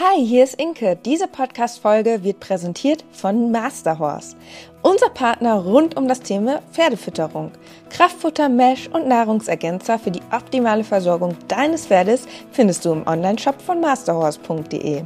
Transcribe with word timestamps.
Hi, 0.00 0.26
hier 0.26 0.42
ist 0.42 0.54
Inke. 0.60 0.98
Diese 1.04 1.28
Podcast-Folge 1.28 2.24
wird 2.24 2.40
präsentiert 2.40 3.04
von 3.12 3.52
Masterhorse. 3.52 4.34
Unser 4.86 5.08
Partner 5.08 5.54
rund 5.54 5.96
um 5.96 6.08
das 6.08 6.20
Thema 6.20 6.60
Pferdefütterung. 6.70 7.52
Kraftfutter, 7.88 8.50
Mesh 8.50 8.86
und 8.88 9.08
Nahrungsergänzer 9.08 9.98
für 9.98 10.10
die 10.10 10.20
optimale 10.30 10.84
Versorgung 10.84 11.38
deines 11.48 11.86
Pferdes 11.86 12.26
findest 12.52 12.84
du 12.84 12.92
im 12.92 13.06
Onlineshop 13.06 13.62
von 13.62 13.80
masterhorse.de. 13.80 15.04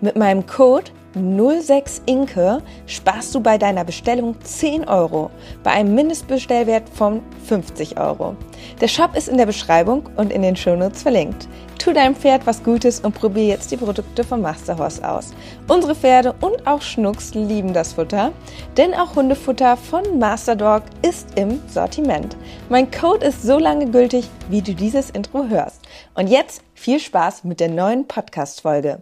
Mit 0.00 0.16
meinem 0.16 0.44
Code 0.44 0.90
06 1.14 2.02
Inke 2.06 2.62
sparst 2.86 3.32
du 3.32 3.40
bei 3.40 3.58
deiner 3.58 3.84
Bestellung 3.84 4.34
10 4.42 4.88
Euro 4.88 5.30
bei 5.62 5.70
einem 5.70 5.94
Mindestbestellwert 5.94 6.88
von 6.88 7.22
50 7.46 8.00
Euro. 8.00 8.34
Der 8.80 8.88
Shop 8.88 9.14
ist 9.16 9.28
in 9.28 9.36
der 9.36 9.46
Beschreibung 9.46 10.08
und 10.16 10.32
in 10.32 10.42
den 10.42 10.56
Shownotes 10.56 11.02
verlinkt. 11.02 11.46
Tu 11.78 11.92
deinem 11.92 12.16
Pferd 12.16 12.46
was 12.46 12.62
Gutes 12.62 13.00
und 13.00 13.14
probier 13.14 13.46
jetzt 13.46 13.70
die 13.70 13.76
Produkte 13.76 14.24
von 14.24 14.40
Masterhorse 14.40 15.08
aus. 15.08 15.32
Unsere 15.72 15.94
Pferde 15.94 16.34
und 16.42 16.66
auch 16.66 16.82
Schnucks 16.82 17.32
lieben 17.32 17.72
das 17.72 17.94
Futter, 17.94 18.32
denn 18.76 18.92
auch 18.92 19.16
Hundefutter 19.16 19.78
von 19.78 20.18
Masterdog 20.18 20.82
ist 21.00 21.26
im 21.38 21.62
Sortiment. 21.66 22.36
Mein 22.68 22.90
Code 22.90 23.24
ist 23.24 23.42
so 23.42 23.58
lange 23.58 23.90
gültig, 23.90 24.28
wie 24.50 24.60
du 24.60 24.74
dieses 24.74 25.08
Intro 25.08 25.46
hörst. 25.46 25.80
Und 26.12 26.26
jetzt 26.26 26.60
viel 26.74 27.00
Spaß 27.00 27.44
mit 27.44 27.58
der 27.58 27.70
neuen 27.70 28.06
Podcast-Folge. 28.06 29.00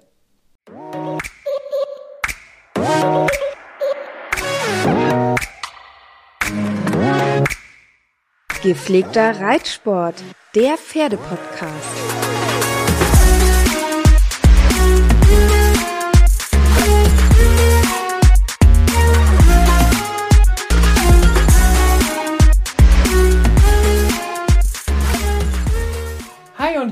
Gepflegter 8.62 9.40
Reitsport, 9.40 10.22
der 10.54 10.76
Pferdepodcast. 10.76 12.39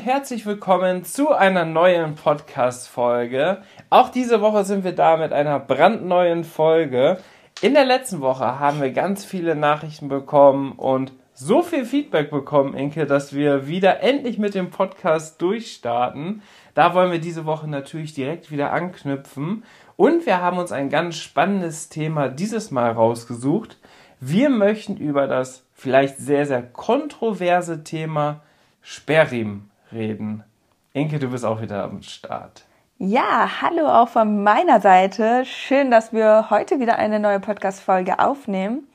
Herzlich 0.08 0.46
willkommen 0.46 1.04
zu 1.04 1.34
einer 1.34 1.66
neuen 1.66 2.14
Podcast-Folge. 2.14 3.58
Auch 3.90 4.08
diese 4.08 4.40
Woche 4.40 4.64
sind 4.64 4.82
wir 4.82 4.94
da 4.94 5.18
mit 5.18 5.34
einer 5.34 5.60
brandneuen 5.60 6.44
Folge. 6.44 7.18
In 7.60 7.74
der 7.74 7.84
letzten 7.84 8.22
Woche 8.22 8.58
haben 8.58 8.80
wir 8.80 8.90
ganz 8.92 9.26
viele 9.26 9.54
Nachrichten 9.54 10.08
bekommen 10.08 10.72
und 10.72 11.12
so 11.34 11.60
viel 11.60 11.84
Feedback 11.84 12.30
bekommen, 12.30 12.72
Inke, 12.72 13.04
dass 13.04 13.34
wir 13.34 13.68
wieder 13.68 14.00
endlich 14.00 14.38
mit 14.38 14.54
dem 14.54 14.70
Podcast 14.70 15.42
durchstarten. 15.42 16.40
Da 16.72 16.94
wollen 16.94 17.12
wir 17.12 17.20
diese 17.20 17.44
Woche 17.44 17.68
natürlich 17.68 18.14
direkt 18.14 18.50
wieder 18.50 18.72
anknüpfen. 18.72 19.62
Und 19.96 20.24
wir 20.24 20.40
haben 20.40 20.56
uns 20.56 20.72
ein 20.72 20.88
ganz 20.88 21.18
spannendes 21.18 21.90
Thema 21.90 22.28
dieses 22.30 22.70
Mal 22.70 22.92
rausgesucht. 22.92 23.76
Wir 24.20 24.48
möchten 24.48 24.96
über 24.96 25.26
das 25.26 25.66
vielleicht 25.74 26.16
sehr, 26.16 26.46
sehr 26.46 26.62
kontroverse 26.62 27.84
Thema 27.84 28.40
Sperrriemen 28.80 29.67
reden. 29.92 30.44
Inke, 30.92 31.18
du 31.18 31.28
bist 31.28 31.44
auch 31.44 31.60
wieder 31.60 31.84
am 31.84 32.02
Start. 32.02 32.64
Ja, 32.98 33.62
hallo 33.62 33.86
auch 33.86 34.08
von 34.08 34.42
meiner 34.42 34.80
Seite. 34.80 35.44
Schön, 35.44 35.90
dass 35.90 36.12
wir 36.12 36.50
heute 36.50 36.80
wieder 36.80 36.98
eine 36.98 37.20
neue 37.20 37.38
Podcast-Folge 37.38 38.18
aufnehmen. 38.18 38.88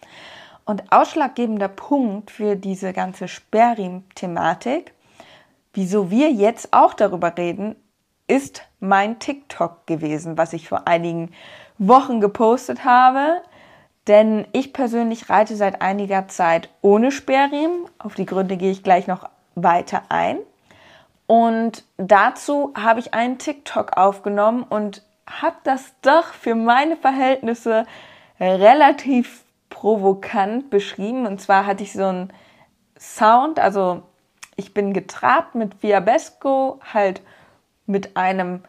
Und 0.65 0.91
ausschlaggebender 0.91 1.69
Punkt 1.69 2.31
für 2.31 2.55
diese 2.55 2.93
ganze 2.93 3.27
Sperrriemen-Thematik, 3.27 4.93
wieso 5.73 6.09
wir 6.09 6.31
jetzt 6.31 6.73
auch 6.73 6.93
darüber 6.93 7.37
reden, 7.37 7.75
ist 8.27 8.63
mein 8.79 9.19
TikTok 9.19 9.87
gewesen, 9.87 10.37
was 10.37 10.53
ich 10.53 10.67
vor 10.67 10.87
einigen 10.87 11.31
Wochen 11.77 12.19
gepostet 12.19 12.83
habe. 12.83 13.41
Denn 14.07 14.45
ich 14.51 14.73
persönlich 14.73 15.29
reite 15.29 15.55
seit 15.55 15.81
einiger 15.81 16.27
Zeit 16.27 16.69
ohne 16.81 17.11
Sperrriemen. 17.11 17.85
Auf 17.99 18.15
die 18.15 18.25
Gründe 18.25 18.57
gehe 18.57 18.71
ich 18.71 18.83
gleich 18.83 19.07
noch 19.07 19.29
weiter 19.55 20.03
ein. 20.09 20.37
Und 21.27 21.83
dazu 21.97 22.73
habe 22.75 22.99
ich 22.99 23.13
einen 23.13 23.37
TikTok 23.37 23.97
aufgenommen 23.97 24.63
und 24.63 25.03
habe 25.27 25.55
das 25.63 25.93
doch 26.01 26.27
für 26.27 26.55
meine 26.55 26.97
Verhältnisse 26.97 27.85
relativ 28.39 29.43
provokant 29.69 30.69
beschrieben. 30.69 31.25
Und 31.25 31.41
zwar 31.41 31.65
hatte 31.65 31.83
ich 31.83 31.93
so 31.93 32.05
einen 32.05 32.33
Sound, 32.97 33.59
also 33.59 34.03
ich 34.55 34.73
bin 34.73 34.93
getrabt 34.93 35.55
mit 35.55 35.75
Fiabesco, 35.75 36.79
halt 36.93 37.21
mit 37.85 38.15
einem 38.15 38.63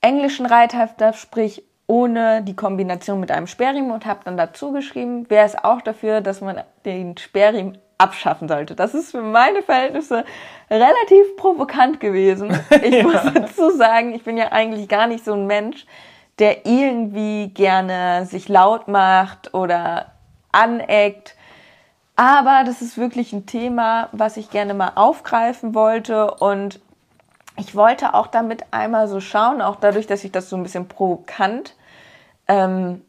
englischen 0.00 0.46
Reithafter, 0.46 1.12
sprich 1.12 1.64
ohne 1.86 2.42
die 2.42 2.54
Kombination 2.54 3.18
mit 3.18 3.30
einem 3.30 3.46
Sperrriemen 3.46 3.90
und 3.90 4.06
habe 4.06 4.20
dann 4.24 4.36
dazu 4.36 4.72
geschrieben, 4.72 5.28
wäre 5.30 5.46
es 5.46 5.56
auch 5.56 5.80
dafür, 5.80 6.20
dass 6.20 6.40
man 6.40 6.62
den 6.84 7.16
Sperrriemen 7.16 7.78
abschaffen 7.98 8.48
sollte. 8.48 8.76
Das 8.76 8.94
ist 8.94 9.10
für 9.10 9.20
meine 9.20 9.62
Verhältnisse 9.62 10.24
relativ 10.70 11.36
provokant 11.36 12.00
gewesen. 12.00 12.58
Ich 12.82 12.94
ja. 12.94 13.02
muss 13.02 13.20
dazu 13.34 13.70
sagen, 13.70 14.14
ich 14.14 14.22
bin 14.24 14.36
ja 14.36 14.52
eigentlich 14.52 14.88
gar 14.88 15.08
nicht 15.08 15.24
so 15.24 15.34
ein 15.34 15.46
Mensch, 15.46 15.84
der 16.38 16.64
irgendwie 16.66 17.48
gerne 17.48 18.24
sich 18.26 18.48
laut 18.48 18.86
macht 18.86 19.52
oder 19.52 20.12
aneckt. 20.52 21.34
Aber 22.14 22.62
das 22.64 22.82
ist 22.82 22.96
wirklich 22.96 23.32
ein 23.32 23.46
Thema, 23.46 24.08
was 24.12 24.36
ich 24.36 24.50
gerne 24.50 24.74
mal 24.74 24.92
aufgreifen 24.94 25.74
wollte 25.74 26.32
und 26.34 26.80
ich 27.56 27.74
wollte 27.74 28.14
auch 28.14 28.28
damit 28.28 28.64
einmal 28.70 29.08
so 29.08 29.20
schauen, 29.20 29.60
auch 29.60 29.76
dadurch, 29.76 30.06
dass 30.06 30.22
ich 30.22 30.30
das 30.30 30.48
so 30.48 30.56
ein 30.56 30.62
bisschen 30.62 30.86
provokant 30.86 31.74
ähm, 32.46 33.02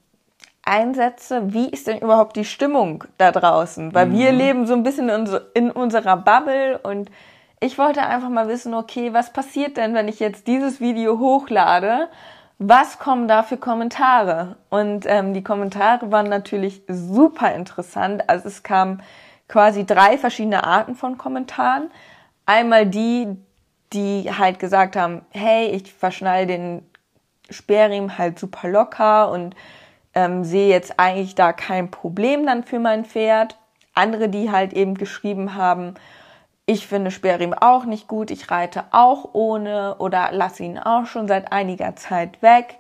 einsetze, 0.70 1.54
wie 1.54 1.68
ist 1.68 1.88
denn 1.88 2.00
überhaupt 2.00 2.36
die 2.36 2.46
Stimmung 2.46 3.04
da 3.18 3.32
draußen? 3.32 3.94
Weil 3.94 4.08
mhm. 4.08 4.18
wir 4.18 4.32
leben 4.32 4.68
so 4.68 4.74
ein 4.74 4.84
bisschen 4.84 5.10
in, 5.10 5.28
in 5.54 5.72
unserer 5.72 6.16
Bubble 6.16 6.78
und 6.84 7.10
ich 7.60 7.78
wollte 7.78 8.02
einfach 8.02 8.30
mal 8.30 8.48
wissen, 8.48 8.74
okay, 8.74 9.14
was 9.14 9.34
passiert 9.34 9.78
denn, 9.78 9.94
wenn 9.94 10.08
ich 10.08 10.20
jetzt 10.20 10.48
dieses 10.48 10.80
Video 10.80 11.20
hochlade? 11.20 12.08
Was 12.58 13.00
kommen 13.00 13.28
da 13.28 13.44
für 13.44 13.58
Kommentare? 13.58 14.58
Und 14.70 15.06
ähm, 15.08 15.34
die 15.34 15.44
Kommentare 15.44 16.12
waren 16.12 16.30
natürlich 16.30 16.84
super 16.88 17.54
interessant. 17.54 18.30
Also 18.30 18.48
es 18.48 18.64
kamen 18.64 19.02
quasi 19.48 19.86
drei 19.86 20.18
verschiedene 20.18 20.64
Arten 20.64 20.96
von 20.96 21.18
Kommentaren. 21.18 21.90
Einmal 22.46 22.86
die, 22.86 23.28
die 23.92 24.30
halt 24.32 24.60
gesagt 24.60 24.96
haben, 24.96 25.26
hey, 25.32 25.68
ich 25.68 25.92
verschnall 25.92 26.48
den 26.48 26.86
Sperrriemen 27.50 28.18
halt 28.18 28.40
super 28.40 28.70
locker 28.70 29.32
und 29.32 29.56
ähm, 30.14 30.44
sehe 30.44 30.70
jetzt 30.70 31.00
eigentlich 31.00 31.36
da 31.36 31.54
kein 31.54 31.92
Problem 31.92 32.46
dann 32.46 32.64
für 32.64 32.80
mein 32.80 33.06
Pferd. 33.06 33.58
Andere, 33.94 34.30
die 34.30 34.52
halt 34.52 34.74
eben 34.74 34.96
geschrieben 34.96 35.56
haben, 35.56 35.96
ich 36.66 36.88
finde 36.88 37.10
Sperrriemen 37.10 37.58
auch 37.58 37.86
nicht 37.86 38.08
gut, 38.08 38.30
ich 38.30 38.52
reite 38.52 38.84
auch 38.92 39.30
ohne 39.34 39.96
oder 39.98 40.30
lasse 40.32 40.64
ihn 40.64 40.78
auch 40.78 41.08
schon 41.08 41.28
seit 41.28 41.52
einiger 41.52 41.96
Zeit 41.96 42.42
weg. 42.44 42.78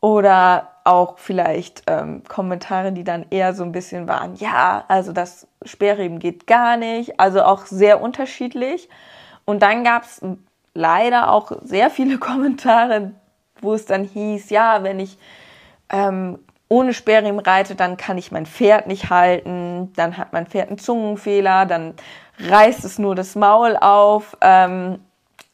Oder 0.00 0.68
auch 0.84 1.18
vielleicht 1.18 1.82
ähm, 1.88 2.22
Kommentare, 2.28 2.92
die 2.92 3.02
dann 3.02 3.26
eher 3.30 3.52
so 3.54 3.64
ein 3.64 3.72
bisschen 3.72 4.06
waren, 4.06 4.36
ja, 4.36 4.84
also 4.86 5.12
das 5.12 5.48
Sperrriemen 5.64 6.20
geht 6.20 6.46
gar 6.46 6.76
nicht, 6.76 7.18
also 7.18 7.42
auch 7.42 7.66
sehr 7.66 8.00
unterschiedlich. 8.00 8.88
Und 9.44 9.62
dann 9.62 9.82
gab 9.82 10.04
es 10.04 10.22
leider 10.74 11.32
auch 11.32 11.50
sehr 11.62 11.90
viele 11.90 12.18
Kommentare, 12.20 13.10
wo 13.60 13.74
es 13.74 13.84
dann 13.84 14.04
hieß, 14.04 14.50
ja, 14.50 14.84
wenn 14.84 15.00
ich 15.00 15.18
ähm, 15.90 16.38
ohne 16.68 16.92
Sperrriemen 16.92 17.40
reite, 17.40 17.74
dann 17.74 17.96
kann 17.96 18.18
ich 18.18 18.30
mein 18.30 18.46
Pferd 18.46 18.86
nicht 18.86 19.10
halten, 19.10 19.92
dann 19.96 20.16
hat 20.18 20.32
mein 20.32 20.46
Pferd 20.46 20.68
einen 20.68 20.78
Zungenfehler, 20.78 21.64
dann 21.66 21.94
reißt 22.38 22.84
es 22.84 22.98
nur 22.98 23.14
das 23.14 23.34
Maul 23.34 23.76
auf. 23.76 24.36
Ähm, 24.40 25.00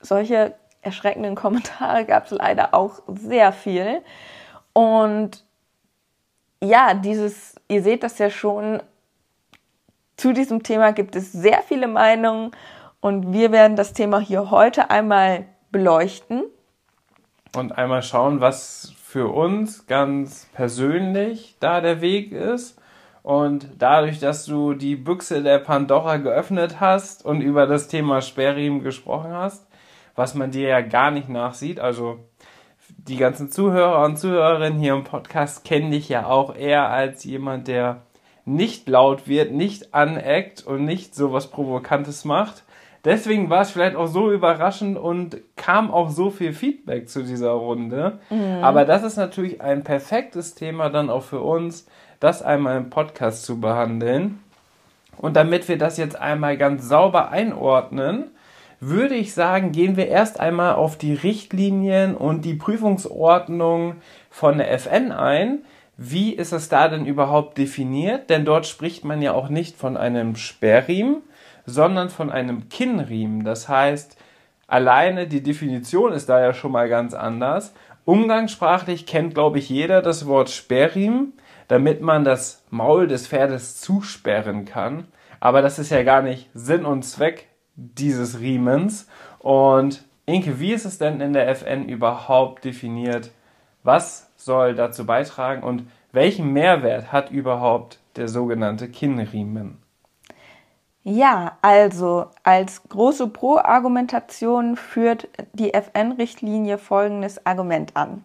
solche 0.00 0.54
erschreckenden 0.82 1.34
Kommentare 1.34 2.04
gab 2.04 2.26
es 2.26 2.30
leider 2.32 2.74
auch 2.74 3.00
sehr 3.06 3.52
viel. 3.52 4.02
Und 4.72 5.44
ja, 6.60 6.94
dieses, 6.94 7.54
ihr 7.68 7.82
seht 7.82 8.02
das 8.02 8.18
ja 8.18 8.30
schon, 8.30 8.82
zu 10.16 10.32
diesem 10.32 10.62
Thema 10.62 10.92
gibt 10.92 11.16
es 11.16 11.32
sehr 11.32 11.62
viele 11.62 11.88
Meinungen 11.88 12.52
und 13.00 13.32
wir 13.32 13.52
werden 13.52 13.76
das 13.76 13.92
Thema 13.92 14.18
hier 14.20 14.50
heute 14.50 14.90
einmal 14.90 15.46
beleuchten. 15.70 16.44
Und 17.54 17.72
einmal 17.72 18.02
schauen, 18.02 18.40
was 18.40 18.94
für 19.14 19.28
uns 19.28 19.86
ganz 19.86 20.48
persönlich 20.54 21.54
da 21.60 21.80
der 21.80 22.00
Weg 22.00 22.32
ist. 22.32 22.82
Und 23.22 23.68
dadurch, 23.78 24.18
dass 24.18 24.44
du 24.44 24.74
die 24.74 24.96
Büchse 24.96 25.44
der 25.44 25.60
Pandora 25.60 26.16
geöffnet 26.16 26.80
hast 26.80 27.24
und 27.24 27.40
über 27.40 27.68
das 27.68 27.86
Thema 27.86 28.22
Sperrriemen 28.22 28.82
gesprochen 28.82 29.30
hast, 29.30 29.68
was 30.16 30.34
man 30.34 30.50
dir 30.50 30.66
ja 30.66 30.80
gar 30.80 31.12
nicht 31.12 31.28
nachsieht, 31.28 31.78
also 31.78 32.24
die 32.88 33.16
ganzen 33.16 33.52
Zuhörer 33.52 34.04
und 34.04 34.18
Zuhörerinnen 34.18 34.80
hier 34.80 34.94
im 34.94 35.04
Podcast 35.04 35.64
kennen 35.64 35.92
dich 35.92 36.08
ja 36.08 36.26
auch 36.26 36.56
eher 36.56 36.90
als 36.90 37.22
jemand, 37.22 37.68
der 37.68 38.02
nicht 38.44 38.88
laut 38.88 39.28
wird, 39.28 39.52
nicht 39.52 39.94
aneckt 39.94 40.66
und 40.66 40.84
nicht 40.84 41.14
so 41.14 41.32
was 41.32 41.52
Provokantes 41.52 42.24
macht. 42.24 42.63
Deswegen 43.04 43.50
war 43.50 43.62
es 43.62 43.70
vielleicht 43.70 43.96
auch 43.96 44.06
so 44.06 44.32
überraschend 44.32 44.98
und 44.98 45.36
kam 45.56 45.90
auch 45.90 46.10
so 46.10 46.30
viel 46.30 46.52
Feedback 46.52 47.08
zu 47.08 47.22
dieser 47.22 47.52
Runde. 47.52 48.18
Mhm. 48.30 48.62
Aber 48.62 48.84
das 48.84 49.02
ist 49.02 49.16
natürlich 49.16 49.60
ein 49.60 49.84
perfektes 49.84 50.54
Thema 50.54 50.90
dann 50.90 51.10
auch 51.10 51.22
für 51.22 51.40
uns, 51.40 51.86
das 52.20 52.42
einmal 52.42 52.76
im 52.76 52.90
Podcast 52.90 53.44
zu 53.44 53.60
behandeln. 53.60 54.40
Und 55.16 55.36
damit 55.36 55.68
wir 55.68 55.78
das 55.78 55.96
jetzt 55.96 56.20
einmal 56.20 56.56
ganz 56.56 56.88
sauber 56.88 57.30
einordnen, 57.30 58.30
würde 58.80 59.14
ich 59.14 59.32
sagen, 59.32 59.72
gehen 59.72 59.96
wir 59.96 60.08
erst 60.08 60.40
einmal 60.40 60.74
auf 60.74 60.98
die 60.98 61.14
Richtlinien 61.14 62.14
und 62.14 62.44
die 62.44 62.54
Prüfungsordnung 62.54 63.96
von 64.30 64.58
der 64.58 64.72
FN 64.72 65.12
ein. 65.12 65.60
Wie 65.96 66.32
ist 66.32 66.52
es 66.52 66.68
da 66.68 66.88
denn 66.88 67.06
überhaupt 67.06 67.56
definiert? 67.56 68.28
Denn 68.28 68.44
dort 68.44 68.66
spricht 68.66 69.04
man 69.04 69.22
ja 69.22 69.32
auch 69.32 69.48
nicht 69.48 69.76
von 69.76 69.96
einem 69.96 70.36
Sperrriemen, 70.36 71.22
sondern 71.66 72.10
von 72.10 72.30
einem 72.30 72.68
Kinnriemen. 72.68 73.44
Das 73.44 73.68
heißt, 73.68 74.16
alleine 74.66 75.26
die 75.26 75.42
Definition 75.42 76.12
ist 76.12 76.28
da 76.28 76.40
ja 76.40 76.54
schon 76.54 76.72
mal 76.72 76.88
ganz 76.88 77.14
anders. 77.14 77.74
Umgangssprachlich 78.04 79.06
kennt, 79.06 79.34
glaube 79.34 79.58
ich, 79.58 79.68
jeder 79.68 80.02
das 80.02 80.26
Wort 80.26 80.50
Sperrriemen, 80.50 81.32
damit 81.68 82.02
man 82.02 82.24
das 82.24 82.64
Maul 82.70 83.08
des 83.08 83.26
Pferdes 83.26 83.80
zusperren 83.80 84.64
kann. 84.66 85.08
Aber 85.40 85.62
das 85.62 85.78
ist 85.78 85.90
ja 85.90 86.02
gar 86.02 86.22
nicht 86.22 86.50
Sinn 86.54 86.84
und 86.84 87.02
Zweck 87.02 87.48
dieses 87.76 88.40
Riemens. 88.40 89.08
Und 89.38 90.04
Inke, 90.26 90.60
wie 90.60 90.72
ist 90.72 90.84
es 90.84 90.98
denn 90.98 91.20
in 91.20 91.32
der 91.32 91.48
FN 91.48 91.88
überhaupt 91.88 92.64
definiert? 92.64 93.30
Was 93.82 94.30
soll 94.36 94.74
dazu 94.74 95.04
beitragen 95.04 95.62
und 95.62 95.88
welchen 96.12 96.52
Mehrwert 96.52 97.12
hat 97.12 97.30
überhaupt 97.30 97.98
der 98.16 98.28
sogenannte 98.28 98.88
Kinnriemen? 98.88 99.83
Ja, 101.06 101.58
also 101.60 102.30
als 102.44 102.82
große 102.88 103.28
Pro-Argumentation 103.28 104.74
führt 104.76 105.28
die 105.52 105.74
FN-Richtlinie 105.74 106.78
folgendes 106.78 107.44
Argument 107.44 107.94
an. 107.94 108.24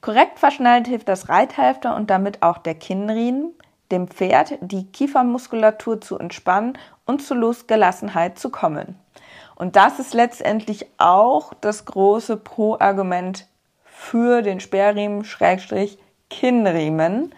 Korrekt 0.00 0.38
verschnallt 0.38 0.86
hilft 0.86 1.08
das 1.08 1.28
Reithalfter 1.28 1.96
und 1.96 2.10
damit 2.10 2.42
auch 2.42 2.58
der 2.58 2.76
Kinnriemen, 2.76 3.52
dem 3.90 4.06
Pferd 4.06 4.56
die 4.60 4.86
Kiefermuskulatur 4.86 6.00
zu 6.00 6.16
entspannen 6.16 6.78
und 7.06 7.22
zu 7.22 7.34
Losgelassenheit 7.34 8.38
zu 8.38 8.50
kommen. 8.50 8.96
Und 9.56 9.74
das 9.74 9.98
ist 9.98 10.14
letztendlich 10.14 10.86
auch 10.98 11.52
das 11.60 11.84
große 11.86 12.36
Pro-Argument 12.36 13.48
für 13.84 14.42
den 14.42 14.60
Sperrriemen 14.60 15.24
Schrägstrich 15.24 15.98
Kinnriemen. 16.30 17.34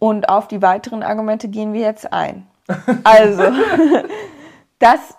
Und 0.00 0.28
auf 0.28 0.48
die 0.48 0.60
weiteren 0.60 1.04
Argumente 1.04 1.48
gehen 1.48 1.72
wir 1.72 1.80
jetzt 1.80 2.12
ein. 2.12 2.48
Also, 3.04 3.42
das, 4.78 5.16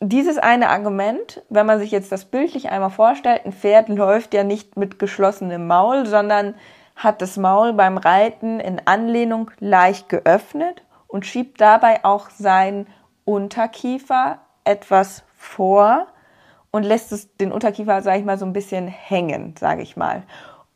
dieses 0.00 0.38
eine 0.38 0.70
Argument, 0.70 1.42
wenn 1.48 1.66
man 1.66 1.78
sich 1.78 1.90
jetzt 1.90 2.12
das 2.12 2.24
bildlich 2.24 2.70
einmal 2.70 2.90
vorstellt, 2.90 3.44
ein 3.44 3.52
Pferd 3.52 3.88
läuft 3.88 4.34
ja 4.34 4.44
nicht 4.44 4.76
mit 4.76 4.98
geschlossenem 4.98 5.66
Maul, 5.66 6.06
sondern 6.06 6.54
hat 6.96 7.22
das 7.22 7.36
Maul 7.36 7.72
beim 7.72 7.98
Reiten 7.98 8.60
in 8.60 8.82
Anlehnung 8.84 9.50
leicht 9.58 10.08
geöffnet 10.08 10.84
und 11.06 11.26
schiebt 11.26 11.60
dabei 11.60 12.04
auch 12.04 12.30
seinen 12.30 12.86
Unterkiefer 13.24 14.38
etwas 14.64 15.24
vor 15.36 16.06
und 16.70 16.84
lässt 16.84 17.12
es 17.12 17.36
den 17.36 17.52
Unterkiefer, 17.52 18.02
sage 18.02 18.20
ich 18.20 18.24
mal, 18.24 18.38
so 18.38 18.46
ein 18.46 18.52
bisschen 18.52 18.86
hängen, 18.86 19.54
sage 19.58 19.82
ich 19.82 19.96
mal. 19.96 20.22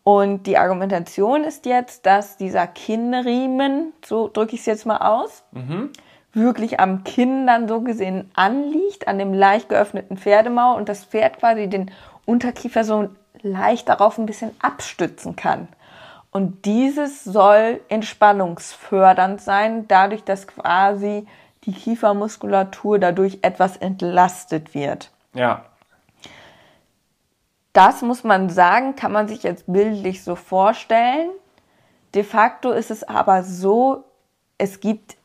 Und 0.04 0.46
die 0.46 0.58
Argumentation 0.58 1.44
ist 1.44 1.64
jetzt, 1.64 2.04
dass 2.04 2.36
dieser 2.36 2.66
Kinnriemen, 2.66 3.94
so 4.04 4.28
drücke 4.28 4.54
ich 4.54 4.60
es 4.60 4.66
jetzt 4.66 4.84
mal 4.84 4.98
aus, 4.98 5.44
mhm. 5.52 5.90
wirklich 6.34 6.78
am 6.78 7.04
Kinn 7.04 7.46
dann 7.46 7.66
so 7.68 7.80
gesehen 7.80 8.30
anliegt, 8.34 9.08
an 9.08 9.18
dem 9.18 9.32
leicht 9.32 9.70
geöffneten 9.70 10.18
Pferdemaul 10.18 10.76
und 10.76 10.90
das 10.90 11.06
Pferd 11.06 11.38
quasi 11.38 11.68
den 11.68 11.90
Unterkiefer 12.26 12.84
so 12.84 13.08
leicht 13.40 13.88
darauf 13.88 14.18
ein 14.18 14.26
bisschen 14.26 14.50
abstützen 14.60 15.36
kann. 15.36 15.68
Und 16.30 16.66
dieses 16.66 17.24
soll 17.24 17.80
entspannungsfördernd 17.88 19.40
sein, 19.40 19.88
dadurch, 19.88 20.22
dass 20.24 20.46
quasi 20.46 21.26
die 21.64 21.72
Kiefermuskulatur 21.72 22.98
dadurch 22.98 23.38
etwas 23.40 23.78
entlastet 23.78 24.74
wird. 24.74 25.10
Ja. 25.32 25.64
Das 27.74 28.00
muss 28.00 28.24
man 28.24 28.48
sagen, 28.48 28.96
kann 28.96 29.12
man 29.12 29.28
sich 29.28 29.42
jetzt 29.42 29.64
bildlich 29.66 30.24
so 30.24 30.34
vorstellen. 30.34 31.28
De 32.14 32.24
facto 32.24 32.70
ist 32.70 32.90
es 32.90 33.04
aber 33.04 33.42
so, 33.42 34.04
es 34.56 34.80
gibt 34.80 35.16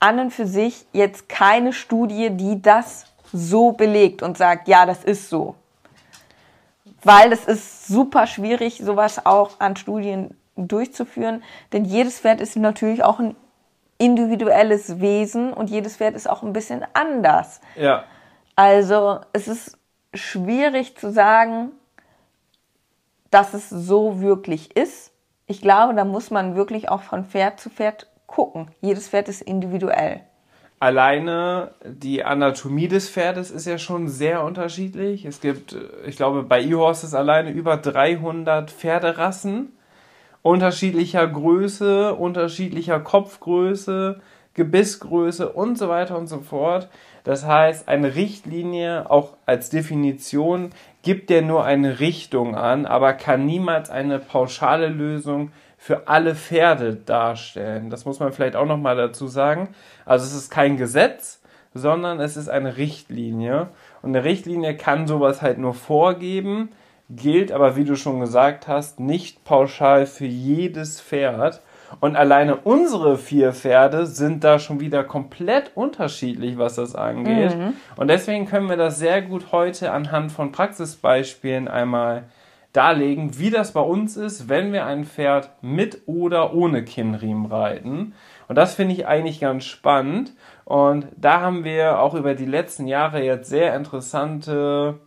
an 0.00 0.18
und 0.18 0.30
für 0.30 0.46
sich 0.46 0.86
jetzt 0.92 1.30
keine 1.30 1.72
Studie, 1.72 2.30
die 2.30 2.60
das 2.60 3.06
so 3.32 3.72
belegt 3.72 4.22
und 4.22 4.36
sagt, 4.36 4.68
ja, 4.68 4.84
das 4.84 5.02
ist 5.04 5.30
so 5.30 5.54
weil 7.02 7.32
es 7.32 7.44
ist 7.44 7.86
super 7.86 8.26
schwierig, 8.26 8.78
sowas 8.78 9.24
auch 9.24 9.60
an 9.60 9.76
Studien 9.76 10.36
durchzuführen, 10.56 11.42
denn 11.72 11.84
jedes 11.84 12.20
Pferd 12.20 12.40
ist 12.40 12.56
natürlich 12.56 13.04
auch 13.04 13.18
ein 13.18 13.36
individuelles 13.98 15.00
Wesen 15.00 15.52
und 15.52 15.70
jedes 15.70 15.96
Pferd 15.96 16.14
ist 16.14 16.28
auch 16.28 16.42
ein 16.42 16.52
bisschen 16.52 16.84
anders. 16.94 17.60
Ja. 17.76 18.04
Also 18.56 19.20
es 19.32 19.48
ist 19.48 19.77
schwierig 20.14 20.96
zu 20.96 21.12
sagen, 21.12 21.72
dass 23.30 23.54
es 23.54 23.68
so 23.68 24.20
wirklich 24.20 24.76
ist. 24.76 25.12
Ich 25.46 25.60
glaube, 25.60 25.94
da 25.94 26.04
muss 26.04 26.30
man 26.30 26.56
wirklich 26.56 26.88
auch 26.88 27.02
von 27.02 27.24
Pferd 27.24 27.60
zu 27.60 27.70
Pferd 27.70 28.06
gucken. 28.26 28.70
Jedes 28.80 29.08
Pferd 29.08 29.28
ist 29.28 29.42
individuell 29.42 30.22
alleine 30.80 31.72
die 31.84 32.24
Anatomie 32.24 32.88
des 32.88 33.08
Pferdes 33.08 33.50
ist 33.50 33.66
ja 33.66 33.78
schon 33.78 34.08
sehr 34.08 34.44
unterschiedlich. 34.44 35.24
Es 35.24 35.40
gibt, 35.40 35.76
ich 36.06 36.16
glaube, 36.16 36.42
bei 36.42 36.62
E-Horses 36.62 37.14
alleine 37.14 37.50
über 37.50 37.76
300 37.76 38.70
Pferderassen 38.70 39.72
unterschiedlicher 40.42 41.26
Größe, 41.26 42.14
unterschiedlicher 42.14 43.00
Kopfgröße, 43.00 44.20
Gebissgröße 44.54 45.48
und 45.48 45.76
so 45.76 45.88
weiter 45.88 46.16
und 46.16 46.28
so 46.28 46.40
fort. 46.40 46.88
Das 47.28 47.44
heißt, 47.44 47.88
eine 47.88 48.14
Richtlinie 48.14 49.10
auch 49.10 49.34
als 49.44 49.68
Definition 49.68 50.70
gibt 51.02 51.28
ja 51.28 51.42
nur 51.42 51.62
eine 51.62 52.00
Richtung 52.00 52.54
an, 52.54 52.86
aber 52.86 53.12
kann 53.12 53.44
niemals 53.44 53.90
eine 53.90 54.18
pauschale 54.18 54.88
Lösung 54.88 55.52
für 55.76 56.08
alle 56.08 56.34
Pferde 56.34 56.96
darstellen. 56.96 57.90
Das 57.90 58.06
muss 58.06 58.18
man 58.18 58.32
vielleicht 58.32 58.56
auch 58.56 58.64
noch 58.64 58.78
mal 58.78 58.96
dazu 58.96 59.26
sagen. 59.26 59.74
Also 60.06 60.24
es 60.24 60.32
ist 60.32 60.48
kein 60.50 60.78
Gesetz, 60.78 61.42
sondern 61.74 62.18
es 62.18 62.38
ist 62.38 62.48
eine 62.48 62.78
Richtlinie. 62.78 63.68
Und 64.00 64.16
eine 64.16 64.24
Richtlinie 64.24 64.74
kann 64.74 65.06
sowas 65.06 65.42
halt 65.42 65.58
nur 65.58 65.74
vorgeben, 65.74 66.70
gilt 67.10 67.52
aber, 67.52 67.76
wie 67.76 67.84
du 67.84 67.94
schon 67.94 68.20
gesagt 68.20 68.68
hast, 68.68 69.00
nicht 69.00 69.44
pauschal 69.44 70.06
für 70.06 70.24
jedes 70.24 70.98
Pferd. 70.98 71.60
Und 72.00 72.16
alleine 72.16 72.56
unsere 72.56 73.16
vier 73.16 73.52
Pferde 73.52 74.06
sind 74.06 74.44
da 74.44 74.58
schon 74.58 74.80
wieder 74.80 75.04
komplett 75.04 75.72
unterschiedlich, 75.74 76.58
was 76.58 76.76
das 76.76 76.94
angeht. 76.94 77.56
Mhm. 77.56 77.74
Und 77.96 78.08
deswegen 78.08 78.46
können 78.46 78.68
wir 78.68 78.76
das 78.76 78.98
sehr 78.98 79.22
gut 79.22 79.52
heute 79.52 79.92
anhand 79.92 80.32
von 80.32 80.52
Praxisbeispielen 80.52 81.68
einmal 81.68 82.24
darlegen, 82.72 83.38
wie 83.38 83.50
das 83.50 83.72
bei 83.72 83.80
uns 83.80 84.16
ist, 84.16 84.48
wenn 84.48 84.72
wir 84.72 84.84
ein 84.84 85.04
Pferd 85.04 85.50
mit 85.62 86.02
oder 86.06 86.54
ohne 86.54 86.84
Kinnriemen 86.84 87.46
reiten. 87.46 88.14
Und 88.46 88.56
das 88.56 88.74
finde 88.74 88.94
ich 88.94 89.06
eigentlich 89.06 89.40
ganz 89.40 89.64
spannend. 89.64 90.32
Und 90.64 91.06
da 91.16 91.40
haben 91.40 91.64
wir 91.64 92.00
auch 92.00 92.14
über 92.14 92.34
die 92.34 92.46
letzten 92.46 92.86
Jahre 92.86 93.22
jetzt 93.22 93.48
sehr 93.48 93.74
interessante 93.74 95.00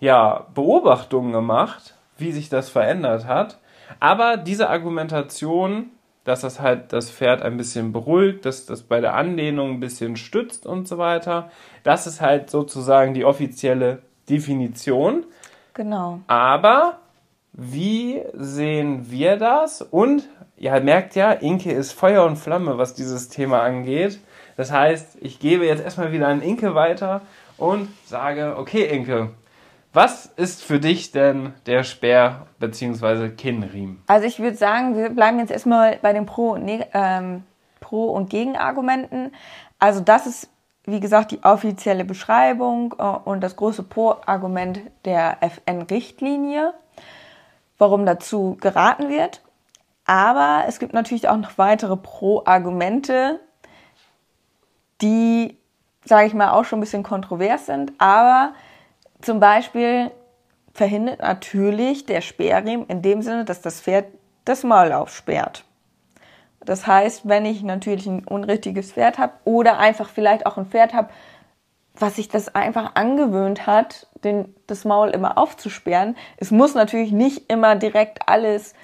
ja, 0.00 0.46
Beobachtungen 0.54 1.32
gemacht, 1.32 1.94
wie 2.16 2.32
sich 2.32 2.48
das 2.48 2.68
verändert 2.68 3.26
hat. 3.26 3.58
Aber 4.00 4.36
diese 4.36 4.70
Argumentation, 4.70 5.90
dass 6.24 6.40
das 6.40 6.60
halt 6.60 6.92
das 6.92 7.10
Pferd 7.10 7.42
ein 7.42 7.56
bisschen 7.56 7.92
beruhigt, 7.92 8.44
dass 8.46 8.66
das 8.66 8.82
bei 8.82 9.00
der 9.00 9.14
Anlehnung 9.14 9.72
ein 9.72 9.80
bisschen 9.80 10.16
stützt 10.16 10.66
und 10.66 10.88
so 10.88 10.98
weiter, 10.98 11.50
das 11.82 12.06
ist 12.06 12.20
halt 12.20 12.50
sozusagen 12.50 13.14
die 13.14 13.24
offizielle 13.24 14.00
Definition. 14.28 15.24
Genau. 15.74 16.20
Aber 16.26 16.98
wie 17.52 18.22
sehen 18.32 19.10
wir 19.10 19.36
das? 19.36 19.82
Und 19.82 20.28
ihr 20.56 20.78
merkt 20.80 21.14
ja, 21.14 21.32
Inke 21.32 21.72
ist 21.72 21.92
Feuer 21.92 22.24
und 22.24 22.36
Flamme, 22.36 22.78
was 22.78 22.94
dieses 22.94 23.28
Thema 23.28 23.60
angeht. 23.62 24.18
Das 24.56 24.72
heißt, 24.72 25.18
ich 25.20 25.40
gebe 25.40 25.66
jetzt 25.66 25.82
erstmal 25.82 26.12
wieder 26.12 26.28
an 26.28 26.42
Inke 26.42 26.74
weiter 26.74 27.20
und 27.56 27.88
sage, 28.06 28.54
okay, 28.56 28.84
Inke, 28.84 29.30
was 29.94 30.26
ist 30.36 30.62
für 30.62 30.80
dich 30.80 31.12
denn 31.12 31.54
der 31.66 31.84
Speer 31.84 32.46
bzw. 32.58 33.30
Kinnriemen? 33.30 34.02
Also 34.06 34.26
ich 34.26 34.38
würde 34.38 34.56
sagen, 34.56 34.96
wir 34.96 35.10
bleiben 35.10 35.38
jetzt 35.38 35.50
erstmal 35.50 35.98
bei 36.02 36.12
den 36.12 36.26
Pro- 36.26 36.52
und, 36.52 36.68
ähm, 36.92 37.44
Pro 37.80 38.06
und 38.06 38.28
Gegenargumenten. 38.28 39.32
Also 39.78 40.00
das 40.00 40.26
ist 40.26 40.50
wie 40.86 41.00
gesagt, 41.00 41.30
die 41.30 41.42
offizielle 41.42 42.04
Beschreibung 42.04 42.94
äh, 42.98 43.02
und 43.02 43.40
das 43.40 43.56
große 43.56 43.84
Pro-Argument 43.84 44.80
der 45.06 45.38
FN-Richtlinie, 45.40 46.74
warum 47.78 48.04
dazu 48.04 48.58
geraten 48.60 49.08
wird. 49.08 49.42
Aber 50.04 50.64
es 50.68 50.78
gibt 50.78 50.92
natürlich 50.92 51.28
auch 51.28 51.38
noch 51.38 51.56
weitere 51.56 51.96
Pro-Argumente, 51.96 53.40
die 55.00 55.56
sage 56.04 56.26
ich 56.26 56.34
mal, 56.34 56.50
auch 56.50 56.66
schon 56.66 56.78
ein 56.78 56.82
bisschen 56.82 57.02
kontrovers 57.02 57.64
sind. 57.64 57.92
Aber 57.96 58.52
zum 59.24 59.40
Beispiel 59.40 60.10
verhindert 60.72 61.20
natürlich 61.20 62.06
der 62.06 62.20
Sperrriemen 62.20 62.86
in 62.86 63.02
dem 63.02 63.22
Sinne, 63.22 63.44
dass 63.44 63.62
das 63.62 63.80
Pferd 63.80 64.06
das 64.44 64.64
Maul 64.64 64.92
aufsperrt. 64.92 65.64
Das 66.64 66.86
heißt, 66.86 67.28
wenn 67.28 67.44
ich 67.44 67.62
natürlich 67.62 68.06
ein 68.06 68.26
unrichtiges 68.26 68.92
Pferd 68.92 69.18
habe 69.18 69.34
oder 69.44 69.78
einfach 69.78 70.08
vielleicht 70.08 70.46
auch 70.46 70.56
ein 70.56 70.66
Pferd 70.66 70.94
habe, 70.94 71.10
was 71.96 72.16
sich 72.16 72.28
das 72.28 72.54
einfach 72.54 72.96
angewöhnt 72.96 73.66
hat, 73.66 74.08
den, 74.24 74.54
das 74.66 74.84
Maul 74.84 75.10
immer 75.10 75.38
aufzusperren. 75.38 76.16
Es 76.36 76.50
muss 76.50 76.74
natürlich 76.74 77.12
nicht 77.12 77.50
immer 77.50 77.76
direkt 77.76 78.28
alles, 78.28 78.74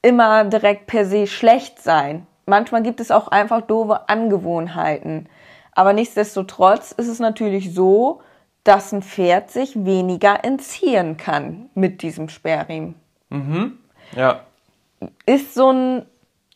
immer 0.00 0.44
direkt 0.44 0.86
per 0.86 1.04
se 1.04 1.26
schlecht 1.26 1.82
sein. 1.82 2.26
Manchmal 2.46 2.82
gibt 2.82 3.00
es 3.00 3.10
auch 3.10 3.28
einfach 3.28 3.62
doofe 3.62 4.08
Angewohnheiten. 4.08 5.28
Aber 5.72 5.92
nichtsdestotrotz 5.92 6.92
ist 6.92 7.08
es 7.08 7.18
natürlich 7.18 7.74
so, 7.74 8.20
dass 8.64 8.92
ein 8.92 9.02
Pferd 9.02 9.50
sich 9.50 9.84
weniger 9.84 10.44
entziehen 10.44 11.16
kann 11.16 11.70
mit 11.74 12.02
diesem 12.02 12.28
Sperrriemen. 12.28 12.94
Mhm. 13.28 13.78
Ja. 14.14 14.40
Ist 15.26 15.54
so 15.54 15.72
ein, 15.72 16.06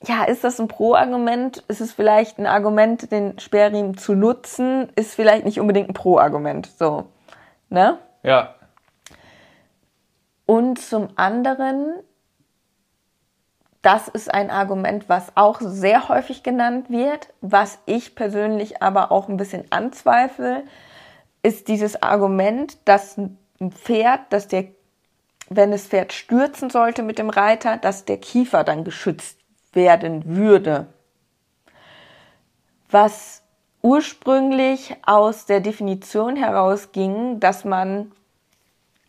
ja, 0.02 0.24
ist 0.24 0.44
das 0.44 0.60
ein 0.60 0.68
Pro-Argument? 0.68 1.64
Ist 1.68 1.80
es 1.80 1.92
vielleicht 1.92 2.38
ein 2.38 2.46
Argument, 2.46 3.10
den 3.10 3.38
Sperrriemen 3.38 3.96
zu 3.96 4.14
nutzen? 4.14 4.88
Ist 4.94 5.14
vielleicht 5.14 5.44
nicht 5.44 5.58
unbedingt 5.58 5.88
ein 5.88 5.94
Pro-Argument. 5.94 6.70
So, 6.78 7.06
ne? 7.70 7.98
Ja. 8.22 8.54
Und 10.44 10.78
zum 10.78 11.08
anderen, 11.16 11.92
das 13.82 14.06
ist 14.06 14.32
ein 14.32 14.50
Argument, 14.50 15.08
was 15.08 15.32
auch 15.34 15.60
sehr 15.60 16.08
häufig 16.08 16.44
genannt 16.44 16.88
wird, 16.88 17.32
was 17.40 17.80
ich 17.86 18.14
persönlich 18.14 18.80
aber 18.80 19.10
auch 19.10 19.28
ein 19.28 19.36
bisschen 19.36 19.64
anzweifle, 19.70 20.62
ist 21.46 21.68
dieses 21.68 22.02
Argument, 22.02 22.76
dass 22.86 23.16
ein 23.16 23.38
Pferd, 23.70 24.20
dass 24.30 24.48
der, 24.48 24.64
wenn 25.48 25.70
das 25.70 25.86
Pferd 25.86 26.12
stürzen 26.12 26.70
sollte 26.70 27.04
mit 27.04 27.18
dem 27.18 27.30
Reiter, 27.30 27.76
dass 27.76 28.04
der 28.04 28.18
Kiefer 28.18 28.64
dann 28.64 28.82
geschützt 28.82 29.38
werden 29.72 30.36
würde. 30.36 30.88
Was 32.90 33.44
ursprünglich 33.80 34.96
aus 35.06 35.46
der 35.46 35.60
Definition 35.60 36.34
herausging, 36.34 37.38
dass 37.38 37.64
man 37.64 38.10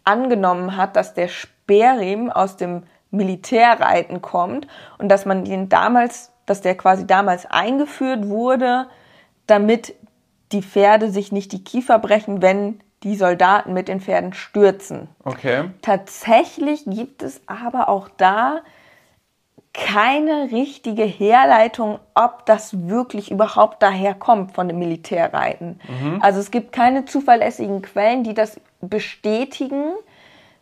angenommen 0.03 0.77
hat, 0.77 0.95
dass 0.95 1.15
der 1.15 1.29
Speerriemen 1.29 2.31
aus 2.31 2.55
dem 2.55 2.83
Militärreiten 3.09 4.21
kommt 4.21 4.67
und 4.99 5.09
dass 5.09 5.25
man 5.25 5.43
den 5.43 5.69
damals, 5.69 6.31
dass 6.45 6.61
der 6.61 6.77
quasi 6.77 7.07
damals 7.07 7.47
eingeführt 7.47 8.27
wurde, 8.27 8.87
damit 9.47 9.95
die 10.51 10.61
Pferde 10.61 11.11
sich 11.11 11.31
nicht 11.31 11.51
die 11.51 11.63
Kiefer 11.63 11.99
brechen, 11.99 12.41
wenn 12.41 12.79
die 13.03 13.15
Soldaten 13.15 13.73
mit 13.73 13.87
den 13.87 14.01
Pferden 14.01 14.33
stürzen. 14.33 15.07
Okay. 15.23 15.69
Tatsächlich 15.81 16.83
gibt 16.85 17.21
es 17.23 17.41
aber 17.45 17.89
auch 17.89 18.09
da 18.17 18.61
keine 19.77 20.51
richtige 20.51 21.03
Herleitung, 21.03 21.99
ob 22.15 22.47
das 22.47 22.87
wirklich 22.87 23.29
überhaupt 23.29 23.83
daher 23.83 24.15
kommt 24.15 24.53
von 24.53 24.67
dem 24.67 24.79
Militärreiten. 24.79 25.79
Mhm. 25.87 26.19
Also 26.21 26.39
es 26.39 26.49
gibt 26.49 26.71
keine 26.71 27.05
zuverlässigen 27.05 27.83
Quellen, 27.83 28.23
die 28.23 28.33
das 28.33 28.59
bestätigen. 28.81 29.93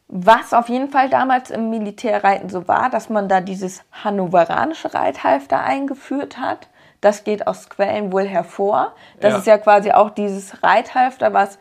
Was 0.09 0.53
auf 0.53 0.67
jeden 0.67 0.89
Fall 0.89 1.09
damals 1.09 1.49
im 1.49 1.69
Militärreiten 1.69 2.49
so 2.49 2.67
war, 2.67 2.89
dass 2.89 3.09
man 3.09 3.29
da 3.29 3.39
dieses 3.39 3.83
hannoveranische 3.91 4.93
Reithalfter 4.93 5.63
eingeführt 5.63 6.37
hat. 6.37 6.67
Das 7.05 7.23
geht 7.23 7.45
aus 7.45 7.69
Quellen 7.69 8.11
wohl 8.11 8.25
hervor. 8.25 8.95
Das 9.19 9.33
ja. 9.33 9.37
ist 9.37 9.45
ja 9.45 9.57
quasi 9.59 9.91
auch 9.91 10.09
dieses 10.09 10.63
Reithalfter, 10.63 11.33
was 11.33 11.59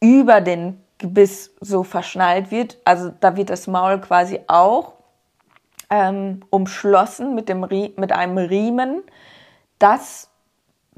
über 0.00 0.40
den 0.40 0.82
Gebiss 0.96 1.54
so 1.60 1.82
verschnallt 1.82 2.50
wird. 2.50 2.78
Also 2.86 3.12
da 3.20 3.36
wird 3.36 3.50
das 3.50 3.66
Maul 3.66 4.00
quasi 4.00 4.40
auch 4.46 4.94
ähm, 5.90 6.40
umschlossen 6.48 7.34
mit, 7.34 7.50
dem, 7.50 7.60
mit 7.60 8.12
einem 8.12 8.38
Riemen. 8.38 9.02
Das 9.78 10.30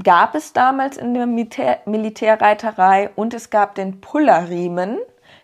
gab 0.00 0.36
es 0.36 0.52
damals 0.52 0.96
in 0.96 1.14
der 1.14 1.26
Militär 1.26 1.80
Militärreiterei 1.86 3.10
und 3.16 3.34
es 3.34 3.50
gab 3.50 3.74
den 3.74 4.00
Pullerriemen. 4.00 4.98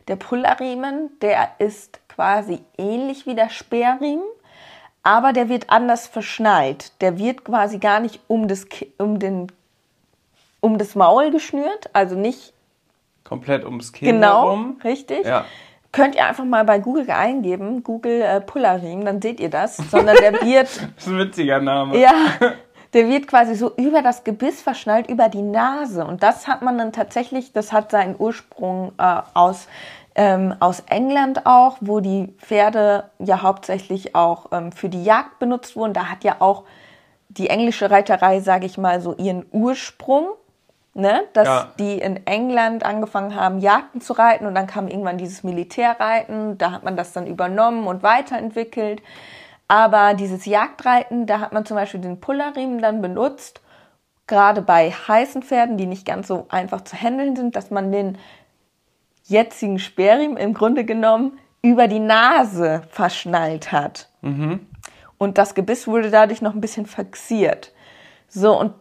Der 0.06 0.14
Pullerriemen, 0.14 1.10
der 1.22 1.48
ist 1.58 2.08
quasi 2.08 2.60
ähnlich 2.78 3.26
wie 3.26 3.34
der 3.34 3.48
Speerriemen, 3.48 4.22
aber 5.02 5.32
der 5.32 5.48
wird 5.48 5.70
anders 5.70 6.06
verschnallt. 6.06 6.92
Der 7.00 7.18
wird 7.18 7.44
quasi 7.44 7.78
gar 7.78 8.00
nicht 8.00 8.20
um 8.28 8.48
das, 8.48 8.66
um 8.98 9.18
den, 9.18 9.50
um 10.60 10.78
das 10.78 10.94
Maul 10.94 11.30
geschnürt, 11.30 11.90
also 11.92 12.14
nicht 12.14 12.52
komplett 13.24 13.64
ums 13.64 13.92
Kinn 13.92 14.08
genau, 14.08 14.44
herum. 14.44 14.80
richtig. 14.84 15.24
Ja. 15.24 15.44
Könnt 15.90 16.14
ihr 16.14 16.26
einfach 16.26 16.44
mal 16.44 16.64
bei 16.64 16.78
Google 16.78 17.10
eingeben, 17.10 17.82
Google 17.82 18.22
äh, 18.22 18.40
Pullerriemen, 18.40 19.04
dann 19.04 19.20
seht 19.20 19.40
ihr 19.40 19.50
das. 19.50 19.76
Sondern 19.76 20.16
der 20.16 20.32
wird. 20.42 20.68
das 20.68 21.06
ist 21.06 21.08
ein 21.08 21.18
witziger 21.18 21.60
Name. 21.60 21.98
Ja. 21.98 22.12
Der 22.92 23.08
wird 23.08 23.26
quasi 23.26 23.54
so 23.54 23.72
über 23.76 24.02
das 24.02 24.22
Gebiss 24.22 24.60
verschnallt, 24.60 25.08
über 25.08 25.30
die 25.30 25.40
Nase. 25.40 26.04
Und 26.04 26.22
das 26.22 26.46
hat 26.46 26.60
man 26.60 26.76
dann 26.76 26.92
tatsächlich, 26.92 27.54
das 27.54 27.72
hat 27.72 27.90
seinen 27.90 28.16
Ursprung 28.18 28.92
äh, 28.98 29.22
aus 29.32 29.66
ähm, 30.14 30.54
aus 30.60 30.80
England 30.88 31.46
auch, 31.46 31.78
wo 31.80 32.00
die 32.00 32.34
Pferde 32.38 33.10
ja 33.18 33.42
hauptsächlich 33.42 34.14
auch 34.14 34.46
ähm, 34.52 34.72
für 34.72 34.88
die 34.88 35.02
Jagd 35.02 35.38
benutzt 35.38 35.76
wurden. 35.76 35.94
Da 35.94 36.10
hat 36.10 36.24
ja 36.24 36.36
auch 36.40 36.64
die 37.28 37.48
englische 37.48 37.90
Reiterei, 37.90 38.40
sage 38.40 38.66
ich 38.66 38.76
mal, 38.76 39.00
so 39.00 39.14
ihren 39.16 39.46
Ursprung, 39.52 40.28
ne? 40.94 41.22
dass 41.32 41.48
ja. 41.48 41.68
die 41.78 41.98
in 41.98 42.26
England 42.26 42.84
angefangen 42.84 43.34
haben, 43.34 43.58
Jagden 43.58 44.00
zu 44.00 44.12
reiten 44.12 44.46
und 44.46 44.54
dann 44.54 44.66
kam 44.66 44.88
irgendwann 44.88 45.18
dieses 45.18 45.42
Militärreiten, 45.42 46.58
da 46.58 46.72
hat 46.72 46.84
man 46.84 46.96
das 46.96 47.12
dann 47.12 47.26
übernommen 47.26 47.86
und 47.86 48.02
weiterentwickelt. 48.02 49.02
Aber 49.68 50.12
dieses 50.12 50.44
Jagdreiten, 50.44 51.24
da 51.24 51.40
hat 51.40 51.54
man 51.54 51.64
zum 51.64 51.76
Beispiel 51.76 52.00
den 52.00 52.20
Pullerriemen 52.20 52.82
dann 52.82 53.00
benutzt, 53.00 53.62
gerade 54.26 54.60
bei 54.60 54.90
heißen 54.90 55.42
Pferden, 55.42 55.78
die 55.78 55.86
nicht 55.86 56.06
ganz 56.06 56.28
so 56.28 56.46
einfach 56.50 56.82
zu 56.82 56.96
handeln 56.96 57.36
sind, 57.36 57.56
dass 57.56 57.70
man 57.70 57.90
den 57.90 58.18
jetzigen 59.24 59.78
Sperrriemen 59.78 60.36
im 60.36 60.54
Grunde 60.54 60.84
genommen 60.84 61.38
über 61.62 61.88
die 61.88 62.00
Nase 62.00 62.82
verschnallt 62.90 63.72
hat. 63.72 64.08
Mhm. 64.20 64.66
Und 65.18 65.38
das 65.38 65.54
Gebiss 65.54 65.86
wurde 65.86 66.10
dadurch 66.10 66.42
noch 66.42 66.54
ein 66.54 66.60
bisschen 66.60 66.86
fixiert. 66.86 67.72
So, 68.28 68.58
und 68.58 68.74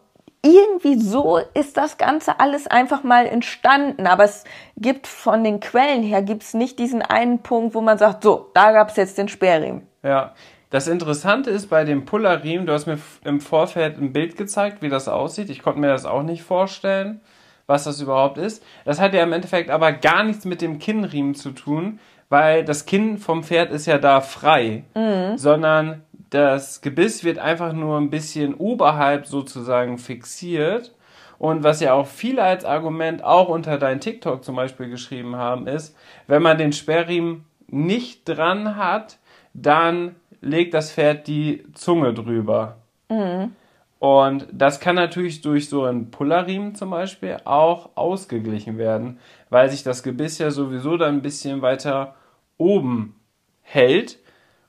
irgendwie 0.44 1.00
so 1.00 1.40
ist 1.54 1.78
das 1.78 2.00
Ganze 2.00 2.40
alles 2.40 2.66
einfach 2.66 3.04
mal 3.04 3.28
entstanden. 3.28 4.08
Aber 4.08 4.24
es 4.24 4.44
gibt 4.76 5.06
von 5.06 5.44
den 5.44 5.60
Quellen 5.60 6.02
her 6.02 6.24
gibt's 6.24 6.56
nicht 6.56 6.80
diesen 6.80 7.04
einen 7.04 7.40
Punkt, 7.40 7.76
wo 7.76 7.82
man 7.82 8.00
sagt, 8.00 8.24
so, 8.24 8.50
da 8.56 8.72
gab's 8.72 8.96
jetzt 8.96 9.18
den 9.18 9.28
Sperrriemen. 9.28 9.88
Ja. 10.04 10.34
Das 10.72 10.88
Interessante 10.88 11.50
ist 11.50 11.70
bei 11.70 11.84
dem 11.84 12.06
Pullerriemen, 12.06 12.66
du 12.66 12.72
hast 12.72 12.86
mir 12.86 12.98
im 13.26 13.42
Vorfeld 13.42 13.98
ein 13.98 14.14
Bild 14.14 14.38
gezeigt, 14.38 14.82
wie 14.82 14.88
das 14.88 15.10
aussieht. 15.10 15.50
Ich 15.50 15.62
konnte 15.62 15.82
mir 15.82 15.90
das 15.90 16.06
auch 16.06 16.24
nicht 16.24 16.44
vorstellen 16.44 17.20
was 17.68 17.84
das 17.84 18.02
überhaupt 18.02 18.38
ist. 18.38 18.64
Das 18.86 19.00
hat 19.00 19.14
ja 19.14 19.24
im 19.24 19.34
Endeffekt 19.34 19.70
aber 19.70 19.92
gar 19.92 20.24
nichts 20.24 20.46
mit 20.46 20.62
dem 20.62 20.80
Kinnriemen 20.80 21.36
zu 21.36 21.52
tun, 21.52 22.00
weil 22.30 22.64
das 22.64 22.86
Kinn 22.86 23.18
vom 23.18 23.44
Pferd 23.44 23.72
ist 23.72 23.86
ja 23.86 23.98
da 23.98 24.22
frei, 24.22 24.84
mhm. 24.96 25.38
sondern 25.38 26.04
das 26.30 26.82
Gebiss 26.82 27.24
wird 27.24 27.40
einfach 27.40 27.74
nur 27.74 27.98
ein 27.98 28.10
bisschen 28.10 28.54
oberhalb 28.54 29.28
sozusagen 29.28 29.98
fixiert. 29.98 30.94
Und 31.38 31.64
was 31.64 31.82
ja 31.82 31.94
auch 31.94 32.08
viele 32.08 32.44
als 32.44 32.66
Argument 32.66 33.24
auch 33.24 33.50
unter 33.50 33.78
dein 33.78 34.00
TikTok 34.00 34.44
zum 34.44 34.56
Beispiel 34.56 34.90
geschrieben 34.90 35.36
haben, 35.36 35.68
ist, 35.68 35.96
wenn 36.28 36.42
man 36.42 36.58
den 36.58 36.72
Sperrriemen 36.72 37.46
nicht 37.68 38.30
dran 38.30 38.76
hat, 38.76 39.18
dann 39.54 40.16
legt 40.40 40.74
das 40.74 40.92
Pferd 40.92 41.28
die 41.28 41.66
Zunge 41.74 42.14
drüber. 42.14 42.78
Mhm. 43.10 43.54
Und 44.02 44.48
das 44.52 44.80
kann 44.80 44.96
natürlich 44.96 45.42
durch 45.42 45.70
so 45.70 45.84
einen 45.84 46.10
Pullerriemen 46.10 46.74
zum 46.74 46.90
Beispiel 46.90 47.38
auch 47.46 47.92
ausgeglichen 47.94 48.80
werden, 48.80 49.20
weil 49.52 49.70
sich 49.70 49.84
das 49.84 50.02
Gebiss 50.02 50.40
ja 50.40 50.50
sowieso 50.50 50.98
dann 50.98 51.18
ein 51.18 51.22
bisschen 51.22 51.62
weiter 51.62 52.16
oben 52.58 53.16
hält 53.62 54.18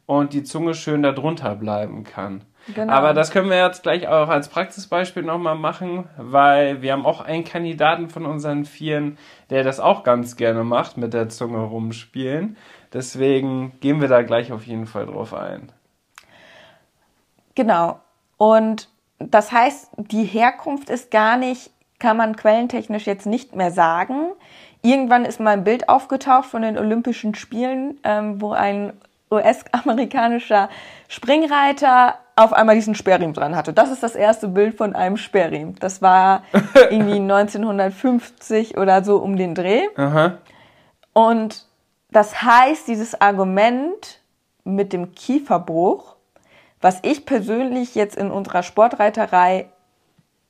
und 0.05 0.35
die 0.35 0.43
Zunge 0.43 0.75
schön 0.75 1.03
darunter 1.03 1.55
bleiben 1.55 2.05
kann. 2.05 2.43
Genau. 2.75 2.93
Aber 2.93 3.15
das 3.15 3.31
können 3.31 3.49
wir 3.49 3.57
jetzt 3.57 3.85
gleich 3.85 4.07
auch 4.07 4.29
als 4.29 4.51
Praxisbeispiel 4.51 5.23
nochmal 5.23 5.57
machen, 5.57 6.11
weil 6.19 6.83
wir 6.83 6.93
haben 6.93 7.07
auch 7.07 7.23
einen 7.23 7.45
Kandidaten 7.45 8.11
von 8.11 8.27
unseren 8.27 8.67
Vieren, 8.67 9.17
der 9.49 9.65
das 9.65 9.81
auch 9.81 10.05
ganz 10.05 10.37
gerne 10.37 10.63
macht, 10.63 10.99
mit 10.99 11.15
der 11.15 11.31
Zunge 11.31 11.63
rumspielen. 11.63 12.59
Deswegen 12.93 13.81
gehen 13.81 14.03
wir 14.03 14.09
da 14.09 14.21
gleich 14.21 14.53
auf 14.53 14.67
jeden 14.67 14.85
Fall 14.85 15.07
drauf 15.07 15.33
ein. 15.33 15.73
Genau. 17.55 17.99
Und 18.37 18.92
das 19.31 19.53
heißt, 19.53 19.91
die 19.97 20.25
Herkunft 20.25 20.91
ist 20.91 21.11
gar 21.11 21.37
nicht, 21.37 21.71
kann 21.99 22.17
man 22.17 22.37
quellentechnisch 22.37 23.07
jetzt 23.07 23.27
nicht 23.27 23.55
mehr 23.55 23.71
sagen. 23.71 24.33
Irgendwann 24.83 25.25
ist 25.25 25.41
mal 25.41 25.51
ein 25.51 25.65
Bild 25.65 25.89
aufgetaucht 25.89 26.47
von 26.47 26.63
den 26.63 26.79
Olympischen 26.79 27.35
Spielen, 27.35 27.99
ähm, 28.03 28.41
wo 28.41 28.53
ein 28.53 28.93
US-amerikanischer 29.31 30.69
Springreiter 31.09 32.17
auf 32.37 32.53
einmal 32.53 32.75
diesen 32.75 32.95
Sperrriemen 32.95 33.35
dran 33.35 33.57
hatte. 33.57 33.73
Das 33.73 33.91
ist 33.91 34.03
das 34.03 34.15
erste 34.15 34.49
Bild 34.49 34.77
von 34.77 34.95
einem 34.95 35.17
Sperrriemen. 35.17 35.77
Das 35.81 36.03
war 36.03 36.43
irgendwie 36.91 37.21
1950 37.21 38.77
oder 38.79 39.05
so 39.05 39.19
um 39.19 39.37
den 39.37 39.55
Dreh. 39.55 39.83
Aha. 39.97 40.39
Und 41.13 41.67
das 42.11 42.43
heißt, 42.43 42.89
dieses 42.89 43.21
Argument 43.21 44.21
mit 44.65 44.93
dem 44.93 45.15
Kieferbruch, 45.15 46.12
was 46.83 46.99
ich 47.03 47.25
persönlich 47.25 47.95
jetzt 47.95 48.17
in 48.17 48.31
unserer 48.31 48.63
Sportreiterei 48.63 49.67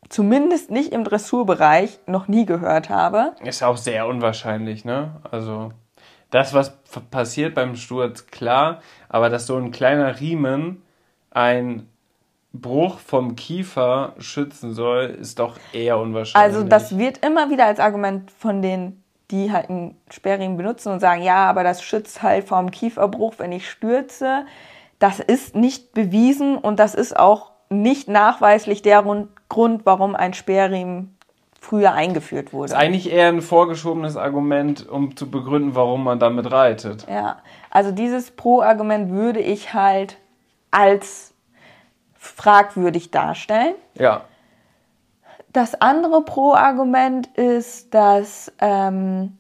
zumindest 0.09 0.71
nicht 0.71 0.93
im 0.93 1.05
Dressurbereich 1.05 2.01
noch 2.07 2.27
nie 2.27 2.45
gehört 2.45 2.91
habe. 2.91 3.35
Ist 3.45 3.63
auch 3.63 3.77
sehr 3.77 4.07
unwahrscheinlich, 4.07 4.85
ne? 4.85 5.13
Also 5.31 5.73
das, 6.31 6.55
was 6.55 6.77
passiert 7.11 7.55
beim 7.55 7.77
Sturz, 7.77 8.27
klar, 8.27 8.81
aber 9.09 9.29
dass 9.29 9.47
so 9.47 9.57
ein 9.57 9.71
kleiner 9.71 10.19
Riemen 10.19 10.83
ein 11.31 11.89
Bruch 12.53 12.99
vom 12.99 13.37
Kiefer 13.37 14.15
schützen 14.19 14.75
soll, 14.75 15.05
ist 15.05 15.39
doch 15.39 15.59
eher 15.73 15.99
unwahrscheinlich. 15.99 16.57
Also 16.57 16.67
das 16.67 16.99
wird 16.99 17.25
immer 17.25 17.51
wieder 17.51 17.67
als 17.67 17.81
Argument 17.81 18.31
von 18.31 18.61
denen, 18.61 19.03
die 19.31 19.51
halt 19.51 19.71
einen 19.71 19.97
Sperrriemen 20.11 20.59
benutzen 20.59 20.93
und 20.93 21.01
sagen, 21.01 21.23
ja, 21.23 21.49
aber 21.49 21.65
das 21.65 21.83
schützt 21.83 22.23
halt 22.23 22.47
vom 22.47 22.71
Kieferbruch, 22.71 23.35
wenn 23.39 23.53
ich 23.53 23.71
stürze. 23.71 24.45
Das 25.03 25.19
ist 25.19 25.57
nicht 25.57 25.95
bewiesen 25.95 26.57
und 26.57 26.79
das 26.79 26.95
ist 26.95 27.19
auch 27.19 27.51
nicht 27.71 28.07
nachweislich 28.07 28.83
der 28.83 29.03
Grund, 29.49 29.85
warum 29.85 30.15
ein 30.15 30.33
Sperrriemen 30.33 31.19
früher 31.59 31.93
eingeführt 31.93 32.53
wurde. 32.53 32.71
Das 32.71 32.79
ist 32.79 32.85
eigentlich 32.85 33.13
eher 33.13 33.27
ein 33.27 33.43
vorgeschobenes 33.43 34.17
Argument, 34.17 34.89
um 34.89 35.17
zu 35.17 35.29
begründen, 35.29 35.75
warum 35.75 36.05
man 36.05 36.21
damit 36.21 36.53
reitet. 36.53 37.09
Ja, 37.11 37.39
also 37.69 37.91
dieses 37.91 38.31
Pro-Argument 38.31 39.11
würde 39.11 39.41
ich 39.41 39.75
halt 39.75 40.19
als 40.71 41.35
fragwürdig 42.15 43.11
darstellen. 43.11 43.75
Ja. 43.95 44.23
Das 45.53 45.81
andere 45.81 46.25
Pro-Argument 46.25 47.27
ist, 47.37 47.93
dass 47.93 48.53
ähm, 48.61 49.37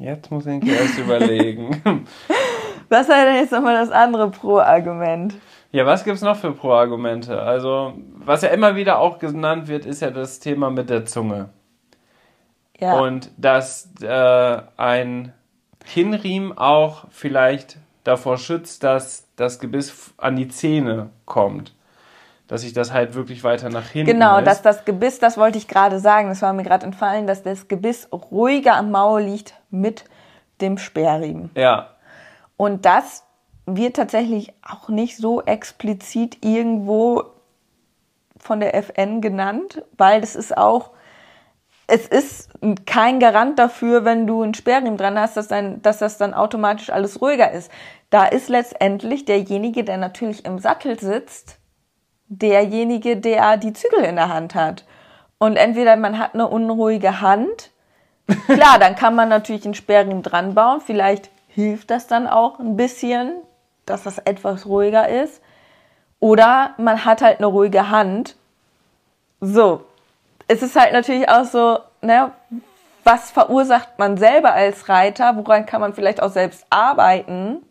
Jetzt 0.00 0.30
muss 0.30 0.46
ich 0.46 0.66
erst 0.66 0.98
überlegen. 0.98 1.82
Was 2.88 3.06
sei 3.06 3.24
denn 3.24 3.36
jetzt 3.36 3.52
nochmal 3.52 3.74
das 3.74 3.90
andere 3.90 4.30
Pro-Argument? 4.30 5.34
Ja, 5.70 5.86
was 5.86 6.02
gibt's 6.02 6.22
noch 6.22 6.34
für 6.34 6.50
Pro-Argumente? 6.50 7.40
Also, 7.40 7.92
was 8.16 8.42
ja 8.42 8.48
immer 8.48 8.74
wieder 8.74 8.98
auch 8.98 9.20
genannt 9.20 9.68
wird, 9.68 9.86
ist 9.86 10.02
ja 10.02 10.10
das 10.10 10.40
Thema 10.40 10.70
mit 10.70 10.90
der 10.90 11.04
Zunge. 11.04 11.50
Ja. 12.80 12.98
Und 12.98 13.30
dass 13.36 13.92
äh, 14.02 14.62
ein 14.76 15.32
Kinnriemen 15.86 16.58
auch 16.58 17.04
vielleicht 17.10 17.76
davor 18.02 18.38
schützt, 18.38 18.82
dass 18.82 19.28
das 19.36 19.60
Gebiss 19.60 20.12
an 20.16 20.34
die 20.34 20.48
Zähne 20.48 21.10
kommt. 21.26 21.72
Dass 22.50 22.62
sich 22.62 22.72
das 22.72 22.92
halt 22.92 23.14
wirklich 23.14 23.44
weiter 23.44 23.70
nach 23.70 23.86
hinten 23.86 24.10
Genau, 24.12 24.36
lässt. 24.40 24.46
dass 24.48 24.62
das 24.62 24.84
Gebiss, 24.84 25.20
das 25.20 25.38
wollte 25.38 25.56
ich 25.56 25.68
gerade 25.68 26.00
sagen, 26.00 26.30
das 26.30 26.42
war 26.42 26.52
mir 26.52 26.64
gerade 26.64 26.84
entfallen, 26.84 27.28
dass 27.28 27.44
das 27.44 27.68
Gebiss 27.68 28.08
ruhiger 28.12 28.74
am 28.74 28.90
Maul 28.90 29.22
liegt 29.22 29.54
mit 29.70 30.04
dem 30.60 30.76
Sperrriemen. 30.76 31.50
Ja, 31.54 31.90
Und 32.56 32.84
das 32.86 33.22
wird 33.66 33.94
tatsächlich 33.94 34.52
auch 34.68 34.88
nicht 34.88 35.16
so 35.16 35.42
explizit 35.42 36.44
irgendwo 36.44 37.22
von 38.36 38.58
der 38.58 38.74
FN 38.74 39.20
genannt, 39.20 39.84
weil 39.96 40.20
das 40.20 40.34
ist 40.34 40.56
auch, 40.58 40.90
es 41.86 42.08
ist 42.08 42.50
kein 42.84 43.20
Garant 43.20 43.60
dafür, 43.60 44.04
wenn 44.04 44.26
du 44.26 44.42
einen 44.42 44.54
Sperrriemen 44.54 44.96
dran 44.96 45.16
hast, 45.20 45.36
dass, 45.36 45.46
dann, 45.46 45.82
dass 45.82 45.98
das 45.98 46.18
dann 46.18 46.34
automatisch 46.34 46.90
alles 46.90 47.22
ruhiger 47.22 47.52
ist. 47.52 47.70
Da 48.10 48.24
ist 48.26 48.48
letztendlich 48.48 49.24
derjenige, 49.24 49.84
der 49.84 49.98
natürlich 49.98 50.44
im 50.44 50.58
Sattel 50.58 50.98
sitzt, 50.98 51.59
derjenige, 52.30 53.16
der 53.16 53.58
die 53.58 53.74
Zügel 53.74 54.04
in 54.04 54.16
der 54.16 54.32
Hand 54.32 54.54
hat. 54.54 54.84
Und 55.38 55.56
entweder 55.56 55.96
man 55.96 56.18
hat 56.18 56.34
eine 56.34 56.48
unruhige 56.48 57.20
Hand, 57.20 57.70
klar, 58.46 58.78
dann 58.78 58.94
kann 58.94 59.14
man 59.14 59.28
natürlich 59.28 59.64
einen 59.64 59.74
Sperrriemen 59.74 60.22
dran 60.22 60.54
bauen, 60.54 60.80
vielleicht 60.80 61.30
hilft 61.48 61.90
das 61.90 62.06
dann 62.06 62.26
auch 62.26 62.58
ein 62.60 62.76
bisschen, 62.76 63.32
dass 63.84 64.04
das 64.04 64.18
etwas 64.18 64.66
ruhiger 64.66 65.08
ist. 65.08 65.42
Oder 66.20 66.74
man 66.78 67.04
hat 67.04 67.22
halt 67.22 67.38
eine 67.38 67.46
ruhige 67.46 67.90
Hand. 67.90 68.36
So. 69.40 69.84
Es 70.46 70.62
ist 70.62 70.76
halt 70.76 70.92
natürlich 70.92 71.28
auch 71.28 71.44
so, 71.44 71.78
ne, 72.02 72.32
was 73.02 73.30
verursacht 73.30 73.98
man 73.98 74.16
selber 74.18 74.52
als 74.52 74.88
Reiter? 74.88 75.36
Woran 75.36 75.66
kann 75.66 75.80
man 75.80 75.94
vielleicht 75.94 76.22
auch 76.22 76.30
selbst 76.30 76.66
arbeiten? 76.70 77.64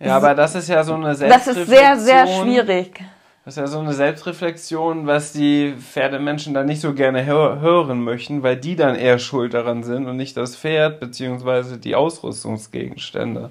Ja, 0.00 0.16
aber 0.16 0.34
das 0.34 0.54
ist 0.54 0.68
ja 0.68 0.82
so 0.82 0.94
eine 0.94 1.08
Das 1.08 1.18
Selbstreflexion. 1.18 1.62
ist 1.62 1.68
sehr, 1.68 1.98
sehr 1.98 2.26
schwierig. 2.26 3.00
Das 3.44 3.56
ist 3.56 3.60
ja 3.60 3.66
so 3.66 3.78
eine 3.80 3.94
Selbstreflexion, 3.94 5.06
was 5.06 5.32
die 5.32 5.74
Pferdemenschen 5.78 6.52
dann 6.54 6.66
nicht 6.66 6.80
so 6.80 6.92
gerne 6.94 7.24
hör 7.24 7.60
hören 7.60 8.02
möchten, 8.04 8.42
weil 8.42 8.56
die 8.56 8.76
dann 8.76 8.94
eher 8.96 9.18
schuld 9.18 9.54
daran 9.54 9.82
sind 9.82 10.06
und 10.06 10.16
nicht 10.16 10.36
das 10.36 10.56
Pferd 10.56 11.00
beziehungsweise 11.00 11.78
die 11.78 11.94
Ausrüstungsgegenstände. 11.96 13.50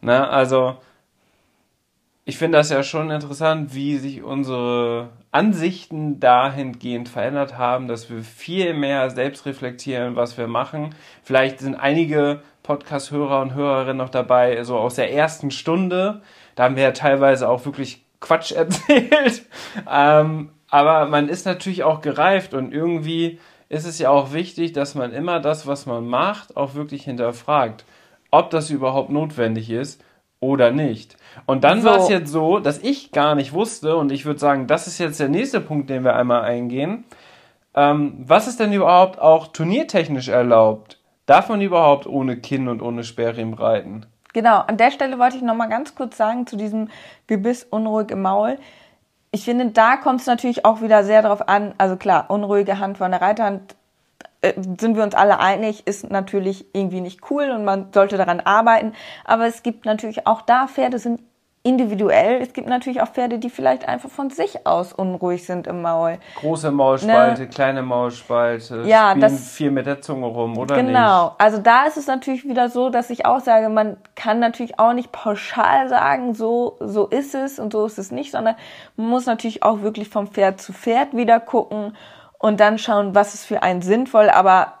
Na, 0.00 0.28
also 0.28 0.76
ich 2.24 2.38
finde 2.38 2.58
das 2.58 2.70
ja 2.70 2.82
schon 2.82 3.10
interessant, 3.10 3.74
wie 3.74 3.98
sich 3.98 4.22
unsere 4.22 5.08
Ansichten 5.30 6.20
dahingehend 6.20 7.08
verändert 7.08 7.56
haben, 7.58 7.88
dass 7.88 8.10
wir 8.10 8.22
viel 8.22 8.74
mehr 8.74 9.10
selbst 9.10 9.46
reflektieren, 9.46 10.16
was 10.16 10.36
wir 10.38 10.46
machen. 10.46 10.94
Vielleicht 11.22 11.60
sind 11.60 11.74
einige 11.74 12.40
Podcast-Hörer 12.62 13.40
und 13.42 13.54
Hörerinnen 13.54 13.96
noch 13.96 14.08
dabei, 14.08 14.62
so 14.64 14.76
aus 14.76 14.94
der 14.94 15.12
ersten 15.12 15.50
Stunde. 15.50 16.22
Da 16.54 16.64
haben 16.64 16.76
wir 16.76 16.82
ja 16.82 16.92
teilweise 16.92 17.48
auch 17.48 17.64
wirklich 17.64 18.04
Quatsch 18.20 18.52
erzählt. 18.52 19.44
ähm, 19.90 20.50
aber 20.70 21.06
man 21.06 21.28
ist 21.28 21.44
natürlich 21.46 21.84
auch 21.84 22.00
gereift 22.00 22.54
und 22.54 22.72
irgendwie 22.72 23.38
ist 23.68 23.86
es 23.86 23.98
ja 23.98 24.10
auch 24.10 24.32
wichtig, 24.32 24.72
dass 24.72 24.94
man 24.94 25.12
immer 25.12 25.40
das, 25.40 25.66
was 25.66 25.86
man 25.86 26.06
macht, 26.06 26.56
auch 26.56 26.74
wirklich 26.74 27.04
hinterfragt, 27.04 27.84
ob 28.30 28.50
das 28.50 28.70
überhaupt 28.70 29.10
notwendig 29.10 29.70
ist 29.70 30.02
oder 30.40 30.70
nicht. 30.70 31.16
Und 31.46 31.64
dann 31.64 31.82
So. 31.82 31.88
war 31.88 31.96
es 31.98 32.08
jetzt 32.08 32.30
so, 32.30 32.58
dass 32.58 32.78
ich 32.78 33.12
gar 33.12 33.34
nicht 33.34 33.52
wusste, 33.52 33.96
und 33.96 34.12
ich 34.12 34.24
würde 34.24 34.40
sagen, 34.40 34.66
das 34.66 34.86
ist 34.86 34.98
jetzt 34.98 35.20
der 35.20 35.28
nächste 35.28 35.60
Punkt, 35.60 35.88
den 35.88 36.04
wir 36.04 36.16
einmal 36.16 36.42
eingehen. 36.42 37.04
Ähm, 37.74 38.14
was 38.18 38.48
ist 38.48 38.60
denn 38.60 38.72
überhaupt 38.72 39.18
auch 39.18 39.46
turniertechnisch 39.48 40.28
erlaubt? 40.28 40.98
Darf 41.26 41.48
man 41.48 41.60
überhaupt 41.60 42.06
ohne 42.06 42.36
Kinn 42.36 42.68
und 42.68 42.82
ohne 42.82 43.04
Sperrriemen 43.04 43.54
reiten? 43.54 44.06
Genau, 44.32 44.58
an 44.60 44.76
der 44.76 44.90
Stelle 44.90 45.18
wollte 45.18 45.36
ich 45.36 45.42
noch 45.42 45.54
mal 45.54 45.68
ganz 45.68 45.94
kurz 45.94 46.16
sagen 46.16 46.46
zu 46.46 46.56
diesem 46.56 46.88
Gebiss 47.26 47.64
unruhig 47.64 48.10
im 48.10 48.22
Maul. 48.22 48.58
Ich 49.30 49.44
finde, 49.44 49.66
da 49.66 49.96
kommt 49.96 50.20
es 50.20 50.26
natürlich 50.26 50.64
auch 50.64 50.80
wieder 50.80 51.04
sehr 51.04 51.22
darauf 51.22 51.48
an. 51.48 51.74
Also 51.78 51.96
klar, 51.96 52.26
unruhige 52.28 52.78
Hand 52.78 52.98
von 52.98 53.10
der 53.10 53.20
Reiterhand 53.20 53.76
äh, 54.40 54.54
sind 54.56 54.96
wir 54.96 55.02
uns 55.02 55.14
alle 55.14 55.38
einig, 55.38 55.86
ist 55.86 56.10
natürlich 56.10 56.66
irgendwie 56.74 57.00
nicht 57.00 57.30
cool 57.30 57.50
und 57.50 57.64
man 57.64 57.92
sollte 57.92 58.16
daran 58.16 58.40
arbeiten. 58.40 58.92
Aber 59.24 59.46
es 59.46 59.62
gibt 59.62 59.84
natürlich 59.84 60.26
auch 60.26 60.42
da 60.42 60.66
Pferde 60.66 60.98
sind 60.98 61.20
individuell. 61.64 62.42
Es 62.42 62.52
gibt 62.54 62.68
natürlich 62.68 63.00
auch 63.02 63.08
Pferde, 63.08 63.38
die 63.38 63.48
vielleicht 63.48 63.86
einfach 63.86 64.10
von 64.10 64.30
sich 64.30 64.66
aus 64.66 64.92
unruhig 64.92 65.46
sind 65.46 65.68
im 65.68 65.80
Maul. 65.80 66.18
Große 66.40 66.72
Maulspalte, 66.72 67.46
kleine 67.46 67.82
Maulspalte, 67.82 68.78
Ne. 68.78 68.88
Ja, 68.88 69.10
spielen 69.10 69.20
das- 69.20 69.50
viel 69.52 69.70
mit 69.70 69.86
der 69.86 70.00
Zunge 70.00 70.26
rum, 70.26 70.58
oder 70.58 70.74
Genau. 70.74 71.24
nicht? 71.26 71.34
Also 71.40 71.58
da 71.58 71.84
ist 71.84 71.96
es 71.96 72.08
natürlich 72.08 72.44
wieder 72.48 72.68
so, 72.68 72.90
dass 72.90 73.10
ich 73.10 73.26
auch 73.26 73.38
sage, 73.40 73.68
man 73.68 73.96
kann 74.16 74.40
natürlich 74.40 74.80
auch 74.80 74.92
nicht 74.92 75.12
pauschal 75.12 75.88
sagen, 75.88 76.34
so, 76.34 76.76
so 76.80 77.06
ist 77.06 77.34
es 77.34 77.60
und 77.60 77.72
so 77.72 77.86
ist 77.86 77.98
es 77.98 78.10
nicht, 78.10 78.32
sondern 78.32 78.56
man 78.96 79.06
muss 79.06 79.26
natürlich 79.26 79.62
auch 79.62 79.82
wirklich 79.82 80.08
vom 80.08 80.26
Pferd 80.26 80.60
zu 80.60 80.72
Pferd 80.72 81.14
wieder 81.16 81.38
gucken 81.38 81.96
und 82.40 82.58
dann 82.58 82.76
schauen, 82.78 83.14
was 83.14 83.34
ist 83.34 83.44
für 83.44 83.62
einen 83.62 83.82
sinnvoll. 83.82 84.30
Aber 84.30 84.72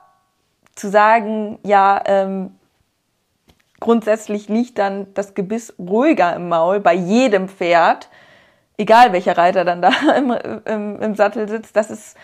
zu 0.74 0.88
sagen, 0.88 1.60
ja, 1.62 2.00
ähm, 2.06 2.56
grundsätzlich 3.82 4.48
liegt 4.48 4.78
dann 4.78 5.12
das 5.14 5.34
Gebiss 5.34 5.74
ruhiger 5.78 6.36
im 6.36 6.48
Maul 6.48 6.78
bei 6.80 6.94
jedem 6.94 7.48
Pferd, 7.48 8.08
egal 8.78 9.12
welcher 9.12 9.36
Reiter 9.36 9.64
dann 9.64 9.82
da 9.82 9.90
im, 10.16 10.32
im, 10.64 11.02
im 11.02 11.14
Sattel 11.16 11.48
sitzt, 11.48 11.74
das 11.76 11.90
ist, 11.90 12.16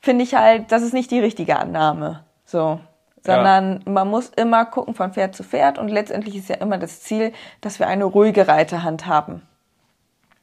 finde 0.00 0.22
ich 0.22 0.34
halt, 0.34 0.70
das 0.72 0.82
ist 0.82 0.94
nicht 0.94 1.10
die 1.10 1.20
richtige 1.20 1.58
Annahme. 1.58 2.24
So. 2.44 2.80
Sondern 3.22 3.82
man 3.84 4.08
muss 4.08 4.30
immer 4.30 4.64
gucken 4.64 4.94
von 4.94 5.12
Pferd 5.12 5.34
zu 5.34 5.42
Pferd 5.42 5.78
und 5.78 5.88
letztendlich 5.88 6.36
ist 6.36 6.48
ja 6.48 6.56
immer 6.56 6.78
das 6.78 7.02
Ziel, 7.02 7.32
dass 7.60 7.78
wir 7.78 7.86
eine 7.86 8.04
ruhige 8.04 8.48
Reiterhand 8.48 9.06
haben. 9.06 9.42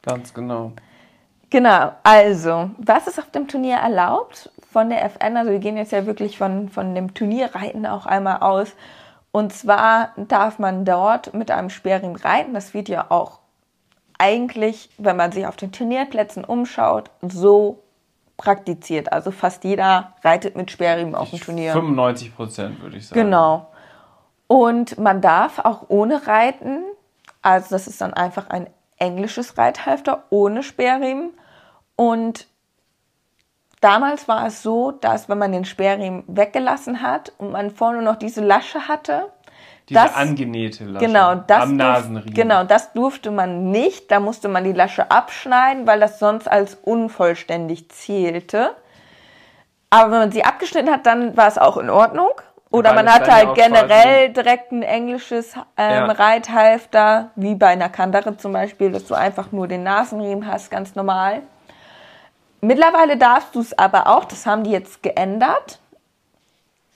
Ganz 0.02 0.32
genau. 0.32 0.72
Genau, 1.50 1.92
also, 2.02 2.70
was 2.76 3.06
ist 3.06 3.18
auf 3.18 3.30
dem 3.30 3.48
Turnier 3.48 3.76
erlaubt 3.76 4.50
von 4.70 4.90
der 4.90 5.02
FN? 5.06 5.36
Also 5.36 5.50
wir 5.50 5.58
gehen 5.60 5.78
jetzt 5.78 5.92
ja 5.92 6.04
wirklich 6.04 6.36
von, 6.36 6.68
von 6.68 6.94
dem 6.94 7.14
Turnierreiten 7.14 7.86
auch 7.86 8.04
einmal 8.04 8.38
aus. 8.40 8.74
Und 9.30 9.52
zwar 9.52 10.12
darf 10.16 10.58
man 10.58 10.84
dort 10.84 11.34
mit 11.34 11.50
einem 11.50 11.70
Sperrriemen 11.70 12.16
reiten. 12.16 12.54
Das 12.54 12.74
wird 12.74 12.88
ja 12.88 13.06
auch 13.10 13.40
eigentlich, 14.18 14.90
wenn 14.98 15.16
man 15.16 15.32
sich 15.32 15.46
auf 15.46 15.56
den 15.56 15.70
Turnierplätzen 15.70 16.44
umschaut, 16.44 17.10
so 17.22 17.82
praktiziert. 18.36 19.12
Also 19.12 19.30
fast 19.30 19.64
jeder 19.64 20.14
reitet 20.22 20.56
mit 20.56 20.70
Sperrriemen 20.70 21.14
auf 21.14 21.30
dem 21.30 21.40
Turnier. 21.40 21.72
95 21.72 22.34
Prozent 22.34 22.82
würde 22.82 22.96
ich 22.96 23.08
sagen. 23.08 23.20
Genau. 23.20 23.68
Und 24.46 24.98
man 24.98 25.20
darf 25.20 25.58
auch 25.58 25.84
ohne 25.88 26.26
Reiten, 26.26 26.82
also 27.42 27.68
das 27.70 27.86
ist 27.86 28.00
dann 28.00 28.14
einfach 28.14 28.48
ein 28.48 28.68
englisches 28.96 29.58
Reithalfter 29.58 30.24
ohne 30.30 30.62
Sperrriemen. 30.62 31.30
Und 31.96 32.46
damals 33.80 34.28
war 34.28 34.46
es 34.46 34.62
so, 34.62 34.92
dass 34.92 35.28
wenn 35.28 35.38
man 35.38 35.52
den 35.52 35.64
Sperrriemen 35.64 36.24
weggelassen 36.26 37.02
hat 37.02 37.32
und 37.38 37.52
man 37.52 37.70
vorne 37.70 38.02
noch 38.02 38.16
diese 38.16 38.40
Lasche 38.42 38.88
hatte, 38.88 39.30
Diese 39.88 40.00
das, 40.00 40.14
angenähte 40.14 40.84
Lasche 40.84 41.06
genau, 41.06 41.34
das 41.34 41.62
am 41.62 41.76
Nasenriemen. 41.76 42.34
Genau, 42.34 42.64
das 42.64 42.92
durfte 42.92 43.30
man 43.30 43.70
nicht. 43.70 44.10
Da 44.10 44.20
musste 44.20 44.48
man 44.48 44.64
die 44.64 44.72
Lasche 44.72 45.10
abschneiden, 45.10 45.86
weil 45.86 46.00
das 46.00 46.18
sonst 46.18 46.50
als 46.50 46.74
unvollständig 46.74 47.90
zählte. 47.90 48.74
Aber 49.90 50.10
wenn 50.10 50.18
man 50.18 50.32
sie 50.32 50.44
abgeschnitten 50.44 50.90
hat, 50.90 51.06
dann 51.06 51.36
war 51.36 51.48
es 51.48 51.56
auch 51.56 51.78
in 51.78 51.88
Ordnung. 51.88 52.30
Oder 52.70 52.92
man 52.92 53.10
hatte 53.10 53.32
halt 53.32 53.54
generell 53.54 54.28
direkt 54.28 54.72
ein 54.72 54.82
englisches 54.82 55.54
ähm, 55.78 56.06
Ja. 56.06 56.12
Reithalfter, 56.12 57.30
wie 57.34 57.54
bei 57.54 57.68
einer 57.68 57.88
Kandare 57.88 58.36
zum 58.36 58.52
Beispiel, 58.52 58.92
dass 58.92 59.06
du 59.06 59.14
einfach 59.14 59.52
nur 59.52 59.68
den 59.68 59.84
Nasenriemen 59.84 60.46
hast, 60.46 60.70
ganz 60.70 60.94
normal. 60.94 61.42
Mittlerweile 62.60 63.16
darfst 63.16 63.54
du 63.54 63.60
es 63.60 63.78
aber 63.78 64.08
auch, 64.08 64.24
das 64.24 64.46
haben 64.46 64.64
die 64.64 64.70
jetzt 64.70 65.02
geändert, 65.02 65.78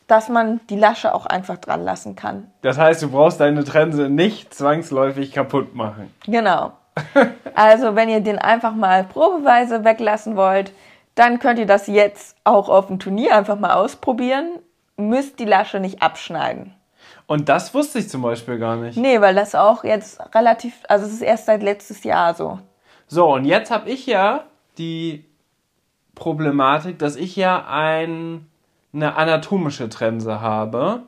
dass 0.08 0.28
man 0.28 0.60
die 0.68 0.76
Lasche 0.76 1.14
auch 1.14 1.26
einfach 1.26 1.56
dran 1.56 1.84
lassen 1.84 2.16
kann. 2.16 2.50
Das 2.62 2.76
heißt, 2.78 3.02
du 3.02 3.10
brauchst 3.10 3.40
deine 3.40 3.64
Trense 3.64 4.08
nicht 4.10 4.52
zwangsläufig 4.52 5.32
kaputt 5.32 5.74
machen. 5.74 6.12
Genau. 6.26 6.72
Also, 7.54 7.94
wenn 7.96 8.08
ihr 8.08 8.20
den 8.20 8.38
einfach 8.38 8.74
mal 8.74 9.04
probeweise 9.04 9.84
weglassen 9.84 10.36
wollt, 10.36 10.72
dann 11.14 11.38
könnt 11.38 11.58
ihr 11.58 11.66
das 11.66 11.86
jetzt 11.86 12.34
auch 12.44 12.70
auf 12.70 12.86
dem 12.86 12.98
Turnier 12.98 13.36
einfach 13.36 13.58
mal 13.58 13.74
ausprobieren. 13.74 14.58
Müsst 14.96 15.38
die 15.38 15.44
Lasche 15.44 15.78
nicht 15.78 16.00
abschneiden. 16.00 16.74
Und 17.26 17.50
das 17.50 17.74
wusste 17.74 17.98
ich 17.98 18.08
zum 18.08 18.22
Beispiel 18.22 18.58
gar 18.58 18.76
nicht. 18.76 18.96
Nee, 18.96 19.20
weil 19.20 19.34
das 19.34 19.54
auch 19.54 19.84
jetzt 19.84 20.18
relativ, 20.34 20.74
also 20.88 21.04
es 21.04 21.12
ist 21.12 21.22
erst 21.22 21.46
seit 21.46 21.62
letztes 21.62 22.04
Jahr 22.04 22.32
so. 22.34 22.58
So, 23.06 23.34
und 23.34 23.44
jetzt 23.44 23.70
habe 23.70 23.90
ich 23.90 24.06
ja 24.06 24.44
die 24.78 25.26
Problematik, 26.22 27.00
dass 27.00 27.16
ich 27.16 27.34
ja 27.34 27.66
ein, 27.68 28.46
eine 28.92 29.16
anatomische 29.16 29.88
Trense 29.88 30.40
habe, 30.40 31.02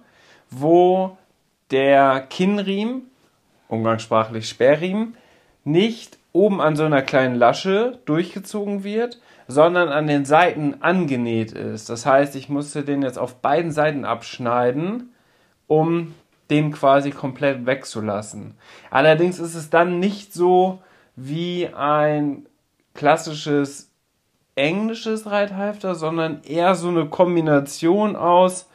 wo 0.50 1.16
der 1.70 2.20
Kinnriemen, 2.22 3.02
umgangssprachlich 3.68 4.48
Sperrriemen, 4.48 5.16
nicht 5.62 6.18
oben 6.32 6.60
an 6.60 6.74
so 6.74 6.82
einer 6.82 7.00
kleinen 7.00 7.36
Lasche 7.36 8.00
durchgezogen 8.06 8.82
wird, 8.82 9.20
sondern 9.46 9.88
an 9.88 10.08
den 10.08 10.24
Seiten 10.24 10.78
angenäht 10.80 11.52
ist. 11.52 11.88
Das 11.90 12.06
heißt, 12.06 12.34
ich 12.34 12.48
musste 12.48 12.82
den 12.82 13.02
jetzt 13.02 13.16
auf 13.16 13.36
beiden 13.36 13.70
Seiten 13.70 14.04
abschneiden, 14.04 15.14
um 15.68 16.12
den 16.50 16.72
quasi 16.72 17.12
komplett 17.12 17.66
wegzulassen. 17.66 18.54
Allerdings 18.90 19.38
ist 19.38 19.54
es 19.54 19.70
dann 19.70 20.00
nicht 20.00 20.32
so 20.32 20.82
wie 21.14 21.68
ein 21.72 22.46
klassisches 22.94 23.93
englisches 24.56 25.30
Reithalfter, 25.30 25.94
sondern 25.94 26.42
eher 26.44 26.74
so 26.74 26.88
eine 26.88 27.06
Kombination 27.06 28.16
aus 28.16 28.68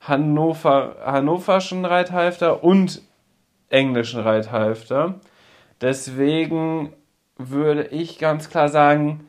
Hannover, 0.00 0.96
hannoverschen 1.04 1.84
Reithalfter 1.84 2.64
und 2.64 3.02
englischen 3.68 4.20
Reithalfter. 4.20 5.14
Deswegen 5.80 6.92
würde 7.36 7.84
ich 7.88 8.18
ganz 8.18 8.48
klar 8.50 8.68
sagen, 8.68 9.26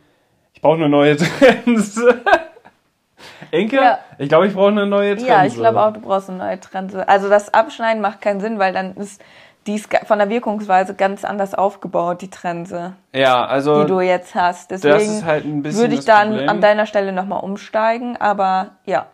ich 0.53 0.61
brauche 0.61 0.75
eine 0.75 0.89
neue 0.89 1.17
Trense. 1.17 2.21
Inke, 3.51 3.75
Ja. 3.75 3.99
ich 4.17 4.29
glaube, 4.29 4.47
ich 4.47 4.53
brauche 4.53 4.69
eine 4.69 4.85
neue 4.87 5.15
Trense. 5.15 5.27
Ja, 5.29 5.45
ich 5.45 5.55
glaube 5.55 5.81
auch, 5.81 5.91
du 5.93 5.99
brauchst 6.01 6.29
eine 6.29 6.37
neue 6.39 6.59
Trense. 6.59 7.07
Also 7.07 7.29
das 7.29 7.53
Abschneiden 7.53 8.01
macht 8.01 8.21
keinen 8.21 8.39
Sinn, 8.39 8.59
weil 8.59 8.73
dann 8.73 8.95
ist 8.95 9.21
die 9.67 9.75
ist 9.75 9.89
von 10.05 10.17
der 10.17 10.29
Wirkungsweise 10.29 10.95
ganz 10.95 11.23
anders 11.23 11.53
aufgebaut, 11.53 12.21
die 12.21 12.29
Trense, 12.29 12.93
Ja, 13.13 13.45
also 13.45 13.81
die 13.83 13.87
du 13.87 14.01
jetzt 14.01 14.33
hast. 14.33 14.71
Deswegen 14.71 15.23
halt 15.25 15.45
würde 15.45 15.93
ich 15.93 16.05
dann 16.05 16.29
Problem. 16.29 16.49
an 16.49 16.61
deiner 16.61 16.85
Stelle 16.85 17.11
nochmal 17.11 17.43
umsteigen, 17.43 18.17
aber 18.17 18.71
ja. 18.85 19.07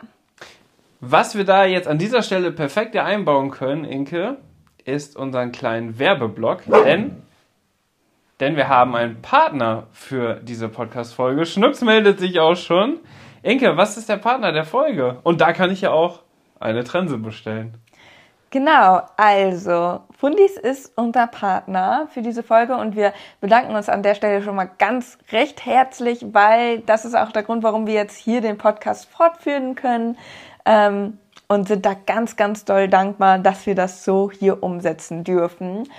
Was 1.01 1.36
wir 1.36 1.43
da 1.43 1.65
jetzt 1.65 1.88
an 1.88 1.97
dieser 1.97 2.21
Stelle 2.21 2.51
perfekt 2.51 2.95
einbauen 2.95 3.51
können, 3.51 3.83
Inke, 3.83 4.38
ist 4.86 5.17
unseren 5.17 5.51
kleinen 5.51 5.99
Werbeblock, 5.99 6.63
denn, 6.86 7.21
denn 8.39 8.55
wir 8.55 8.69
haben 8.69 8.95
einen 8.95 9.21
Partner 9.21 9.83
für 9.91 10.36
diese 10.36 10.69
Podcast-Folge. 10.69 11.45
Schnucks 11.45 11.81
meldet 11.81 12.19
sich 12.19 12.39
auch 12.39 12.55
schon. 12.55 12.99
Inke, 13.43 13.75
was 13.75 13.97
ist 13.97 14.10
der 14.10 14.17
Partner 14.17 14.53
der 14.53 14.63
Folge? 14.63 15.19
Und 15.23 15.41
da 15.41 15.51
kann 15.51 15.71
ich 15.71 15.81
ja 15.81 15.91
auch 15.91 16.23
eine 16.60 16.83
Trense 16.83 17.17
bestellen. 17.17 17.75
Genau, 18.49 19.01
also 19.17 19.99
Fundis 20.17 20.55
ist 20.55 20.93
unser 20.95 21.27
Partner 21.27 22.07
für 22.13 22.21
diese 22.21 22.43
Folge 22.43 22.77
und 22.77 22.95
wir 22.95 23.12
bedanken 23.41 23.75
uns 23.75 23.89
an 23.89 24.03
der 24.03 24.15
Stelle 24.15 24.41
schon 24.41 24.55
mal 24.55 24.69
ganz 24.77 25.17
recht 25.33 25.65
herzlich, 25.65 26.25
weil 26.31 26.79
das 26.79 27.03
ist 27.03 27.13
auch 27.13 27.33
der 27.33 27.43
Grund, 27.43 27.62
warum 27.63 27.88
wir 27.88 27.93
jetzt 27.95 28.15
hier 28.15 28.39
den 28.39 28.57
Podcast 28.57 29.10
fortführen 29.10 29.75
können 29.75 30.17
ähm, 30.65 31.17
und 31.49 31.67
sind 31.67 31.86
da 31.86 31.93
ganz, 31.93 32.38
ganz 32.38 32.63
doll 32.63 32.88
dankbar, 32.88 33.39
dass 33.39 33.65
wir 33.65 33.75
das 33.75 34.05
so 34.05 34.31
hier 34.31 34.63
umsetzen 34.63 35.25
dürfen. 35.25 35.89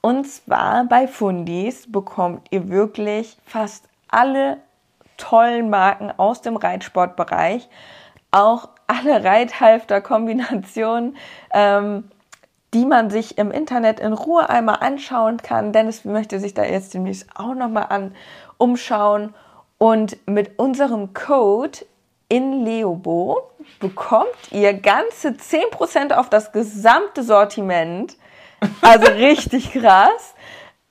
Und 0.00 0.26
zwar 0.26 0.84
bei 0.84 1.08
Fundis 1.08 1.92
bekommt 1.92 2.46
ihr 2.50 2.70
wirklich 2.70 3.36
fast 3.44 3.84
alle 4.08 4.58
tollen 5.18 5.68
Marken 5.68 6.10
aus 6.16 6.40
dem 6.40 6.56
Reitsportbereich, 6.56 7.68
auch 8.30 8.70
alle 8.88 9.22
Reithalfter-Kombinationen, 9.22 11.16
ähm, 11.54 12.10
die 12.74 12.84
man 12.84 13.10
sich 13.10 13.38
im 13.38 13.52
Internet 13.52 14.00
in 14.00 14.12
Ruhe 14.12 14.50
einmal 14.50 14.78
anschauen 14.80 15.36
kann. 15.38 15.72
Dennis 15.72 16.04
möchte 16.04 16.40
sich 16.40 16.54
da 16.54 16.64
jetzt 16.64 16.92
demnächst 16.94 17.28
auch 17.36 17.54
nochmal 17.54 17.86
an 17.90 18.14
umschauen. 18.56 19.32
Und 19.78 20.18
mit 20.26 20.58
unserem 20.58 21.14
Code 21.14 21.78
in 22.28 22.64
Leobo 22.64 23.50
bekommt 23.78 24.50
ihr 24.50 24.74
ganze 24.74 25.28
10% 25.28 26.12
auf 26.12 26.28
das 26.28 26.52
gesamte 26.52 27.22
Sortiment. 27.22 28.16
Also 28.82 29.06
richtig 29.12 29.72
krass. 29.72 30.34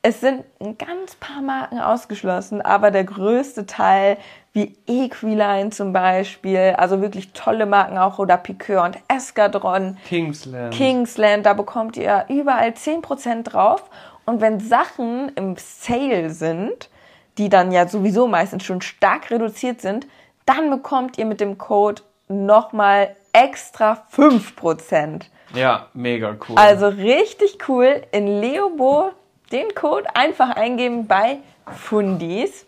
Es 0.01 0.21
sind 0.21 0.45
ein 0.61 0.77
ganz 0.77 1.15
paar 1.15 1.41
Marken 1.41 1.79
ausgeschlossen, 1.79 2.61
aber 2.61 2.91
der 2.91 3.03
größte 3.03 3.65
Teil, 3.65 4.17
wie 4.57 4.75
Equiline 4.87 5.69
zum 5.69 5.93
Beispiel, 5.93 6.73
also 6.77 6.99
wirklich 6.99 7.31
tolle 7.31 7.67
Marken 7.67 7.99
auch, 7.99 8.17
oder 8.17 8.37
Piqueur 8.37 8.83
und 8.83 8.97
Escadron, 9.07 9.97
Kingsland. 10.07 10.73
Kingsland, 10.73 11.45
da 11.45 11.53
bekommt 11.53 11.95
ihr 11.95 12.25
überall 12.27 12.69
10% 12.69 13.43
drauf. 13.43 13.83
Und 14.25 14.41
wenn 14.41 14.59
Sachen 14.59 15.31
im 15.35 15.55
Sale 15.57 16.31
sind, 16.31 16.89
die 17.37 17.49
dann 17.49 17.71
ja 17.71 17.87
sowieso 17.87 18.27
meistens 18.27 18.63
schon 18.63 18.81
stark 18.81 19.29
reduziert 19.29 19.79
sind, 19.79 20.07
dann 20.47 20.71
bekommt 20.71 21.19
ihr 21.19 21.25
mit 21.25 21.39
dem 21.39 21.59
Code 21.59 22.01
nochmal 22.27 23.15
extra 23.33 24.05
5%. 24.11 25.21
ja, 25.53 25.85
mega 25.93 26.35
cool. 26.49 26.55
Also 26.57 26.87
richtig 26.87 27.59
cool. 27.69 28.01
In 28.11 28.41
Leobo 28.41 29.11
den 29.51 29.75
Code 29.75 30.07
einfach 30.15 30.49
eingeben 30.55 31.05
bei 31.05 31.37
Fundis. 31.67 32.66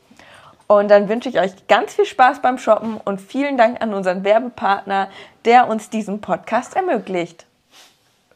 Und 0.72 0.92
dann 0.92 1.10
wünsche 1.10 1.30
ich 1.30 1.40
euch 1.40 1.66
ganz 1.68 1.96
viel 1.96 2.06
Spaß 2.06 2.44
beim 2.44 2.60
Shoppen 2.60 2.98
und 3.04 3.20
vielen 3.20 3.58
Dank 3.58 3.82
an 3.82 3.92
unseren 3.92 4.24
Werbepartner, 4.24 5.10
der 5.44 5.68
uns 5.68 5.90
diesen 5.90 6.22
Podcast 6.22 6.76
ermöglicht. 6.76 7.48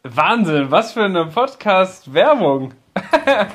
Wahnsinn, 0.01 0.71
was 0.71 0.93
für 0.93 1.03
eine 1.03 1.27
Podcast-Werbung. 1.27 2.73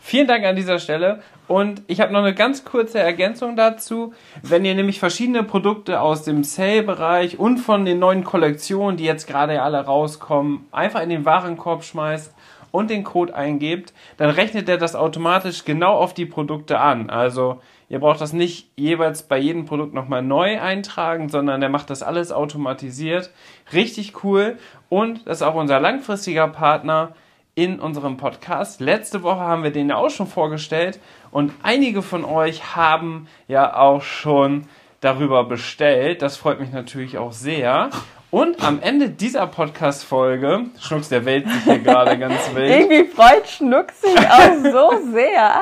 Vielen 0.00 0.28
Dank 0.28 0.44
an 0.44 0.54
dieser 0.54 0.78
Stelle. 0.78 1.20
Und 1.48 1.82
ich 1.88 2.00
habe 2.00 2.12
noch 2.12 2.20
eine 2.20 2.32
ganz 2.32 2.64
kurze 2.64 3.00
Ergänzung 3.00 3.56
dazu. 3.56 4.14
Wenn 4.40 4.64
ihr 4.64 4.76
nämlich 4.76 5.00
verschiedene 5.00 5.42
Produkte 5.42 6.00
aus 6.00 6.22
dem 6.22 6.44
Sale-Bereich 6.44 7.40
und 7.40 7.58
von 7.58 7.84
den 7.84 7.98
neuen 7.98 8.22
Kollektionen, 8.22 8.96
die 8.96 9.04
jetzt 9.04 9.26
gerade 9.26 9.62
alle 9.62 9.84
rauskommen, 9.84 10.68
einfach 10.70 11.02
in 11.02 11.10
den 11.10 11.24
Warenkorb 11.24 11.82
schmeißt 11.82 12.32
und 12.70 12.88
den 12.88 13.02
Code 13.02 13.34
eingebt, 13.34 13.92
dann 14.16 14.30
rechnet 14.30 14.68
er 14.68 14.78
das 14.78 14.94
automatisch 14.94 15.64
genau 15.64 15.94
auf 15.94 16.14
die 16.14 16.26
Produkte 16.26 16.78
an. 16.78 17.10
Also 17.10 17.60
ihr 17.92 18.00
braucht 18.00 18.22
das 18.22 18.32
nicht 18.32 18.70
jeweils 18.74 19.22
bei 19.22 19.36
jedem 19.36 19.66
Produkt 19.66 19.92
nochmal 19.92 20.22
neu 20.22 20.58
eintragen, 20.58 21.28
sondern 21.28 21.60
der 21.60 21.68
macht 21.68 21.90
das 21.90 22.02
alles 22.02 22.32
automatisiert. 22.32 23.30
Richtig 23.74 24.24
cool. 24.24 24.56
Und 24.88 25.26
das 25.26 25.38
ist 25.38 25.42
auch 25.42 25.54
unser 25.54 25.78
langfristiger 25.78 26.48
Partner 26.48 27.14
in 27.54 27.80
unserem 27.80 28.16
Podcast. 28.16 28.80
Letzte 28.80 29.22
Woche 29.22 29.40
haben 29.40 29.62
wir 29.62 29.72
den 29.72 29.90
ja 29.90 29.96
auch 29.96 30.08
schon 30.08 30.26
vorgestellt 30.26 31.00
und 31.30 31.52
einige 31.62 32.00
von 32.00 32.24
euch 32.24 32.74
haben 32.74 33.28
ja 33.46 33.76
auch 33.76 34.00
schon 34.00 34.68
darüber 35.02 35.44
bestellt. 35.44 36.22
Das 36.22 36.38
freut 36.38 36.60
mich 36.60 36.72
natürlich 36.72 37.18
auch 37.18 37.32
sehr. 37.32 37.90
Und 38.30 38.64
am 38.64 38.80
Ende 38.80 39.10
dieser 39.10 39.46
Podcast-Folge, 39.46 40.64
Schnucks, 40.80 41.10
der 41.10 41.26
Welt 41.26 41.46
sich 41.46 41.64
hier 41.64 41.78
gerade 41.80 42.18
ganz 42.18 42.54
wild. 42.54 42.70
Irgendwie 42.70 43.04
freut 43.04 43.46
Schnuck 43.46 43.90
sich 43.90 44.18
auch 44.18 44.54
so 44.62 45.12
sehr 45.12 45.60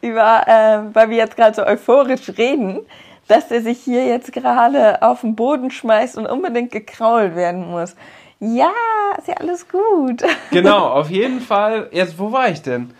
über, 0.00 0.42
äh, 0.46 0.94
weil 0.94 1.10
wir 1.10 1.16
jetzt 1.16 1.36
gerade 1.36 1.54
so 1.54 1.64
euphorisch 1.64 2.28
reden, 2.36 2.80
dass 3.28 3.50
er 3.50 3.62
sich 3.62 3.80
hier 3.80 4.06
jetzt 4.06 4.32
gerade 4.32 5.02
auf 5.02 5.22
den 5.22 5.34
Boden 5.34 5.70
schmeißt 5.70 6.16
und 6.16 6.26
unbedingt 6.26 6.70
gekrault 6.70 7.34
werden 7.34 7.70
muss. 7.70 7.96
Ja, 8.38 8.70
ist 9.18 9.28
ja 9.28 9.34
alles 9.34 9.66
gut. 9.68 10.22
Genau, 10.50 10.88
auf 10.88 11.10
jeden 11.10 11.40
Fall. 11.40 11.88
Jetzt, 11.90 12.18
wo 12.18 12.32
war 12.32 12.48
ich 12.48 12.62
denn? 12.62 12.90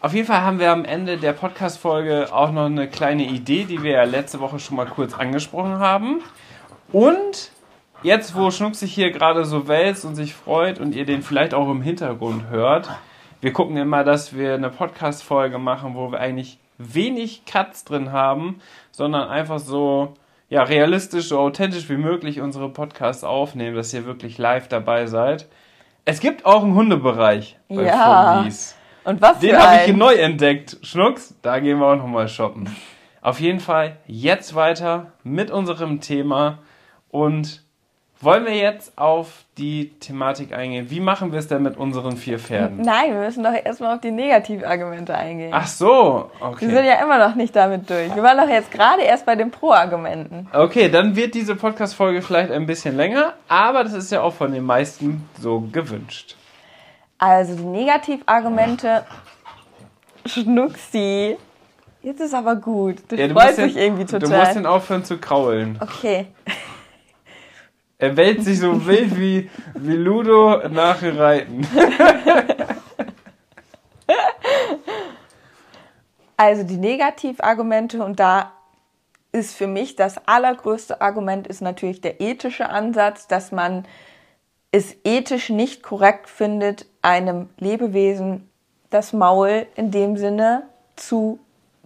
Auf 0.00 0.12
jeden 0.12 0.26
Fall 0.26 0.42
haben 0.42 0.60
wir 0.60 0.70
am 0.70 0.84
Ende 0.84 1.16
der 1.16 1.32
Podcast-Folge 1.32 2.28
auch 2.30 2.52
noch 2.52 2.66
eine 2.66 2.86
kleine 2.88 3.24
Idee, 3.24 3.64
die 3.64 3.82
wir 3.82 3.92
ja 3.92 4.04
letzte 4.04 4.40
Woche 4.40 4.58
schon 4.58 4.76
mal 4.76 4.86
kurz 4.86 5.14
angesprochen 5.14 5.78
haben. 5.78 6.22
Und 6.92 7.50
jetzt, 8.02 8.36
wo 8.36 8.50
Schnuck 8.50 8.76
sich 8.76 8.94
hier 8.94 9.10
gerade 9.10 9.44
so 9.44 9.66
wälzt 9.66 10.04
und 10.04 10.14
sich 10.14 10.34
freut 10.34 10.78
und 10.78 10.94
ihr 10.94 11.06
den 11.06 11.22
vielleicht 11.22 11.54
auch 11.54 11.68
im 11.70 11.82
Hintergrund 11.82 12.48
hört, 12.50 12.90
wir 13.40 13.52
gucken 13.52 13.76
immer, 13.76 14.04
dass 14.04 14.36
wir 14.36 14.54
eine 14.54 14.70
Podcast-Folge 14.70 15.58
machen, 15.58 15.94
wo 15.94 16.10
wir 16.10 16.20
eigentlich 16.20 16.58
wenig 16.78 17.44
Cuts 17.46 17.84
drin 17.84 18.12
haben, 18.12 18.60
sondern 18.90 19.28
einfach 19.28 19.58
so 19.58 20.14
ja, 20.48 20.62
realistisch, 20.62 21.28
so 21.28 21.38
authentisch 21.38 21.88
wie 21.88 21.96
möglich 21.96 22.40
unsere 22.40 22.68
Podcasts 22.68 23.24
aufnehmen, 23.24 23.74
dass 23.74 23.92
ihr 23.92 24.06
wirklich 24.06 24.38
live 24.38 24.68
dabei 24.68 25.06
seid. 25.06 25.48
Es 26.04 26.20
gibt 26.20 26.46
auch 26.46 26.62
einen 26.62 26.74
Hundebereich 26.74 27.58
bei 27.68 27.82
Ja. 27.82 28.36
Foggies. 28.38 28.76
Und 29.04 29.20
was 29.20 29.40
Den 29.40 29.56
habe 29.56 29.84
ich 29.86 29.96
neu 29.96 30.14
entdeckt. 30.14 30.78
Schnucks, 30.82 31.34
da 31.42 31.58
gehen 31.58 31.78
wir 31.78 31.86
auch 31.86 31.96
nochmal 31.96 32.28
shoppen. 32.28 32.68
Auf 33.22 33.40
jeden 33.40 33.60
Fall 33.60 33.96
jetzt 34.06 34.54
weiter 34.54 35.12
mit 35.24 35.50
unserem 35.50 36.00
Thema 36.00 36.58
und 37.10 37.65
wollen 38.20 38.44
wir 38.46 38.54
jetzt 38.56 38.96
auf 38.96 39.44
die 39.58 39.90
Thematik 40.00 40.52
eingehen. 40.52 40.90
Wie 40.90 41.00
machen 41.00 41.32
wir 41.32 41.38
es 41.38 41.48
denn 41.48 41.62
mit 41.62 41.76
unseren 41.76 42.16
vier 42.16 42.38
Pferden? 42.38 42.80
Nein, 42.80 43.12
wir 43.12 43.20
müssen 43.20 43.44
doch 43.44 43.52
erstmal 43.52 43.94
auf 43.94 44.00
die 44.00 44.10
Negativargumente 44.10 45.14
eingehen. 45.14 45.50
Ach 45.54 45.66
so, 45.66 46.30
Wir 46.40 46.68
sind 46.68 46.76
okay. 46.78 46.88
ja 46.88 47.02
immer 47.04 47.18
noch 47.18 47.34
nicht 47.34 47.54
damit 47.54 47.88
durch. 47.90 48.14
Wir 48.14 48.22
waren 48.22 48.38
doch 48.38 48.48
jetzt 48.48 48.70
gerade 48.70 49.02
erst 49.02 49.26
bei 49.26 49.34
den 49.36 49.50
Pro-Argumenten. 49.50 50.48
Okay, 50.52 50.88
dann 50.88 51.14
wird 51.14 51.34
diese 51.34 51.56
Podcast-Folge 51.56 52.22
vielleicht 52.22 52.50
ein 52.52 52.66
bisschen 52.66 52.96
länger, 52.96 53.34
aber 53.48 53.84
das 53.84 53.92
ist 53.92 54.10
ja 54.12 54.22
auch 54.22 54.32
von 54.34 54.52
den 54.52 54.64
meisten 54.64 55.28
so 55.38 55.60
gewünscht. 55.72 56.36
Also 57.18 57.54
die 57.54 57.64
Negativargumente. 57.64 59.04
Schnucksi. 60.26 61.36
Jetzt 62.02 62.20
ist 62.20 62.34
aber 62.34 62.56
gut. 62.56 62.96
Du 63.08 63.16
Ja, 63.16 63.28
du 63.28 63.34
freust 63.34 63.58
mich 63.58 63.76
irgendwie 63.76 64.04
Du 64.04 64.18
total. 64.18 64.38
musst 64.40 64.56
den 64.56 64.66
aufhören 64.66 65.04
zu 65.04 65.18
kraulen. 65.18 65.78
okay. 65.80 66.26
Er 67.98 68.16
wälzt 68.16 68.44
sich 68.44 68.60
so 68.60 68.86
wild 68.86 69.16
wie, 69.18 69.50
wie 69.74 69.96
Ludo 69.96 70.68
nach 70.68 71.02
Reiten. 71.02 71.66
Also 76.36 76.64
die 76.64 76.76
Negativargumente 76.76 78.04
und 78.04 78.20
da 78.20 78.52
ist 79.32 79.56
für 79.56 79.66
mich 79.66 79.96
das 79.96 80.26
allergrößte 80.26 81.00
Argument 81.00 81.46
ist 81.46 81.62
natürlich 81.62 82.00
der 82.02 82.20
ethische 82.20 82.68
Ansatz, 82.68 83.26
dass 83.26 83.52
man 83.52 83.86
es 84.70 84.96
ethisch 85.04 85.48
nicht 85.48 85.82
korrekt 85.82 86.28
findet, 86.28 86.86
einem 87.00 87.48
Lebewesen 87.58 88.50
das 88.90 89.14
Maul 89.14 89.66
in 89.76 89.90
dem 89.90 90.16
Sinne 90.16 90.64
zu 90.96 91.38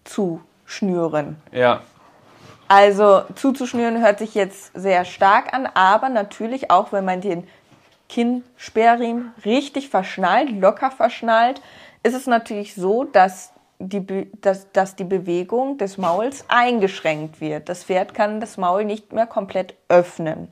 zu 0.05 0.41
schnüren. 0.65 1.37
Ja, 1.53 1.83
Also 2.71 3.25
zuzuschnüren 3.35 4.01
hört 4.01 4.21
sich 4.21 4.37
jetzt 4.37 4.71
sehr 4.75 5.05
stark 5.05 5.53
an, 5.53 5.67
aber 5.75 6.09
natürlich 6.09 6.71
auch, 6.71 6.93
wenn 6.93 7.05
man 7.05 7.21
den 7.21 7.49
Kinnsperrriemen 8.09 9.35
richtig 9.45 9.89
verschnallt, 9.89 10.53
locker 10.53 10.93
verschnallt, 10.93 11.61
ist 12.05 12.15
es 12.15 12.29
natürlich 12.29 12.77
so, 12.77 13.03
dass 13.03 13.53
die, 13.81 14.31
dass, 14.41 14.71
dass 14.71 14.95
die 14.95 15.03
Bewegung 15.03 15.79
des 15.79 15.99
Mauls 15.99 16.45
eingeschränkt 16.47 17.41
wird. 17.41 17.69
Das 17.69 17.83
Pferd 17.83 18.15
kann 18.15 18.39
das 18.39 18.57
Maul 18.57 18.85
nicht 18.85 19.13
mehr 19.13 19.27
komplett 19.27 19.75
öffnen. 19.89 20.47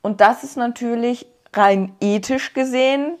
Und 0.00 0.20
das 0.20 0.44
ist 0.44 0.56
natürlich 0.56 1.26
rein 1.52 1.92
ethisch 2.00 2.54
gesehen, 2.54 3.18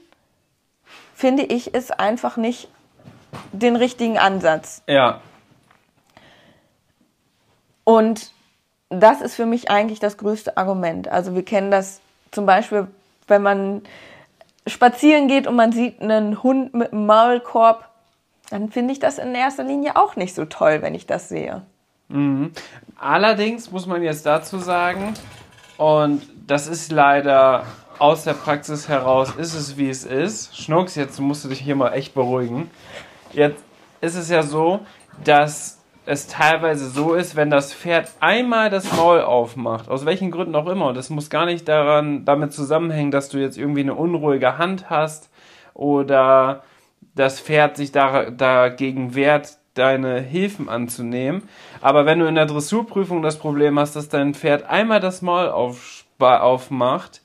finde 1.12 1.42
ich, 1.42 1.74
ist 1.74 1.98
einfach 1.98 2.36
nicht 2.36 2.68
den 3.50 3.74
richtigen 3.74 4.16
Ansatz. 4.16 4.80
ja, 4.86 5.20
Und 7.84 8.30
das 8.90 9.20
ist 9.20 9.34
für 9.34 9.46
mich 9.46 9.70
eigentlich 9.70 10.00
das 10.00 10.16
größte 10.16 10.56
Argument. 10.56 11.08
Also 11.08 11.34
wir 11.34 11.44
kennen 11.44 11.70
das 11.70 12.00
zum 12.30 12.46
Beispiel, 12.46 12.88
wenn 13.26 13.42
man 13.42 13.82
spazieren 14.66 15.28
geht 15.28 15.46
und 15.46 15.56
man 15.56 15.72
sieht 15.72 16.00
einen 16.00 16.42
Hund 16.42 16.74
mit 16.74 16.92
einem 16.92 17.06
Maulkorb, 17.06 17.88
dann 18.50 18.70
finde 18.70 18.92
ich 18.92 18.98
das 18.98 19.18
in 19.18 19.34
erster 19.34 19.64
Linie 19.64 19.96
auch 19.96 20.16
nicht 20.16 20.34
so 20.34 20.44
toll, 20.44 20.82
wenn 20.82 20.94
ich 20.94 21.06
das 21.06 21.28
sehe. 21.28 21.62
Allerdings 22.98 23.70
muss 23.70 23.86
man 23.86 24.02
jetzt 24.02 24.26
dazu 24.26 24.58
sagen, 24.58 25.14
und 25.78 26.22
das 26.46 26.66
ist 26.66 26.92
leider 26.92 27.64
aus 27.98 28.24
der 28.24 28.34
Praxis 28.34 28.88
heraus, 28.88 29.34
ist 29.36 29.54
es 29.54 29.78
wie 29.78 29.88
es 29.88 30.04
ist. 30.04 30.56
Schnucks, 30.56 30.94
jetzt 30.94 31.18
musst 31.18 31.44
du 31.44 31.48
dich 31.48 31.60
hier 31.60 31.74
mal 31.74 31.92
echt 31.92 32.14
beruhigen. 32.14 32.70
Jetzt 33.32 33.64
ist 34.02 34.16
es 34.16 34.28
ja 34.28 34.42
so, 34.42 34.80
dass 35.24 35.78
es 36.04 36.26
teilweise 36.26 36.88
so 36.88 37.14
ist, 37.14 37.36
wenn 37.36 37.50
das 37.50 37.72
Pferd 37.72 38.10
einmal 38.20 38.70
das 38.70 38.96
Maul 38.96 39.20
aufmacht, 39.20 39.88
aus 39.88 40.04
welchen 40.04 40.30
Gründen 40.30 40.56
auch 40.56 40.66
immer, 40.66 40.86
und 40.86 40.96
das 40.96 41.10
muss 41.10 41.30
gar 41.30 41.46
nicht 41.46 41.68
daran, 41.68 42.24
damit 42.24 42.52
zusammenhängen, 42.52 43.10
dass 43.10 43.28
du 43.28 43.38
jetzt 43.38 43.56
irgendwie 43.56 43.82
eine 43.82 43.94
unruhige 43.94 44.58
Hand 44.58 44.90
hast 44.90 45.30
oder 45.74 46.64
das 47.14 47.40
Pferd 47.40 47.76
sich 47.76 47.92
da, 47.92 48.30
dagegen 48.30 49.14
wehrt, 49.14 49.58
deine 49.74 50.20
Hilfen 50.20 50.68
anzunehmen. 50.68 51.48
Aber 51.80 52.04
wenn 52.04 52.18
du 52.18 52.26
in 52.26 52.34
der 52.34 52.46
Dressurprüfung 52.46 53.22
das 53.22 53.38
Problem 53.38 53.78
hast, 53.78 53.96
dass 53.96 54.08
dein 54.08 54.34
Pferd 54.34 54.64
einmal 54.64 55.00
das 55.00 55.22
Maul 55.22 55.48
auf, 55.48 56.04
aufmacht, 56.18 57.22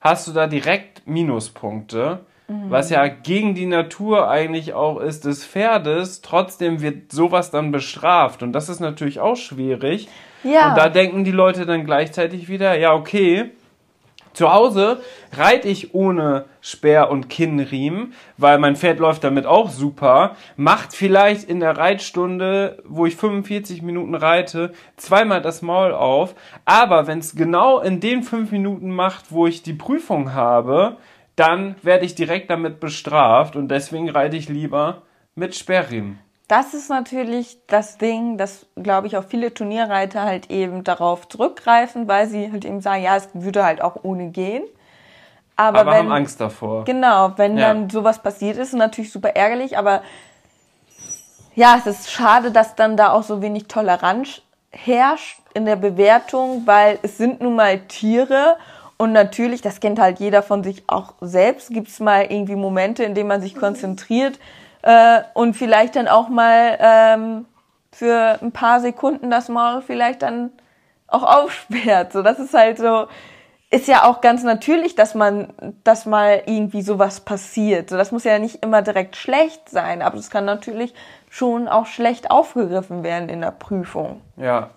hast 0.00 0.26
du 0.28 0.32
da 0.32 0.46
direkt 0.46 1.06
Minuspunkte. 1.06 2.20
Was 2.68 2.90
ja 2.90 3.06
gegen 3.08 3.54
die 3.54 3.66
Natur 3.66 4.28
eigentlich 4.28 4.74
auch 4.74 5.00
ist 5.00 5.24
des 5.24 5.44
Pferdes. 5.44 6.22
Trotzdem 6.22 6.80
wird 6.80 7.12
sowas 7.12 7.50
dann 7.50 7.72
bestraft. 7.72 8.42
Und 8.42 8.52
das 8.52 8.68
ist 8.68 8.80
natürlich 8.80 9.20
auch 9.20 9.36
schwierig. 9.36 10.08
Ja. 10.42 10.70
Und 10.70 10.78
da 10.78 10.88
denken 10.88 11.24
die 11.24 11.32
Leute 11.32 11.66
dann 11.66 11.84
gleichzeitig 11.84 12.48
wieder, 12.48 12.76
ja, 12.78 12.92
okay, 12.92 13.50
zu 14.34 14.52
Hause 14.52 15.00
reite 15.32 15.68
ich 15.68 15.94
ohne 15.94 16.46
Speer 16.60 17.08
und 17.08 17.30
Kinnriemen, 17.30 18.14
weil 18.36 18.58
mein 18.58 18.74
Pferd 18.74 18.98
läuft 18.98 19.22
damit 19.22 19.46
auch 19.46 19.70
super. 19.70 20.34
Macht 20.56 20.92
vielleicht 20.92 21.48
in 21.48 21.60
der 21.60 21.76
Reitstunde, 21.76 22.82
wo 22.84 23.06
ich 23.06 23.14
45 23.14 23.82
Minuten 23.82 24.16
reite, 24.16 24.72
zweimal 24.96 25.40
das 25.40 25.62
Maul 25.62 25.92
auf. 25.92 26.34
Aber 26.64 27.06
wenn 27.06 27.20
es 27.20 27.36
genau 27.36 27.78
in 27.78 28.00
den 28.00 28.24
fünf 28.24 28.50
Minuten 28.50 28.90
macht, 28.90 29.26
wo 29.30 29.46
ich 29.46 29.62
die 29.62 29.72
Prüfung 29.72 30.34
habe, 30.34 30.96
dann 31.36 31.76
werde 31.82 32.04
ich 32.04 32.14
direkt 32.14 32.50
damit 32.50 32.80
bestraft 32.80 33.56
und 33.56 33.68
deswegen 33.68 34.08
reite 34.08 34.36
ich 34.36 34.48
lieber 34.48 35.02
mit 35.34 35.54
Sperrriemen. 35.54 36.18
Das 36.46 36.74
ist 36.74 36.90
natürlich 36.90 37.58
das 37.66 37.96
Ding, 37.96 38.36
dass, 38.36 38.66
glaube 38.76 39.06
ich, 39.06 39.16
auch 39.16 39.24
viele 39.24 39.54
Turnierreiter 39.54 40.22
halt 40.22 40.50
eben 40.50 40.84
darauf 40.84 41.26
zurückgreifen, 41.28 42.06
weil 42.06 42.26
sie 42.28 42.52
halt 42.52 42.64
eben 42.64 42.80
sagen, 42.80 43.02
ja, 43.02 43.16
es 43.16 43.28
würde 43.32 43.64
halt 43.64 43.80
auch 43.80 43.96
ohne 44.02 44.28
gehen. 44.30 44.62
Aber, 45.56 45.80
Aber 45.80 45.90
wenn, 45.92 45.98
haben 45.98 46.12
Angst 46.12 46.40
davor. 46.40 46.84
Genau, 46.84 47.32
wenn 47.36 47.56
Ja. 47.56 47.72
dann 47.72 47.88
sowas 47.88 48.22
passiert 48.22 48.58
ist, 48.58 48.68
ist 48.68 48.74
natürlich 48.74 49.10
super 49.10 49.30
ärgerlich, 49.30 49.78
aber 49.78 50.02
ja, 51.54 51.76
es 51.78 51.86
ist 51.86 52.10
schade, 52.10 52.50
dass 52.50 52.74
dann 52.74 52.96
da 52.96 53.12
auch 53.12 53.22
so 53.22 53.40
wenig 53.40 53.68
Toleranz 53.68 54.42
herrscht 54.70 55.38
in 55.54 55.64
der 55.66 55.76
Bewertung, 55.76 56.62
weil 56.66 56.98
es 57.02 57.16
sind 57.16 57.40
nun 57.40 57.54
mal 57.54 57.78
Tiere 57.86 58.56
und 58.96 59.12
natürlich, 59.12 59.60
das 59.60 59.80
kennt 59.80 59.98
halt 59.98 60.20
jeder 60.20 60.42
von 60.42 60.62
sich 60.62 60.84
auch 60.86 61.14
selbst, 61.20 61.70
gibt 61.70 61.88
es 61.88 62.00
mal 62.00 62.26
irgendwie 62.30 62.56
Momente, 62.56 63.02
in 63.04 63.14
denen 63.14 63.28
man 63.28 63.40
sich 63.40 63.56
konzentriert 63.56 64.38
äh, 64.82 65.20
und 65.34 65.54
vielleicht 65.54 65.96
dann 65.96 66.08
auch 66.08 66.28
mal 66.28 66.78
ähm, 66.78 67.46
für 67.90 68.38
ein 68.40 68.52
paar 68.52 68.80
Sekunden 68.80 69.30
das 69.30 69.48
Maul 69.48 69.82
vielleicht 69.82 70.22
dann 70.22 70.52
auch 71.08 71.22
aufsperrt. 71.44 72.12
So, 72.12 72.22
das 72.22 72.38
ist 72.38 72.54
halt 72.54 72.78
so, 72.78 73.06
ist 73.70 73.88
ja 73.88 74.04
auch 74.04 74.20
ganz 74.20 74.44
natürlich, 74.44 74.94
dass 74.94 75.14
man, 75.14 75.52
dass 75.82 76.06
mal 76.06 76.42
irgendwie 76.46 76.82
sowas 76.82 77.20
passiert. 77.20 77.90
So, 77.90 77.96
das 77.96 78.12
muss 78.12 78.22
ja 78.22 78.38
nicht 78.38 78.62
immer 78.62 78.82
direkt 78.82 79.16
schlecht 79.16 79.68
sein, 79.68 80.02
aber 80.02 80.16
es 80.18 80.30
kann 80.30 80.44
natürlich 80.44 80.94
schon 81.28 81.66
auch 81.66 81.86
schlecht 81.86 82.30
aufgegriffen 82.30 83.02
werden 83.02 83.28
in 83.28 83.40
der 83.40 83.50
Prüfung. 83.50 84.20
Ja. 84.36 84.70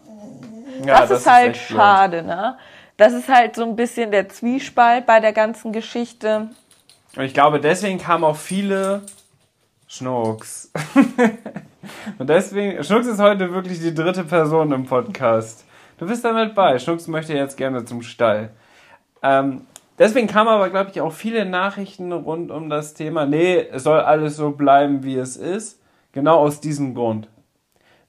ja 0.83 1.01
das, 1.01 1.11
ist 1.11 1.31
halt 1.31 1.53
blöd. 1.53 1.57
schade, 1.57 2.23
ne? 2.23 2.57
Das 2.97 3.13
ist 3.13 3.29
halt 3.29 3.55
so 3.55 3.63
ein 3.63 3.75
bisschen 3.75 4.11
der 4.11 4.27
Zwiespalt 4.27 5.05
bei 5.05 5.19
der 5.19 5.31
ganzen 5.33 5.71
Geschichte. 5.71 6.49
Und 7.15 7.23
ich 7.23 7.33
glaube, 7.33 7.59
deswegen 7.59 7.99
kamen 7.99 8.23
auch 8.23 8.35
viele 8.35 9.03
Schnucks. 9.87 10.71
Und 12.17 12.27
deswegen, 12.29 12.83
Schnucks 12.83 13.07
ist 13.07 13.19
heute 13.19 13.53
wirklich 13.53 13.79
die 13.79 13.93
dritte 13.93 14.23
Person 14.23 14.71
im 14.71 14.85
Podcast. 14.85 15.63
Du 15.97 16.05
bist 16.07 16.25
damit 16.25 16.53
bei. 16.55 16.77
Schnucks 16.79 17.07
möchte 17.07 17.33
jetzt 17.33 17.55
gerne 17.55 17.85
zum 17.85 18.01
Stall. 18.01 18.49
Ähm, 19.23 19.61
deswegen 19.97 20.27
kamen 20.27 20.49
aber, 20.49 20.69
glaube 20.69 20.89
ich, 20.91 20.99
auch 20.99 21.13
viele 21.13 21.45
Nachrichten 21.45 22.11
rund 22.11 22.51
um 22.51 22.69
das 22.69 22.93
Thema. 22.93 23.25
Nee, 23.25 23.65
es 23.71 23.83
soll 23.83 23.99
alles 23.99 24.35
so 24.35 24.51
bleiben, 24.51 25.03
wie 25.03 25.15
es 25.17 25.37
ist. 25.37 25.81
Genau 26.11 26.39
aus 26.39 26.59
diesem 26.61 26.93
Grund. 26.95 27.29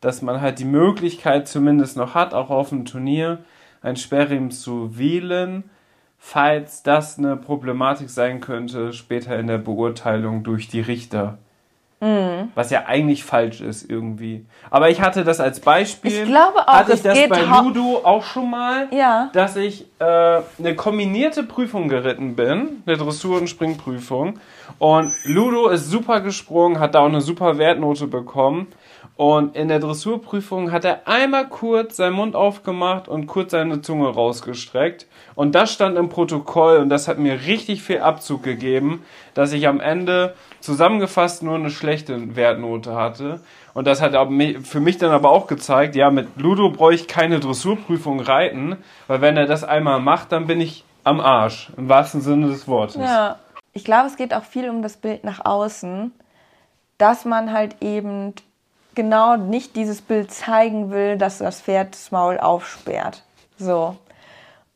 dass 0.01 0.23
man 0.23 0.41
halt 0.41 0.59
die 0.59 0.65
Möglichkeit 0.65 1.49
zumindest 1.49 1.97
noch 1.97 2.15
hat, 2.15 2.33
auch 2.35 2.51
auf 2.51 2.69
dem 2.71 2.85
Turnier 2.85 3.39
ein 3.83 3.97
Sperrriemen 3.97 4.51
zu 4.51 4.99
wählen, 4.99 5.65
falls 6.19 6.83
das 6.83 7.19
eine 7.19 7.37
Problematik 7.37 8.11
sein 8.11 8.41
könnte 8.41 8.93
später 8.93 9.39
in 9.39 9.47
der 9.47 9.59
Beurteilung 9.59 10.43
durch 10.43 10.69
die 10.69 10.81
Richter. 10.81 11.39
Mhm. 12.01 12.53
Was 12.55 12.71
ja 12.71 12.85
eigentlich 12.87 13.25
falsch 13.25 13.61
ist 13.61 13.91
irgendwie. 13.91 14.47
Aber 14.71 14.89
ich 14.89 15.01
hatte 15.01 15.25
das 15.25 15.41
als 15.41 15.59
Beispiel. 15.59 16.13
Ich 16.13 16.25
glaube 16.27 16.61
auch, 16.61 16.73
hatte 16.73 16.93
ich 16.93 17.03
das 17.03 17.19
bei 17.29 17.41
Ludo 17.43 18.01
auch 18.05 18.23
schon 18.23 18.51
mal, 18.51 18.87
Ja. 18.93 19.31
dass 19.33 19.57
ich 19.57 19.85
äh, 19.99 20.05
eine 20.05 20.77
kombinierte 20.77 21.43
Prüfung 21.43 21.89
geritten 21.89 22.37
bin, 22.37 22.85
eine 22.87 22.97
Dressur- 22.97 23.39
und 23.39 23.49
Springprüfung. 23.49 24.39
Und 24.79 25.13
Ludo 25.25 25.69
ist 25.71 25.91
super 25.91 26.21
gesprungen, 26.21 26.79
hat 26.79 26.95
da 26.95 27.01
auch 27.01 27.07
eine 27.07 27.21
super 27.21 27.59
Wertnote 27.59 28.07
bekommen. 28.07 28.69
Und 29.19 29.57
in 29.57 29.67
der 29.67 29.81
Dressurprüfung 29.81 30.71
hat 30.71 30.85
er 30.85 31.09
einmal 31.09 31.49
kurz 31.49 31.97
seinen 31.97 32.13
Mund 32.13 32.37
aufgemacht 32.37 33.09
und 33.09 33.27
kurz 33.27 33.51
seine 33.51 33.83
Zunge 33.83 34.07
rausgestreckt. 34.11 35.09
Und 35.35 35.57
das 35.57 35.73
stand 35.73 35.99
im 35.99 36.09
Protokoll 36.09 36.77
und 36.77 36.89
das 36.89 37.09
hat 37.09 37.19
mir 37.19 37.41
richtig 37.45 37.83
viel 37.83 37.99
Abzug 37.99 38.45
gegeben, 38.45 39.05
dass 39.35 39.53
ich 39.53 39.67
am 39.67 39.81
Ende 39.81 40.37
zusammengefasst 40.61 41.43
nur 41.43 41.57
eine 41.57 41.71
schlechte 41.71 42.37
Wertnote 42.37 42.95
hatte. 42.95 43.41
Und 43.75 43.89
das 43.89 44.01
hat 44.01 44.15
für 44.63 44.79
mich 44.79 44.99
dann 44.99 45.11
aber 45.11 45.31
auch 45.31 45.49
gezeigt, 45.49 45.97
ja, 45.97 46.11
mit 46.13 46.29
Ludo 46.37 46.71
brauche 46.71 46.95
ich 46.95 47.09
keine 47.09 47.41
Dressurprüfung 47.41 48.21
reiten, 48.21 48.77
weil 49.09 49.21
wenn 49.21 49.37
er 49.37 49.47
das 49.47 49.65
einmal 49.65 49.99
macht, 49.99 50.31
dann 50.31 50.47
bin 50.47 50.61
ich 50.61 50.85
am 51.03 51.19
Arsch, 51.19 51.71
im 51.77 51.89
wahrsten 51.89 52.21
Sinne 52.21 52.47
des 52.47 52.69
Wortes. 52.69 52.95
Ja. 52.95 53.41
Ich 53.73 53.83
glaube, 53.83 54.07
es 54.07 54.17
geht 54.17 54.33
auch 54.33 54.45
viel 54.45 54.71
um 54.71 54.81
das 54.81 54.97
Bild 54.97 55.25
nach 55.25 55.45
außen, 55.45 56.13
dass 56.99 57.25
man 57.25 57.53
halt 57.53 57.77
eben 57.81 58.35
genau 58.99 59.37
nicht 59.37 59.77
dieses 59.77 60.03
Bild 60.03 60.33
zeigen 60.33 60.91
will, 60.91 61.17
dass 61.17 61.39
das 61.39 61.61
Pferd 61.61 61.95
das 61.95 62.11
Maul 62.11 62.37
aufsperrt. 62.37 63.23
So. 63.57 63.97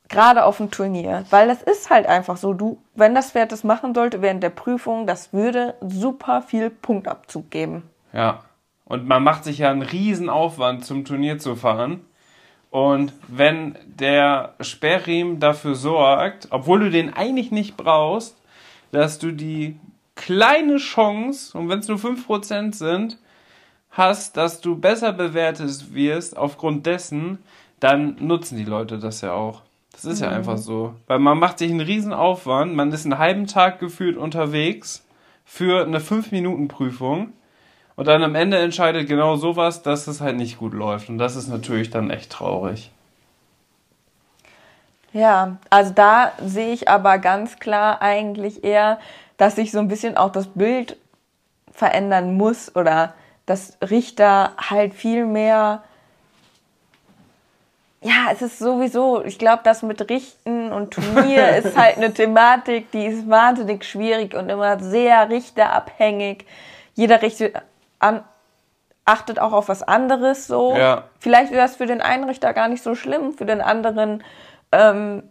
Gerade 0.08 0.44
auf 0.44 0.58
dem 0.58 0.70
Turnier. 0.70 1.24
Weil 1.30 1.48
das 1.48 1.61
ist 1.61 1.90
halt 1.90 2.06
einfach 2.06 2.37
so. 2.37 2.54
Du, 2.54 2.78
wenn 2.94 3.16
das 3.16 3.32
Pferd 3.32 3.50
das 3.50 3.64
machen 3.64 3.96
sollte 3.96 4.22
während 4.22 4.40
der 4.40 4.50
Prüfung, 4.50 5.08
das 5.08 5.32
würde 5.32 5.74
super 5.80 6.40
viel 6.40 6.70
Punktabzug 6.70 7.50
geben. 7.50 7.82
Ja. 8.12 8.44
Und 8.85 9.08
man 9.08 9.24
macht 9.24 9.42
sich 9.42 9.58
ja 9.58 9.72
einen 9.72 9.82
riesen 9.82 10.30
Aufwand, 10.30 10.85
zum 10.85 11.04
Turnier 11.04 11.40
zu 11.40 11.56
fahren. 11.56 12.06
Und 12.70 13.12
wenn 13.26 13.76
der 13.87 14.54
Sperrriemen 14.61 15.40
dafür 15.40 15.74
sorgt, 15.74 16.46
obwohl 16.50 16.78
du 16.78 16.90
den 16.90 17.12
eigentlich 17.12 17.50
nicht 17.50 17.76
brauchst, 17.76 18.37
dass 18.92 19.18
du 19.18 19.32
die 19.32 19.80
kleine 20.14 20.76
Chance, 20.76 21.58
und 21.58 21.68
wenn 21.68 21.80
es 21.80 21.88
nur 21.88 21.98
5% 21.98 22.72
sind, 22.72 23.18
hast, 23.92 24.37
dass 24.37 24.61
du 24.61 24.76
besser 24.76 25.12
bewertet 25.12 25.94
wirst 25.94 26.37
aufgrund 26.37 26.87
dessen, 26.87 27.38
dann 27.81 28.16
nutzen 28.20 28.57
die 28.57 28.64
Leute 28.64 28.98
das 28.98 29.20
ja 29.20 29.33
auch. 29.33 29.62
Das 29.92 30.05
ist 30.05 30.20
ja 30.20 30.31
einfach 30.31 30.57
so. 30.57 30.94
Weil 31.07 31.18
man 31.18 31.38
macht 31.38 31.59
sich 31.59 31.70
einen 31.70 31.81
riesen 31.81 32.12
Aufwand, 32.12 32.74
man 32.74 32.90
ist 32.92 33.05
einen 33.05 33.18
halben 33.18 33.46
Tag 33.46 33.78
gefühlt 33.78 34.16
unterwegs 34.16 35.05
für 35.44 35.85
eine 35.85 36.00
5-Minuten-Prüfung 36.00 37.33
und 37.94 38.09
dann 38.09 38.22
am 38.22 38.35
Ende 38.35 38.59
entscheidet 38.59 39.07
genau 39.07 39.37
sowas, 39.37 39.83
dass 39.83 40.07
es 40.07 40.20
halt 40.20 40.37
nicht 40.37 40.59
gut 40.59 40.72
läuft. 40.72 41.11
Und 41.11 41.18
das 41.18 41.37
ist 41.37 41.48
natürlich 41.48 41.90
dann 41.90 42.11
echt 42.11 42.31
traurig. 42.31 42.90
Ja, 45.12 45.59
also 45.68 45.92
da 45.92 46.33
sehe 46.42 46.72
ich 46.72 46.88
aber 46.88 47.18
ganz 47.18 47.59
klar 47.59 48.00
eigentlich 48.00 48.64
eher, 48.64 48.98
dass 49.37 49.57
sich 49.57 49.70
so 49.70 49.78
ein 49.78 49.88
bisschen 49.88 50.16
auch 50.16 50.33
das 50.33 50.46
Bild 50.46 50.96
verändern 51.70 52.37
muss 52.37 52.74
oder 52.74 53.12
dass 53.46 53.76
Richter 53.83 54.52
halt 54.57 54.94
viel 54.94 55.24
mehr. 55.24 55.83
Ja, 58.00 58.28
es 58.33 58.42
ist 58.42 58.59
sowieso, 58.59 59.24
ich 59.24 59.38
glaube, 59.38 59.61
das 59.64 59.83
mit 59.83 60.09
Richten 60.11 60.72
und 60.72 60.94
Turnier 60.94 61.57
ist 61.57 61.76
halt 61.76 61.98
eine 61.98 62.12
Thematik, 62.12 62.90
die 62.90 63.07
ist 63.07 63.28
wahnsinnig 63.28 63.85
schwierig 63.85 64.35
und 64.35 64.48
immer 64.48 64.81
sehr 64.81 65.28
richterabhängig. 65.28 66.46
Jeder 66.94 67.22
Richter 67.22 67.62
an, 68.00 68.24
achtet 69.05 69.38
auch 69.38 69.52
auf 69.52 69.68
was 69.68 69.83
anderes 69.83 70.46
so. 70.46 70.76
Ja. 70.76 71.05
Vielleicht 71.18 71.52
wäre 71.52 71.62
das 71.62 71.76
für 71.76 71.87
den 71.87 72.00
einen 72.00 72.24
Richter 72.24 72.52
gar 72.52 72.68
nicht 72.68 72.83
so 72.83 72.94
schlimm, 72.94 73.33
für 73.35 73.46
den 73.46 73.61
anderen 73.61 74.22
ähm, 74.72 75.24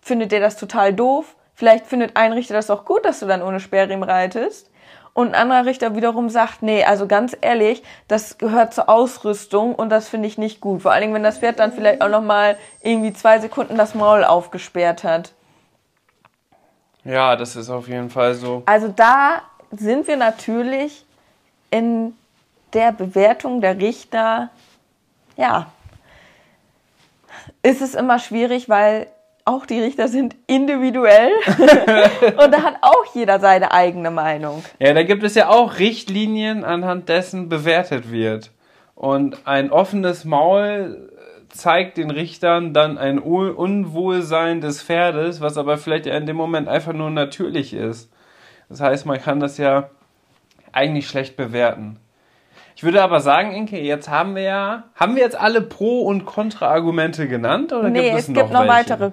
findet 0.00 0.32
der 0.32 0.40
das 0.40 0.56
total 0.56 0.94
doof. 0.94 1.36
Vielleicht 1.54 1.86
findet 1.86 2.16
ein 2.16 2.32
Richter 2.32 2.54
das 2.54 2.70
auch 2.70 2.84
gut, 2.84 3.04
dass 3.04 3.20
du 3.20 3.26
dann 3.26 3.42
ohne 3.42 3.60
Sperrriemen 3.60 4.08
reitest. 4.08 4.70
Und 5.16 5.28
ein 5.28 5.34
anderer 5.34 5.64
Richter 5.64 5.96
wiederum 5.96 6.28
sagt, 6.28 6.62
nee, 6.62 6.84
also 6.84 7.06
ganz 7.06 7.34
ehrlich, 7.40 7.82
das 8.06 8.36
gehört 8.36 8.74
zur 8.74 8.90
Ausrüstung 8.90 9.74
und 9.74 9.88
das 9.88 10.10
finde 10.10 10.28
ich 10.28 10.36
nicht 10.36 10.60
gut. 10.60 10.82
Vor 10.82 10.92
allen 10.92 11.00
Dingen, 11.00 11.14
wenn 11.14 11.22
das 11.22 11.38
Pferd 11.38 11.58
dann 11.58 11.72
vielleicht 11.72 12.02
auch 12.02 12.10
nochmal 12.10 12.58
irgendwie 12.82 13.14
zwei 13.14 13.38
Sekunden 13.38 13.78
das 13.78 13.94
Maul 13.94 14.24
aufgesperrt 14.24 15.04
hat. 15.04 15.32
Ja, 17.02 17.34
das 17.34 17.56
ist 17.56 17.70
auf 17.70 17.88
jeden 17.88 18.10
Fall 18.10 18.34
so. 18.34 18.62
Also 18.66 18.88
da 18.88 19.40
sind 19.70 20.06
wir 20.06 20.18
natürlich 20.18 21.06
in 21.70 22.14
der 22.74 22.92
Bewertung 22.92 23.62
der 23.62 23.78
Richter, 23.78 24.50
ja, 25.38 25.68
ist 27.62 27.80
es 27.80 27.94
immer 27.94 28.18
schwierig, 28.18 28.68
weil 28.68 29.06
auch 29.46 29.64
die 29.64 29.80
Richter 29.80 30.08
sind 30.08 30.36
individuell 30.46 31.30
und 31.46 32.52
da 32.52 32.62
hat 32.62 32.76
auch 32.82 33.14
jeder 33.14 33.38
seine 33.40 33.72
eigene 33.72 34.10
Meinung. 34.10 34.62
Ja, 34.78 34.92
da 34.92 35.02
gibt 35.04 35.22
es 35.22 35.34
ja 35.36 35.48
auch 35.48 35.78
Richtlinien, 35.78 36.64
anhand 36.64 37.08
dessen 37.08 37.48
bewertet 37.48 38.10
wird. 38.10 38.50
Und 38.94 39.46
ein 39.46 39.70
offenes 39.70 40.24
Maul 40.24 41.10
zeigt 41.48 41.96
den 41.96 42.10
Richtern 42.10 42.74
dann 42.74 42.98
ein 42.98 43.22
Un- 43.22 43.54
Unwohlsein 43.54 44.60
des 44.60 44.82
Pferdes, 44.82 45.40
was 45.40 45.56
aber 45.56 45.78
vielleicht 45.78 46.06
ja 46.06 46.16
in 46.16 46.26
dem 46.26 46.36
Moment 46.36 46.68
einfach 46.68 46.92
nur 46.92 47.10
natürlich 47.10 47.72
ist. 47.72 48.10
Das 48.68 48.80
heißt, 48.80 49.06
man 49.06 49.20
kann 49.20 49.38
das 49.38 49.58
ja 49.58 49.90
eigentlich 50.72 51.08
schlecht 51.08 51.36
bewerten. 51.36 51.98
Ich 52.76 52.84
würde 52.84 53.02
aber 53.02 53.20
sagen, 53.20 53.52
Inke, 53.52 53.80
jetzt 53.80 54.10
haben 54.10 54.34
wir 54.34 54.42
ja, 54.42 54.84
haben 54.94 55.16
wir 55.16 55.22
jetzt 55.22 55.34
alle 55.34 55.62
Pro- 55.62 56.02
und 56.02 56.26
Kontra-Argumente 56.26 57.26
genannt 57.26 57.72
oder 57.72 57.88
nee, 57.88 58.02
gibt 58.02 58.18
es, 58.18 58.22
es 58.24 58.28
noch 58.28 58.34
gibt 58.34 58.52
noch 58.52 58.68
welche? 58.68 58.90
weitere 58.90 59.10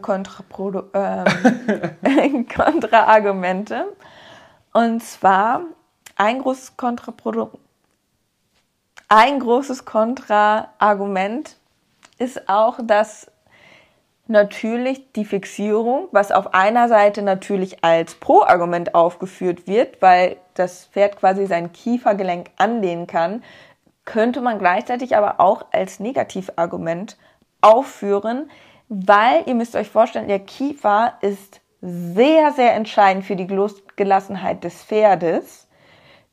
ähm, 0.94 2.48
Kontraargumente. 2.54 3.86
Und 4.74 5.02
zwar 5.02 5.62
ein 6.18 6.42
großes 6.42 6.76
Kontraprodukt, 6.76 7.58
ein 9.08 9.40
großes 9.40 9.86
Kontraargument 9.86 11.56
ist 12.18 12.50
auch, 12.50 12.80
dass 12.84 13.32
natürlich 14.28 15.12
die 15.14 15.26
Fixierung, 15.26 16.08
was 16.12 16.32
auf 16.32 16.54
einer 16.54 16.88
Seite 16.88 17.22
natürlich 17.22 17.84
als 17.84 18.16
Pro-Argument 18.16 18.96
aufgeführt 18.96 19.68
wird, 19.68 20.02
weil 20.02 20.38
das 20.54 20.86
Pferd 20.86 21.18
quasi 21.18 21.46
sein 21.46 21.74
Kiefergelenk 21.74 22.50
anlehnen 22.58 23.08
kann, 23.08 23.44
könnte 24.06 24.42
man 24.42 24.60
gleichzeitig 24.60 25.16
aber 25.16 25.40
auch 25.40 25.66
als 25.72 26.00
Negativargument 26.00 27.18
aufführen, 27.62 28.50
weil 28.90 29.44
ihr 29.46 29.56
müsst 29.56 29.76
euch 29.76 29.90
vorstellen, 29.90 30.28
der 30.28 30.40
Kiefer 30.40 31.18
ist 31.22 31.62
sehr, 31.82 32.52
sehr 32.54 32.74
entscheidend 32.76 33.26
für 33.26 33.36
die 33.36 33.48
Gelassenheit 33.96 34.64
des 34.64 34.84
Pferdes. 34.84 35.68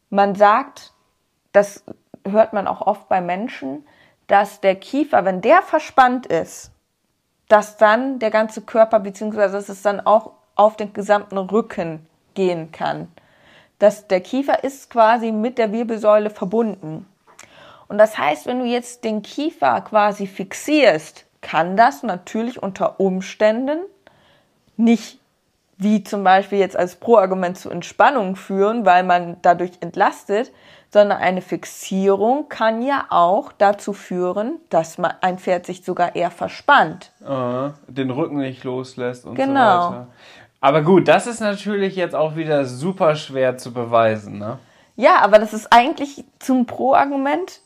Man 0.08 0.34
sagt, 0.34 0.92
das 1.52 1.84
hört 2.28 2.52
man 2.52 2.66
auch 2.66 2.86
oft 2.86 3.08
bei 3.08 3.20
Menschen, 3.20 3.84
dass 4.26 4.60
der 4.60 4.76
Kiefer, 4.76 5.24
wenn 5.24 5.40
der 5.40 5.62
verspannt 5.62 6.26
ist, 6.26 6.72
dass 7.50 7.76
dann 7.76 8.20
der 8.20 8.30
ganze 8.30 8.62
Körper, 8.62 9.00
beziehungsweise 9.00 9.54
dass 9.54 9.68
es 9.68 9.82
dann 9.82 10.00
auch 10.00 10.30
auf 10.54 10.76
den 10.76 10.92
gesamten 10.92 11.36
Rücken 11.36 12.06
gehen 12.34 12.70
kann. 12.70 13.08
Dass 13.80 14.06
der 14.06 14.20
Kiefer 14.20 14.62
ist 14.62 14.88
quasi 14.88 15.32
mit 15.32 15.58
der 15.58 15.72
Wirbelsäule 15.72 16.30
verbunden. 16.30 17.06
Und 17.88 17.98
das 17.98 18.16
heißt, 18.16 18.46
wenn 18.46 18.60
du 18.60 18.66
jetzt 18.66 19.02
den 19.02 19.22
Kiefer 19.22 19.80
quasi 19.80 20.28
fixierst, 20.28 21.26
kann 21.40 21.76
das 21.76 22.04
natürlich 22.04 22.62
unter 22.62 23.00
Umständen 23.00 23.80
nicht 24.76 25.19
wie 25.82 26.04
zum 26.04 26.22
Beispiel 26.24 26.58
jetzt 26.58 26.76
als 26.76 26.96
Pro-Argument 26.96 27.58
zu 27.58 27.70
Entspannung 27.70 28.36
führen, 28.36 28.84
weil 28.86 29.02
man 29.02 29.36
dadurch 29.42 29.72
entlastet, 29.80 30.52
sondern 30.92 31.18
eine 31.18 31.40
Fixierung 31.40 32.48
kann 32.48 32.82
ja 32.82 33.06
auch 33.10 33.52
dazu 33.56 33.92
führen, 33.92 34.58
dass 34.70 34.98
man 34.98 35.12
ein 35.20 35.38
Pferd 35.38 35.64
sich 35.66 35.84
sogar 35.84 36.16
eher 36.16 36.30
verspannt. 36.30 37.12
äh, 37.26 37.70
den 37.88 38.10
Rücken 38.10 38.38
nicht 38.38 38.64
loslässt 38.64 39.24
und 39.26 39.34
Genau. 39.36 39.52
so 39.82 39.88
weiter. 39.90 40.06
Aber 40.60 40.82
gut, 40.82 41.08
das 41.08 41.26
ist 41.26 41.40
natürlich 41.40 41.96
jetzt 41.96 42.14
auch 42.14 42.36
wieder 42.36 42.66
super 42.66 43.16
schwer 43.16 43.56
zu 43.56 43.72
beweisen, 43.72 44.38
ne? 44.38 44.58
Ja, 44.96 45.20
aber 45.22 45.38
das 45.38 45.54
ist 45.54 45.72
eigentlich 45.72 46.24
zum 46.38 46.66
Pro-Argument. 46.66 47.60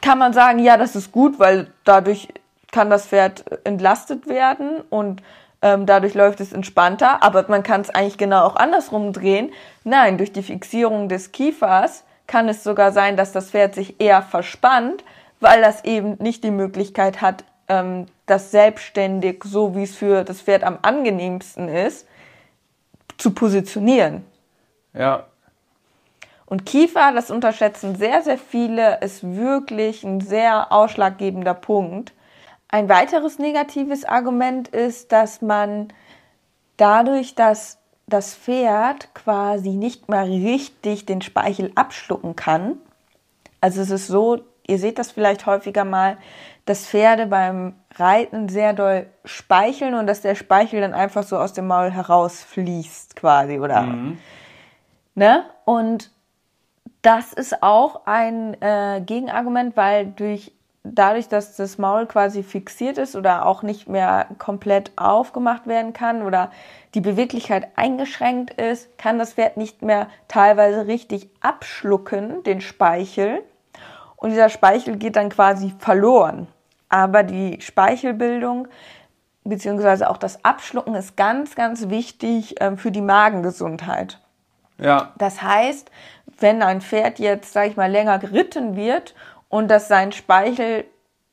Kann 0.00 0.18
man 0.18 0.32
sagen, 0.32 0.58
ja, 0.60 0.78
das 0.78 0.96
ist 0.96 1.12
gut, 1.12 1.38
weil 1.38 1.66
dadurch 1.84 2.28
kann 2.72 2.88
das 2.88 3.06
Pferd 3.06 3.44
entlastet 3.64 4.26
werden 4.28 4.80
und 4.88 5.22
ähm, 5.66 5.84
dadurch 5.84 6.14
läuft 6.14 6.40
es 6.40 6.52
entspannter. 6.52 7.22
Aber 7.22 7.44
man 7.48 7.62
kann 7.62 7.80
es 7.80 7.90
eigentlich 7.90 8.18
genau 8.18 8.44
auch 8.44 8.56
andersrum 8.56 9.12
drehen. 9.12 9.52
Nein, 9.84 10.16
durch 10.16 10.32
die 10.32 10.42
Fixierung 10.42 11.08
des 11.08 11.32
Kiefers 11.32 12.04
kann 12.26 12.48
es 12.48 12.62
sogar 12.62 12.92
sein, 12.92 13.16
dass 13.16 13.32
das 13.32 13.50
Pferd 13.50 13.74
sich 13.74 14.00
eher 14.00 14.22
verspannt, 14.22 15.04
weil 15.40 15.60
das 15.60 15.84
eben 15.84 16.16
nicht 16.18 16.44
die 16.44 16.50
Möglichkeit 16.50 17.20
hat, 17.20 17.44
ähm, 17.68 18.06
das 18.26 18.50
selbstständig, 18.50 19.42
so 19.44 19.74
wie 19.74 19.82
es 19.82 19.96
für 19.96 20.24
das 20.24 20.40
Pferd 20.40 20.62
am 20.64 20.78
angenehmsten 20.82 21.68
ist, 21.68 22.06
zu 23.18 23.32
positionieren. 23.32 24.24
Ja. 24.94 25.24
Und 26.46 26.64
Kiefer, 26.64 27.12
das 27.12 27.30
unterschätzen 27.32 27.96
sehr, 27.96 28.22
sehr 28.22 28.38
viele, 28.38 29.00
ist 29.00 29.24
wirklich 29.36 30.04
ein 30.04 30.20
sehr 30.20 30.70
ausschlaggebender 30.70 31.54
Punkt. 31.54 32.12
Ein 32.68 32.88
weiteres 32.88 33.38
negatives 33.38 34.04
Argument 34.04 34.68
ist, 34.68 35.12
dass 35.12 35.40
man 35.40 35.88
dadurch, 36.76 37.34
dass 37.34 37.78
das 38.06 38.34
Pferd 38.34 39.14
quasi 39.14 39.70
nicht 39.70 40.08
mehr 40.08 40.24
richtig 40.24 41.06
den 41.06 41.22
Speichel 41.22 41.72
abschlucken 41.74 42.36
kann. 42.36 42.78
Also 43.60 43.80
es 43.80 43.90
ist 43.90 44.06
so, 44.06 44.40
ihr 44.66 44.78
seht 44.78 44.98
das 44.98 45.12
vielleicht 45.12 45.46
häufiger 45.46 45.84
mal, 45.84 46.18
dass 46.66 46.86
Pferde 46.86 47.26
beim 47.26 47.74
Reiten 47.94 48.48
sehr 48.48 48.72
doll 48.72 49.06
speicheln 49.24 49.94
und 49.94 50.06
dass 50.06 50.20
der 50.20 50.34
Speichel 50.34 50.80
dann 50.80 50.94
einfach 50.94 51.22
so 51.22 51.38
aus 51.38 51.52
dem 51.52 51.66
Maul 51.66 51.90
herausfließt 51.90 53.16
quasi 53.16 53.58
oder 53.58 53.82
mhm. 53.82 54.18
ne 55.14 55.44
und 55.64 56.10
das 57.02 57.32
ist 57.32 57.62
auch 57.62 58.06
ein 58.06 58.60
äh, 58.60 59.00
Gegenargument, 59.04 59.76
weil 59.76 60.06
durch 60.06 60.52
dadurch, 60.94 61.28
dass 61.28 61.56
das 61.56 61.78
Maul 61.78 62.06
quasi 62.06 62.42
fixiert 62.42 62.98
ist 62.98 63.16
oder 63.16 63.46
auch 63.46 63.62
nicht 63.62 63.88
mehr 63.88 64.26
komplett 64.38 64.92
aufgemacht 64.96 65.66
werden 65.66 65.92
kann 65.92 66.22
oder 66.22 66.50
die 66.94 67.00
Beweglichkeit 67.00 67.68
eingeschränkt 67.76 68.54
ist, 68.54 68.96
kann 68.98 69.18
das 69.18 69.34
Pferd 69.34 69.56
nicht 69.56 69.82
mehr 69.82 70.08
teilweise 70.28 70.86
richtig 70.86 71.28
abschlucken, 71.40 72.42
den 72.44 72.60
Speichel. 72.60 73.42
Und 74.16 74.30
dieser 74.30 74.48
Speichel 74.48 74.96
geht 74.96 75.16
dann 75.16 75.28
quasi 75.28 75.74
verloren. 75.78 76.46
Aber 76.88 77.22
die 77.22 77.60
Speichelbildung 77.60 78.68
beziehungsweise 79.44 80.10
auch 80.10 80.16
das 80.16 80.44
Abschlucken 80.44 80.94
ist 80.94 81.16
ganz, 81.16 81.54
ganz 81.54 81.88
wichtig 81.88 82.60
äh, 82.60 82.76
für 82.76 82.90
die 82.90 83.00
Magengesundheit. 83.00 84.18
Ja. 84.78 85.12
Das 85.18 85.42
heißt, 85.42 85.90
wenn 86.38 86.62
ein 86.62 86.80
Pferd 86.80 87.18
jetzt, 87.18 87.52
sage 87.52 87.70
ich 87.70 87.76
mal, 87.76 87.90
länger 87.90 88.18
geritten 88.18 88.76
wird 88.76 89.14
und 89.48 89.68
dass 89.68 89.88
sein 89.88 90.12
Speichel, 90.12 90.84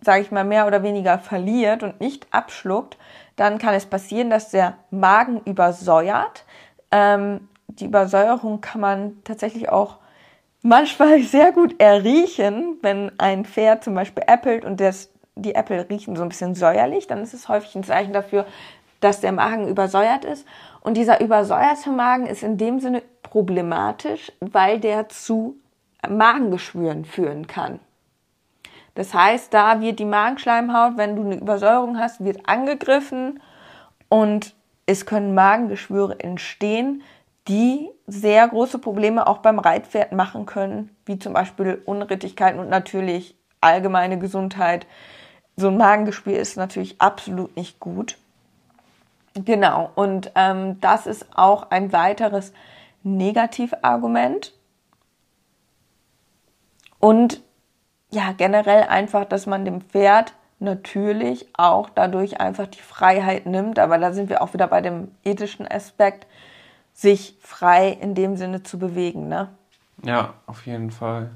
sage 0.01 0.21
ich 0.21 0.31
mal, 0.31 0.43
mehr 0.43 0.67
oder 0.67 0.83
weniger 0.83 1.19
verliert 1.19 1.83
und 1.83 1.99
nicht 1.99 2.27
abschluckt, 2.31 2.97
dann 3.35 3.57
kann 3.57 3.73
es 3.73 3.85
passieren, 3.85 4.29
dass 4.29 4.51
der 4.51 4.77
Magen 4.91 5.41
übersäuert. 5.45 6.45
Ähm, 6.91 7.47
die 7.67 7.85
Übersäuerung 7.85 8.61
kann 8.61 8.81
man 8.81 9.23
tatsächlich 9.23 9.69
auch 9.69 9.97
manchmal 10.61 11.21
sehr 11.23 11.51
gut 11.51 11.79
erriechen, 11.79 12.77
wenn 12.81 13.11
ein 13.19 13.45
Pferd 13.45 13.83
zum 13.83 13.95
Beispiel 13.95 14.23
äppelt 14.27 14.65
und 14.65 14.79
das, 14.79 15.09
die 15.35 15.55
Äpfel 15.55 15.81
riechen 15.81 16.15
so 16.15 16.23
ein 16.23 16.29
bisschen 16.29 16.55
säuerlich, 16.55 17.07
dann 17.07 17.21
ist 17.21 17.33
es 17.33 17.49
häufig 17.49 17.75
ein 17.75 17.83
Zeichen 17.83 18.13
dafür, 18.13 18.45
dass 18.99 19.19
der 19.19 19.31
Magen 19.31 19.67
übersäuert 19.67 20.23
ist. 20.23 20.47
Und 20.81 20.95
dieser 20.95 21.19
übersäuerte 21.21 21.89
Magen 21.89 22.25
ist 22.25 22.43
in 22.43 22.57
dem 22.57 22.79
Sinne 22.79 23.01
problematisch, 23.21 24.31
weil 24.39 24.79
der 24.79 25.09
zu 25.09 25.57
Magengeschwüren 26.07 27.05
führen 27.05 27.47
kann. 27.47 27.79
Das 28.95 29.13
heißt, 29.13 29.53
da 29.53 29.81
wird 29.81 29.99
die 29.99 30.05
Magenschleimhaut, 30.05 30.97
wenn 30.97 31.15
du 31.15 31.23
eine 31.23 31.35
Übersäuerung 31.35 31.97
hast, 31.97 32.23
wird 32.23 32.47
angegriffen 32.47 33.41
und 34.09 34.53
es 34.85 35.05
können 35.05 35.33
Magengeschwüre 35.33 36.19
entstehen, 36.19 37.01
die 37.47 37.89
sehr 38.07 38.47
große 38.47 38.79
Probleme 38.79 39.27
auch 39.27 39.39
beim 39.39 39.59
Reitpferd 39.59 40.11
machen 40.11 40.45
können, 40.45 40.95
wie 41.05 41.19
zum 41.19 41.33
Beispiel 41.33 41.81
Unrittigkeiten 41.85 42.59
und 42.59 42.69
natürlich 42.69 43.35
allgemeine 43.61 44.19
Gesundheit. 44.19 44.85
So 45.55 45.67
ein 45.69 45.77
Magengeschwür 45.77 46.37
ist 46.37 46.57
natürlich 46.57 47.01
absolut 47.01 47.55
nicht 47.55 47.79
gut. 47.79 48.17
Genau, 49.33 49.89
und 49.95 50.31
ähm, 50.35 50.79
das 50.79 51.07
ist 51.07 51.25
auch 51.35 51.71
ein 51.71 51.91
weiteres 51.91 52.53
Negativargument. 53.01 54.53
Und 56.99 57.41
ja, 58.13 58.31
generell 58.31 58.83
einfach, 58.83 59.25
dass 59.25 59.47
man 59.47 59.65
dem 59.65 59.81
Pferd 59.81 60.33
natürlich 60.59 61.47
auch 61.53 61.89
dadurch 61.89 62.39
einfach 62.39 62.67
die 62.67 62.81
Freiheit 62.81 63.47
nimmt, 63.47 63.79
aber 63.79 63.97
da 63.97 64.13
sind 64.13 64.29
wir 64.29 64.41
auch 64.41 64.53
wieder 64.53 64.67
bei 64.67 64.81
dem 64.81 65.09
ethischen 65.25 65.67
Aspekt, 65.67 66.27
sich 66.93 67.35
frei 67.41 67.89
in 67.89 68.13
dem 68.13 68.37
Sinne 68.37 68.61
zu 68.61 68.77
bewegen, 68.77 69.27
ne? 69.27 69.49
Ja, 70.03 70.35
auf 70.45 70.65
jeden 70.67 70.91
Fall. 70.91 71.31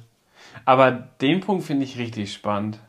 Aber 0.65 0.91
den 0.91 1.39
Punkt 1.39 1.63
finde 1.63 1.83
ich 1.83 1.97
richtig 1.97 2.31
spannend. 2.31 2.79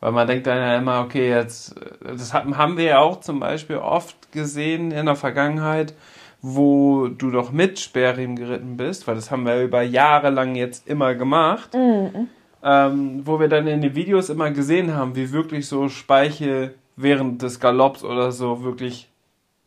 Weil 0.00 0.12
man 0.12 0.26
denkt 0.26 0.46
dann 0.46 0.58
ja 0.58 0.76
immer, 0.76 1.00
okay, 1.00 1.30
jetzt, 1.30 1.76
das 2.02 2.34
haben 2.34 2.76
wir 2.76 2.84
ja 2.84 2.98
auch 2.98 3.20
zum 3.20 3.38
Beispiel 3.40 3.76
oft 3.76 4.32
gesehen 4.32 4.90
in 4.90 5.06
der 5.06 5.14
Vergangenheit, 5.14 5.94
wo 6.42 7.06
du 7.06 7.30
doch 7.30 7.52
mit 7.52 7.78
Sperrriemen 7.78 8.36
geritten 8.36 8.76
bist, 8.76 9.06
weil 9.06 9.14
das 9.14 9.30
haben 9.30 9.46
wir 9.46 9.62
über 9.62 9.82
Jahre 9.82 10.30
lang 10.30 10.56
jetzt 10.56 10.88
immer 10.88 11.14
gemacht. 11.14 11.72
Mhm 11.74 12.28
ähm, 12.64 13.20
wo 13.26 13.38
wir 13.38 13.48
dann 13.48 13.66
in 13.66 13.82
den 13.82 13.94
Videos 13.94 14.30
immer 14.30 14.50
gesehen 14.50 14.96
haben, 14.96 15.14
wie 15.14 15.32
wirklich 15.32 15.68
so 15.68 15.88
Speichel 15.90 16.74
während 16.96 17.42
des 17.42 17.60
Galopps 17.60 18.02
oder 18.02 18.32
so 18.32 18.64
wirklich 18.64 19.08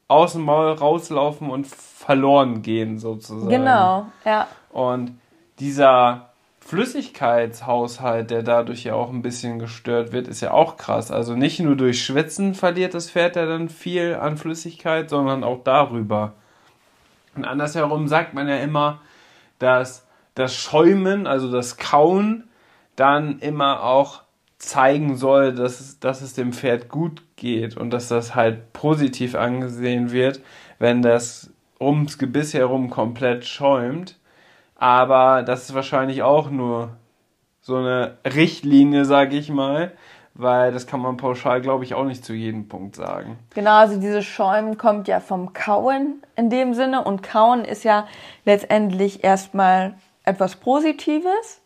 aus 0.08 0.34
dem 0.34 0.44
Maul 0.44 0.72
rauslaufen 0.72 1.50
und 1.50 1.68
verloren 1.68 2.64
gehen 2.64 2.98
sozusagen. 2.98 3.50
Genau, 3.50 4.08
ja. 4.26 4.48
Und 4.72 5.20
dieser 5.60 6.30
Flüssigkeitshaushalt, 6.62 8.32
der 8.32 8.42
dadurch 8.42 8.86
ja 8.86 8.96
auch 8.96 9.10
ein 9.10 9.22
bisschen 9.22 9.60
gestört 9.60 10.12
wird, 10.12 10.28
ist 10.28 10.42
ja 10.42 10.52
auch 10.52 10.78
krass. 10.78 11.12
Also 11.12 11.36
nicht 11.36 11.60
nur 11.60 11.76
durch 11.76 12.04
Schwitzen 12.04 12.56
verliert 12.56 12.94
das 12.94 13.12
Pferd 13.12 13.36
ja 13.36 13.46
dann 13.46 13.70
viel 13.70 14.16
an 14.16 14.38
Flüssigkeit, 14.38 15.10
sondern 15.10 15.44
auch 15.44 15.64
darüber. 15.64 16.34
Und 17.36 17.46
andersherum 17.46 18.08
sagt 18.08 18.34
man 18.34 18.48
ja 18.48 18.58
immer, 18.58 19.02
dass 19.60 20.06
das 20.36 20.56
Schäumen, 20.56 21.28
also 21.28 21.52
das 21.52 21.78
Kauen, 21.78 22.47
dann 22.98 23.40
immer 23.40 23.84
auch 23.84 24.24
zeigen 24.58 25.16
soll, 25.16 25.54
dass 25.54 25.80
es, 25.80 26.00
dass 26.00 26.22
es 26.22 26.34
dem 26.34 26.52
Pferd 26.52 26.90
gut 26.90 27.22
geht 27.38 27.78
und 27.78 27.92
dass 27.92 28.10
das 28.10 28.36
halt 28.36 28.74
positiv 28.74 29.36
angesehen 29.36 30.12
wird, 30.12 30.42
wenn 30.80 31.02
das 31.02 31.52
ums 31.80 32.18
Gebiss 32.18 32.54
herum 32.54 32.90
komplett 32.90 33.46
schäumt. 33.46 34.18
Aber 34.76 35.44
das 35.44 35.70
ist 35.70 35.76
wahrscheinlich 35.76 36.24
auch 36.24 36.50
nur 36.50 36.90
so 37.62 37.78
eine 37.78 38.18
Richtlinie, 38.26 39.06
sag 39.06 39.34
ich 39.34 39.50
mal, 39.50 39.92
weil 40.34 40.72
das 40.72 40.88
kann 40.88 41.02
man 41.02 41.18
pauschal, 41.18 41.62
glaube 41.62 41.84
ich, 41.84 41.94
auch 41.94 42.06
nicht 42.06 42.24
zu 42.24 42.34
jedem 42.34 42.68
Punkt 42.68 42.96
sagen. 42.96 43.38
Genau, 43.54 43.78
also 43.78 44.00
dieses 44.00 44.26
Schäumen 44.26 44.78
kommt 44.78 45.08
ja 45.08 45.20
vom 45.20 45.54
Kauen 45.54 46.22
in 46.36 46.50
dem 46.50 46.74
Sinne 46.74 47.04
und 47.04 47.24
Kauen 47.24 47.66
ist 47.66 47.84
ja 47.84 48.08
letztendlich 48.46 49.24
erstmal 49.24 49.96
etwas 50.24 50.56
Positives. 50.56 51.62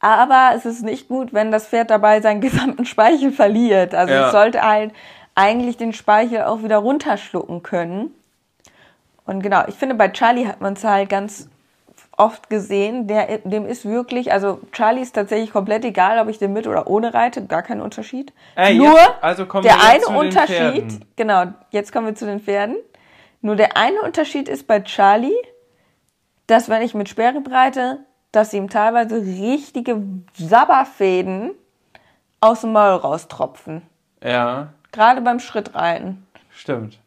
Aber 0.00 0.52
es 0.56 0.64
ist 0.64 0.82
nicht 0.82 1.08
gut, 1.08 1.32
wenn 1.32 1.50
das 1.50 1.66
Pferd 1.66 1.90
dabei 1.90 2.20
seinen 2.20 2.40
gesamten 2.42 2.84
Speichel 2.84 3.32
verliert. 3.32 3.94
Also 3.94 4.12
ja. 4.12 4.26
es 4.26 4.32
sollte 4.32 4.62
halt 4.62 4.92
eigentlich 5.34 5.76
den 5.76 5.92
Speichel 5.92 6.42
auch 6.42 6.62
wieder 6.62 6.78
runterschlucken 6.78 7.62
können. 7.62 8.14
Und 9.26 9.42
genau, 9.42 9.62
ich 9.68 9.76
finde, 9.76 9.94
bei 9.94 10.08
Charlie 10.08 10.46
hat 10.46 10.60
man 10.60 10.72
es 10.72 10.82
halt 10.82 11.08
ganz 11.08 11.48
oft 12.16 12.50
gesehen, 12.50 13.06
der, 13.06 13.38
dem 13.38 13.64
ist 13.64 13.86
wirklich, 13.86 14.30
also 14.30 14.60
Charlie 14.72 15.00
ist 15.00 15.14
tatsächlich 15.14 15.52
komplett 15.52 15.84
egal, 15.84 16.18
ob 16.18 16.28
ich 16.28 16.38
den 16.38 16.52
mit 16.52 16.66
oder 16.66 16.86
ohne 16.86 17.14
reite, 17.14 17.46
gar 17.46 17.62
kein 17.62 17.80
Unterschied. 17.80 18.32
Äh, 18.56 18.74
Nur 18.74 18.92
jetzt, 18.92 19.12
also 19.22 19.44
der 19.44 19.82
eine 19.82 20.06
Unterschied, 20.06 21.00
genau, 21.16 21.44
jetzt 21.70 21.92
kommen 21.92 22.06
wir 22.06 22.14
zu 22.14 22.26
den 22.26 22.40
Pferden. 22.40 22.76
Nur 23.40 23.56
der 23.56 23.78
eine 23.78 24.02
Unterschied 24.02 24.48
ist 24.50 24.66
bei 24.66 24.80
Charlie, 24.80 25.32
dass 26.46 26.68
wenn 26.68 26.82
ich 26.82 26.92
mit 26.92 27.08
Sperre 27.08 27.42
reite, 27.50 28.00
dass 28.32 28.52
ihm 28.52 28.68
teilweise 28.68 29.16
richtige 29.16 30.02
Sabberfäden 30.34 31.52
aus 32.40 32.62
dem 32.62 32.72
Maul 32.72 32.96
raustropfen. 32.96 33.82
Ja. 34.22 34.68
Gerade 34.92 35.20
beim 35.20 35.40
Schrittreiten. 35.40 36.26
Stimmt. 36.50 36.98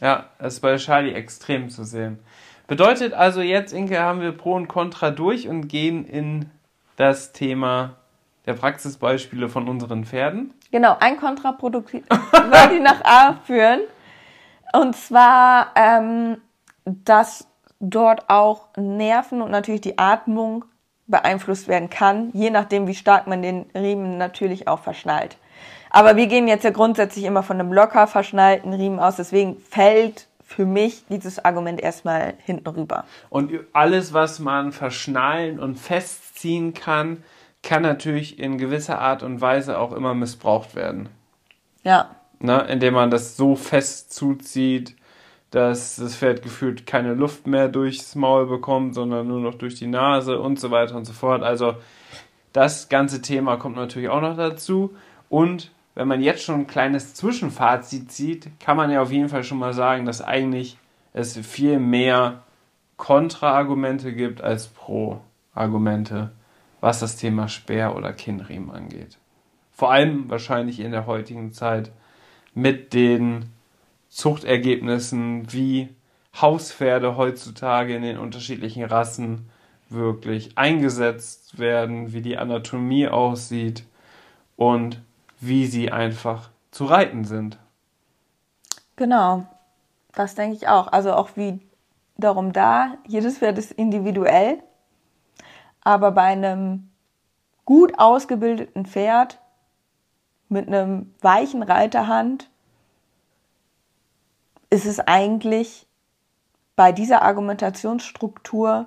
Ja, 0.00 0.26
das 0.38 0.54
ist 0.54 0.60
bei 0.60 0.76
Charlie 0.76 1.12
extrem 1.12 1.70
zu 1.70 1.84
sehen. 1.84 2.18
Bedeutet 2.66 3.14
also 3.14 3.40
jetzt, 3.40 3.72
Inke, 3.72 4.00
haben 4.00 4.20
wir 4.20 4.32
Pro 4.32 4.54
und 4.54 4.68
Contra 4.68 5.10
durch 5.10 5.48
und 5.48 5.68
gehen 5.68 6.04
in 6.04 6.50
das 6.96 7.32
Thema 7.32 7.96
der 8.46 8.54
Praxisbeispiele 8.54 9.48
von 9.48 9.68
unseren 9.68 10.04
Pferden. 10.04 10.54
Genau, 10.70 10.96
ein 11.00 11.16
kontraproduktiv 11.18 12.04
wollte 12.10 12.74
ich 12.74 12.82
nach 12.82 13.04
A 13.04 13.34
führen. 13.44 13.80
Und 14.72 14.94
zwar, 14.96 15.72
ähm, 15.74 16.38
dass 16.84 17.48
dort 17.80 18.28
auch 18.28 18.68
Nerven 18.76 19.42
und 19.42 19.50
natürlich 19.50 19.80
die 19.80 19.98
Atmung 19.98 20.64
beeinflusst 21.06 21.68
werden 21.68 21.90
kann, 21.90 22.30
je 22.34 22.50
nachdem, 22.50 22.86
wie 22.86 22.94
stark 22.94 23.26
man 23.26 23.42
den 23.42 23.66
Riemen 23.74 24.18
natürlich 24.18 24.68
auch 24.68 24.80
verschnallt. 24.80 25.36
Aber 25.90 26.16
wir 26.16 26.26
gehen 26.26 26.48
jetzt 26.48 26.64
ja 26.64 26.70
grundsätzlich 26.70 27.24
immer 27.24 27.42
von 27.42 27.58
einem 27.58 27.72
locker 27.72 28.06
verschnallten 28.06 28.74
Riemen 28.74 29.00
aus, 29.00 29.16
deswegen 29.16 29.56
fällt 29.58 30.26
für 30.44 30.66
mich 30.66 31.04
dieses 31.08 31.44
Argument 31.44 31.80
erstmal 31.80 32.34
hinten 32.44 32.68
rüber. 32.68 33.04
Und 33.30 33.52
alles, 33.72 34.12
was 34.12 34.38
man 34.38 34.72
verschnallen 34.72 35.58
und 35.58 35.76
festziehen 35.78 36.74
kann, 36.74 37.22
kann 37.62 37.82
natürlich 37.82 38.38
in 38.38 38.56
gewisser 38.58 38.98
Art 38.98 39.22
und 39.22 39.40
Weise 39.40 39.78
auch 39.78 39.92
immer 39.92 40.14
missbraucht 40.14 40.74
werden. 40.74 41.08
Ja. 41.82 42.10
Ne? 42.38 42.60
Indem 42.68 42.94
man 42.94 43.10
das 43.10 43.36
so 43.36 43.56
fest 43.56 44.12
zuzieht, 44.12 44.94
dass 45.50 45.96
das 45.96 46.16
Pferd 46.16 46.42
gefühlt 46.42 46.86
keine 46.86 47.14
Luft 47.14 47.46
mehr 47.46 47.68
durchs 47.68 48.14
Maul 48.14 48.46
bekommt, 48.46 48.94
sondern 48.94 49.28
nur 49.28 49.40
noch 49.40 49.54
durch 49.54 49.76
die 49.76 49.86
Nase 49.86 50.38
und 50.38 50.60
so 50.60 50.70
weiter 50.70 50.96
und 50.96 51.06
so 51.06 51.12
fort. 51.12 51.42
Also 51.42 51.76
das 52.52 52.88
ganze 52.88 53.22
Thema 53.22 53.56
kommt 53.56 53.76
natürlich 53.76 54.08
auch 54.08 54.20
noch 54.20 54.36
dazu. 54.36 54.94
Und 55.28 55.70
wenn 55.94 56.08
man 56.08 56.20
jetzt 56.20 56.42
schon 56.42 56.60
ein 56.60 56.66
kleines 56.66 57.14
Zwischenfazit 57.14 58.12
zieht, 58.12 58.50
kann 58.60 58.76
man 58.76 58.90
ja 58.90 59.02
auf 59.02 59.10
jeden 59.10 59.28
Fall 59.28 59.42
schon 59.42 59.58
mal 59.58 59.72
sagen, 59.72 60.04
dass 60.04 60.22
eigentlich 60.22 60.76
es 61.12 61.36
viel 61.38 61.78
mehr 61.78 62.42
Kontraargumente 62.96 64.12
gibt 64.12 64.42
als 64.42 64.68
Pro-Argumente, 64.68 66.30
was 66.80 67.00
das 67.00 67.16
Thema 67.16 67.48
Speer 67.48 67.96
oder 67.96 68.12
Kinnriemen 68.12 68.70
angeht. 68.70 69.18
Vor 69.72 69.92
allem 69.92 70.28
wahrscheinlich 70.28 70.80
in 70.80 70.90
der 70.90 71.06
heutigen 71.06 71.52
Zeit 71.52 71.90
mit 72.54 72.92
den 72.92 73.46
Zuchtergebnissen, 74.08 75.52
wie 75.52 75.88
Hauspferde 76.40 77.16
heutzutage 77.16 77.94
in 77.94 78.02
den 78.02 78.18
unterschiedlichen 78.18 78.84
Rassen 78.84 79.50
wirklich 79.90 80.56
eingesetzt 80.56 81.58
werden, 81.58 82.12
wie 82.12 82.20
die 82.20 82.36
Anatomie 82.36 83.08
aussieht 83.08 83.84
und 84.56 85.00
wie 85.40 85.66
sie 85.66 85.90
einfach 85.90 86.50
zu 86.70 86.84
reiten 86.84 87.24
sind. 87.24 87.58
Genau, 88.96 89.46
das 90.14 90.34
denke 90.34 90.56
ich 90.56 90.68
auch. 90.68 90.88
Also 90.88 91.14
auch 91.14 91.30
wie 91.36 91.60
darum 92.16 92.52
da, 92.52 92.94
jedes 93.06 93.38
Pferd 93.38 93.58
ist 93.58 93.72
individuell, 93.72 94.62
aber 95.80 96.10
bei 96.10 96.24
einem 96.24 96.90
gut 97.64 97.98
ausgebildeten 97.98 98.86
Pferd 98.86 99.40
mit 100.48 100.66
einem 100.66 101.14
weichen 101.20 101.62
Reiterhand 101.62 102.50
ist 104.70 104.86
es 104.86 105.00
eigentlich 105.00 105.86
bei 106.76 106.92
dieser 106.92 107.22
Argumentationsstruktur 107.22 108.86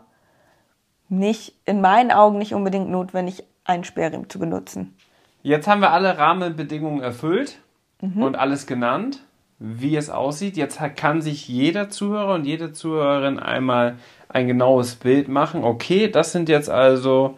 nicht, 1.09 1.55
in 1.65 1.81
meinen 1.81 2.11
Augen 2.11 2.37
nicht 2.37 2.53
unbedingt 2.53 2.89
notwendig, 2.89 3.43
einen 3.65 3.83
Sperrriemen 3.83 4.29
zu 4.29 4.39
benutzen. 4.39 4.95
Jetzt 5.43 5.67
haben 5.67 5.81
wir 5.81 5.91
alle 5.91 6.17
Rahmenbedingungen 6.17 7.01
erfüllt 7.01 7.59
mhm. 8.01 8.23
und 8.23 8.35
alles 8.35 8.65
genannt, 8.65 9.23
wie 9.59 9.95
es 9.95 10.09
aussieht. 10.09 10.55
Jetzt 10.55 10.79
kann 10.95 11.21
sich 11.21 11.47
jeder 11.47 11.89
Zuhörer 11.89 12.35
und 12.35 12.45
jede 12.45 12.71
Zuhörerin 12.71 13.39
einmal 13.39 13.97
ein 14.29 14.47
genaues 14.47 14.95
Bild 14.95 15.27
machen. 15.27 15.63
Okay, 15.63 16.07
das 16.09 16.31
sind 16.31 16.47
jetzt 16.47 16.69
also 16.69 17.37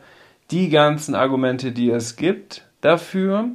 die 0.51 0.69
ganzen 0.69 1.15
Argumente, 1.15 1.71
die 1.71 1.89
es 1.89 2.15
gibt 2.15 2.67
dafür. 2.81 3.49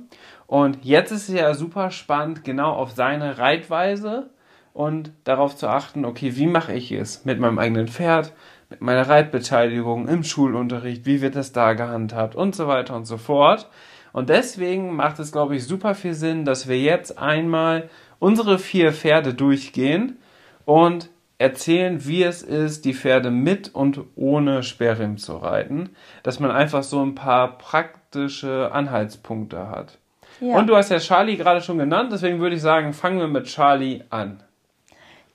Und 0.47 0.85
jetzt 0.85 1.13
ist 1.13 1.29
es 1.29 1.35
ja 1.35 1.55
super 1.55 1.91
spannend, 1.91 2.43
genau 2.43 2.73
auf 2.73 2.93
seine 2.93 3.39
Reitweise 3.39 4.31
und 4.79 5.11
darauf 5.25 5.57
zu 5.57 5.67
achten, 5.67 6.05
okay, 6.05 6.37
wie 6.37 6.47
mache 6.47 6.73
ich 6.73 6.93
es 6.93 7.25
mit 7.25 7.41
meinem 7.41 7.59
eigenen 7.59 7.89
Pferd, 7.89 8.33
mit 8.71 8.81
meiner 8.81 9.09
Reitbeteiligung 9.09 10.07
im 10.07 10.23
Schulunterricht, 10.23 11.05
wie 11.05 11.21
wird 11.21 11.35
das 11.35 11.51
da 11.51 11.73
gehandhabt 11.73 12.37
und 12.37 12.55
so 12.55 12.69
weiter 12.69 12.95
und 12.95 13.05
so 13.05 13.17
fort. 13.17 13.69
Und 14.13 14.29
deswegen 14.29 14.95
macht 14.95 15.19
es, 15.19 15.33
glaube 15.33 15.57
ich, 15.57 15.67
super 15.67 15.97
viel 15.97 16.15
Sinn, 16.15 16.45
dass 16.45 16.69
wir 16.69 16.81
jetzt 16.81 17.19
einmal 17.19 17.91
unsere 18.21 18.61
vier 18.61 18.93
Pferde 18.93 19.35
durchgehen 19.35 20.17
und 20.65 21.11
erzählen, 21.39 22.07
wie 22.07 22.23
es 22.23 22.43
ist, 22.43 22.85
die 22.85 22.95
Pferde 22.95 23.33
mit 23.33 23.75
und 23.75 24.03
ohne 24.15 24.63
Sperrriemen 24.63 25.19
zu 25.19 25.39
reiten, 25.39 25.91
dass 26.23 26.39
man 26.39 26.53
einfach 26.53 26.85
so 26.85 27.03
ein 27.05 27.17
paar 27.17 27.59
praktische 27.59 28.71
Anhaltspunkte 28.71 29.71
hat. 29.71 29.99
Ja. 30.41 30.57
Und 30.57 30.69
du 30.69 30.77
hast 30.77 30.93
ja 30.93 31.01
Charlie 31.01 31.37
gerade 31.37 31.63
schon 31.63 31.79
genannt, 31.79 32.13
deswegen 32.13 32.39
würde 32.39 32.55
ich 32.55 32.63
sagen, 32.63 32.93
fangen 32.93 33.19
wir 33.19 33.27
mit 33.27 33.47
Charlie 33.47 34.05
an. 34.11 34.45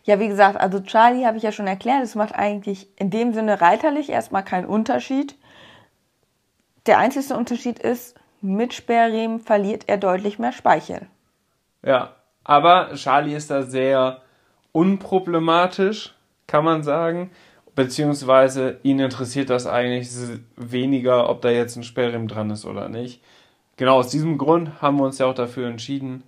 Ja, 0.04 0.20
wie 0.20 0.28
gesagt, 0.28 0.60
also 0.60 0.82
Charlie 0.82 1.26
habe 1.26 1.38
ich 1.38 1.44
ja 1.44 1.52
schon 1.52 1.68
erklärt, 1.68 2.04
es 2.04 2.16
macht 2.16 2.36
eigentlich 2.36 2.88
in 2.98 3.10
dem 3.10 3.34
Sinne 3.34 3.62
reiterlich 3.62 4.10
erstmal 4.10 4.44
keinen 4.44 4.66
Unterschied. 4.66 5.36
Der 6.86 6.98
einzige 6.98 7.36
Unterschied 7.36 7.80
ist, 7.80 8.16
mit 8.42 8.74
Sperrriemen 8.74 9.40
verliert 9.40 9.86
er 9.88 9.98
deutlich 9.98 10.40
mehr 10.40 10.52
Speichel. 10.52 11.08
Ja, 11.82 12.16
aber 12.44 12.92
Charlie 12.96 13.36
ist 13.36 13.50
da 13.50 13.64
sehr 13.64 14.22
unproblematisch, 14.74 16.14
kann 16.48 16.66
man 16.66 16.84
sagen. 16.84 17.32
Beziehungsweise 17.76 18.80
ihn 18.84 19.00
interessiert 19.00 19.50
das 19.50 19.66
eigentlich 19.66 20.10
weniger, 20.58 21.30
ob 21.30 21.42
da 21.42 21.50
jetzt 21.50 21.78
ein 21.78 21.84
Sperrriemen 21.84 22.28
dran 22.28 22.50
ist 22.50 22.66
oder 22.66 22.90
nicht. 22.90 23.24
Genau 23.78 23.96
aus 23.96 24.10
diesem 24.10 24.38
Grund 24.38 24.82
haben 24.82 24.98
wir 24.98 25.06
uns 25.06 25.18
ja 25.18 25.26
auch 25.26 25.34
dafür 25.34 25.68
entschieden, 25.68 26.24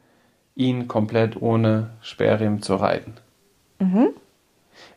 ihn 0.55 0.87
komplett 0.87 1.39
ohne 1.41 1.91
Sperrriemen 2.01 2.61
zu 2.61 2.75
reiten. 2.75 3.15
Mhm. 3.79 4.13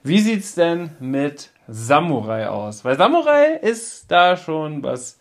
Wie 0.02 0.20
sieht's 0.20 0.54
denn 0.54 0.90
mit 1.00 1.50
Samurai 1.66 2.48
aus? 2.48 2.84
Weil 2.84 2.96
Samurai 2.96 3.54
ist 3.54 4.10
da 4.10 4.36
schon, 4.36 4.82
was 4.82 5.18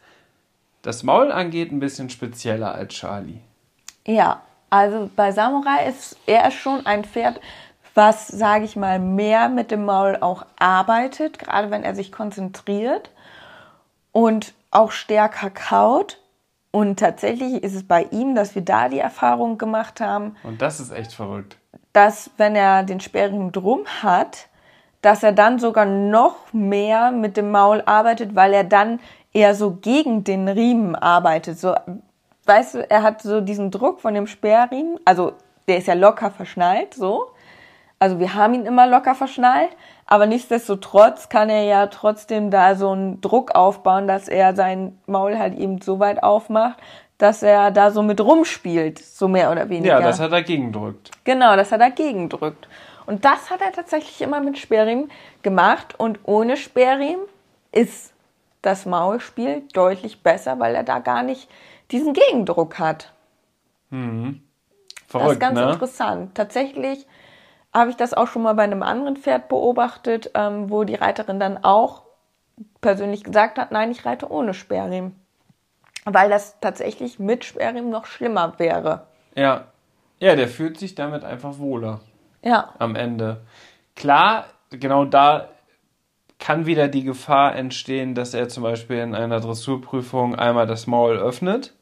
das 0.82 1.04
Maul 1.04 1.32
angeht, 1.32 1.72
ein 1.72 1.80
bisschen 1.80 2.10
spezieller 2.10 2.74
als 2.74 2.94
Charlie. 2.94 3.42
Ja, 4.06 4.42
also 4.70 5.10
bei 5.16 5.32
Samurai 5.32 5.88
ist 5.88 6.18
er 6.26 6.52
schon 6.52 6.86
ein 6.86 7.04
Pferd, 7.04 7.42
was, 7.94 8.28
sage 8.28 8.66
ich 8.66 8.76
mal, 8.76 9.00
mehr 9.00 9.50
mit 9.50 9.72
dem 9.72 9.86
Maul 9.86 10.18
auch 10.22 10.46
arbeitet, 10.58 11.40
gerade 11.40 11.72
wenn 11.72 11.84
er 11.84 11.96
sich 11.96 12.12
konzentriert 12.12 13.12
und 14.12 14.54
auch 14.72 14.92
stärker 14.92 15.50
kaut. 15.50 16.22
Und 16.72 17.00
tatsächlich 17.00 17.64
ist 17.64 17.74
es 17.74 17.88
bei 17.88 18.04
ihm, 18.12 18.36
dass 18.36 18.54
wir 18.54 18.62
da 18.62 18.88
die 18.88 19.00
Erfahrung 19.00 19.58
gemacht 19.58 20.00
haben. 20.00 20.36
Und 20.44 20.62
das 20.62 20.80
ist 20.80 20.92
echt 20.92 21.12
verrückt 21.12 21.58
dass 21.98 22.30
wenn 22.38 22.56
er 22.56 22.84
den 22.84 23.00
Sperrriemen 23.00 23.52
drum 23.52 23.86
hat, 24.04 24.50
dass 25.02 25.24
er 25.24 25.32
dann 25.32 25.58
sogar 25.58 25.86
noch 25.86 26.54
mehr 26.54 27.10
mit 27.10 27.38
dem 27.38 27.50
Maul 27.50 27.82
arbeitet, 27.88 28.36
weil 28.36 28.54
er 28.54 28.64
dann 28.64 29.00
eher 29.34 29.56
so 29.56 29.72
gegen 29.72 30.24
den 30.24 30.48
Riemen 30.48 30.96
arbeitet. 30.96 31.58
So, 31.58 31.74
weißt 32.46 32.76
du, 32.76 32.88
er 32.88 33.02
hat 33.02 33.24
so 33.24 33.42
diesen 33.42 33.72
Druck 33.72 34.00
von 34.00 34.14
dem 34.14 34.28
Sperrriemen, 34.28 35.00
also 35.06 35.34
der 35.68 35.80
ist 35.80 35.88
ja 35.88 35.96
locker 35.96 36.30
verschnallt, 36.30 36.94
so. 36.94 37.32
Also 37.98 38.20
wir 38.20 38.36
haben 38.36 38.54
ihn 38.54 38.68
immer 38.68 38.86
locker 38.86 39.16
verschnallt, 39.16 39.72
aber 40.06 40.28
nichtsdestotrotz 40.28 41.30
kann 41.30 41.50
er 41.50 41.64
ja 41.64 41.88
trotzdem 41.88 42.52
da 42.52 42.76
so 42.76 42.92
einen 42.92 43.22
Druck 43.22 43.56
aufbauen, 43.56 44.08
dass 44.08 44.28
er 44.28 44.56
sein 44.56 45.00
Maul 45.08 45.40
halt 45.40 45.58
eben 45.58 45.82
so 45.82 45.98
weit 45.98 46.22
aufmacht, 46.22 46.78
dass 47.18 47.42
er 47.42 47.72
da 47.72 47.92
so 47.92 48.04
mit 48.04 48.22
rumspielt, 48.22 49.00
so 49.00 49.28
mehr 49.28 49.52
oder 49.52 49.70
weniger. 49.70 50.00
Ja, 50.00 50.02
das 50.02 50.20
hat 50.20 50.32
er 50.32 50.44
gegendrückt. 50.44 51.12
Genau, 51.24 51.56
das 51.56 51.72
hat 51.72 51.82
er 51.82 51.92
gegendrückt. 51.92 52.68
Und 53.06 53.26
das 53.26 53.50
hat 53.50 53.62
er 53.62 53.72
tatsächlich 53.72 54.22
immer 54.22 54.40
mit 54.42 54.58
Sperrriemen 54.58 55.10
gemacht 55.42 55.96
und 55.98 56.20
ohne 56.24 56.58
Sperrriemen 56.58 57.26
ist 57.72 58.14
das 58.62 58.86
Maulspiel 58.86 59.64
deutlich 59.74 60.22
besser, 60.22 60.60
weil 60.60 60.76
er 60.76 60.84
da 60.84 61.00
gar 61.00 61.24
nicht 61.24 61.50
diesen 61.92 62.14
Gegendruck 62.14 62.80
hat. 62.80 63.14
Mhm. 63.90 64.42
Verrückt, 65.08 65.28
das 65.28 65.34
ist 65.34 65.40
ganz 65.40 65.60
ne? 65.60 65.72
interessant. 65.72 66.36
Tatsächlich 66.36 67.08
habe 67.74 67.90
ich 67.90 67.96
das 67.96 68.14
auch 68.14 68.28
schon 68.28 68.42
mal 68.42 68.54
bei 68.54 68.64
einem 68.64 68.84
anderen 68.84 69.16
Pferd 69.16 69.48
beobachtet, 69.48 70.32
ähm, 70.34 70.70
wo 70.70 70.84
die 70.84 70.96
Reiterin 70.96 71.40
dann 71.40 71.64
auch 71.64 72.04
persönlich 72.82 73.24
gesagt 73.24 73.58
hat, 73.58 73.72
nein, 73.72 73.92
ich 73.92 74.06
reite 74.06 74.30
ohne 74.30 74.54
Sperrriemen 74.54 75.16
weil 76.14 76.30
das 76.30 76.60
tatsächlich 76.60 77.20
mit 77.20 77.46
Sperrriemen 77.46 77.90
noch 77.90 78.06
schlimmer 78.06 78.54
wäre. 78.58 79.08
Ja. 79.36 79.66
Ja, 80.20 80.36
der 80.36 80.48
fühlt 80.48 80.80
sich 80.80 80.96
damit 80.96 81.24
einfach 81.24 81.60
wohler. 81.60 82.00
Ja. 82.42 82.74
Am 82.80 82.96
Ende. 82.96 83.42
Klar, 83.96 84.46
genau 84.72 85.06
da 85.06 85.50
kann 86.40 86.66
wieder 86.66 86.88
die 86.88 87.04
Gefahr 87.04 87.56
entstehen, 87.56 88.16
dass 88.16 88.34
er 88.34 88.48
zum 88.48 88.64
Beispiel 88.64 88.98
in 88.98 89.16
einer 89.16 89.40
Dressurprüfung 89.40 90.36
einmal 90.36 90.68
das 90.68 90.88
Maul 90.88 91.18
öffnet, 91.18 91.74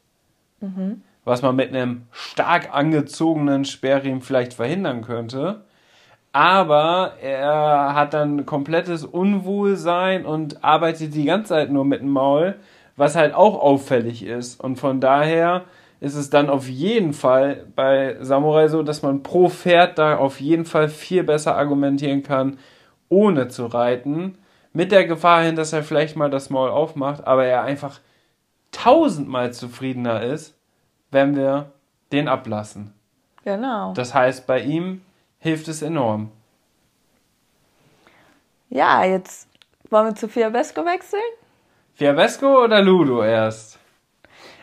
mhm. 0.60 1.02
was 1.24 1.42
man 1.42 1.56
mit 1.56 1.68
einem 1.70 2.06
stark 2.10 2.74
angezogenen 2.74 3.64
Sperrriemen 3.64 4.22
vielleicht 4.22 4.54
verhindern 4.54 5.02
könnte. 5.02 5.64
Aber 6.32 7.14
er 7.22 7.94
hat 7.94 8.12
dann 8.12 8.44
komplettes 8.44 9.04
Unwohlsein 9.04 10.26
und 10.26 10.62
arbeitet 10.64 11.14
die 11.14 11.24
ganze 11.24 11.50
Zeit 11.50 11.70
nur 11.70 11.84
mit 11.84 12.00
dem 12.00 12.10
Maul 12.10 12.56
was 12.96 13.16
halt 13.16 13.34
auch 13.34 13.60
auffällig 13.60 14.24
ist. 14.24 14.60
Und 14.60 14.76
von 14.76 15.00
daher 15.00 15.64
ist 16.00 16.14
es 16.14 16.30
dann 16.30 16.50
auf 16.50 16.68
jeden 16.68 17.12
Fall 17.12 17.66
bei 17.74 18.16
Samurai 18.20 18.68
so, 18.68 18.82
dass 18.82 19.02
man 19.02 19.22
pro 19.22 19.48
Pferd 19.48 19.98
da 19.98 20.18
auf 20.18 20.40
jeden 20.40 20.64
Fall 20.64 20.88
viel 20.88 21.22
besser 21.22 21.56
argumentieren 21.56 22.22
kann, 22.22 22.58
ohne 23.08 23.48
zu 23.48 23.66
reiten. 23.66 24.38
Mit 24.72 24.92
der 24.92 25.06
Gefahr 25.06 25.42
hin, 25.42 25.56
dass 25.56 25.72
er 25.72 25.82
vielleicht 25.82 26.16
mal 26.16 26.30
das 26.30 26.50
Maul 26.50 26.68
aufmacht, 26.68 27.26
aber 27.26 27.46
er 27.46 27.62
einfach 27.62 28.00
tausendmal 28.72 29.52
zufriedener 29.52 30.22
ist, 30.22 30.54
wenn 31.10 31.34
wir 31.34 31.72
den 32.12 32.28
ablassen. 32.28 32.92
Genau. 33.44 33.94
Das 33.94 34.12
heißt, 34.12 34.46
bei 34.46 34.60
ihm 34.60 35.02
hilft 35.38 35.68
es 35.68 35.80
enorm. 35.80 36.30
Ja, 38.68 39.04
jetzt 39.04 39.48
wollen 39.88 40.08
wir 40.08 40.14
zu 40.14 40.28
Fiabesco 40.28 40.84
wechseln? 40.84 41.22
Fiabesco 41.96 42.62
oder 42.62 42.82
Ludo 42.82 43.22
erst? 43.24 43.78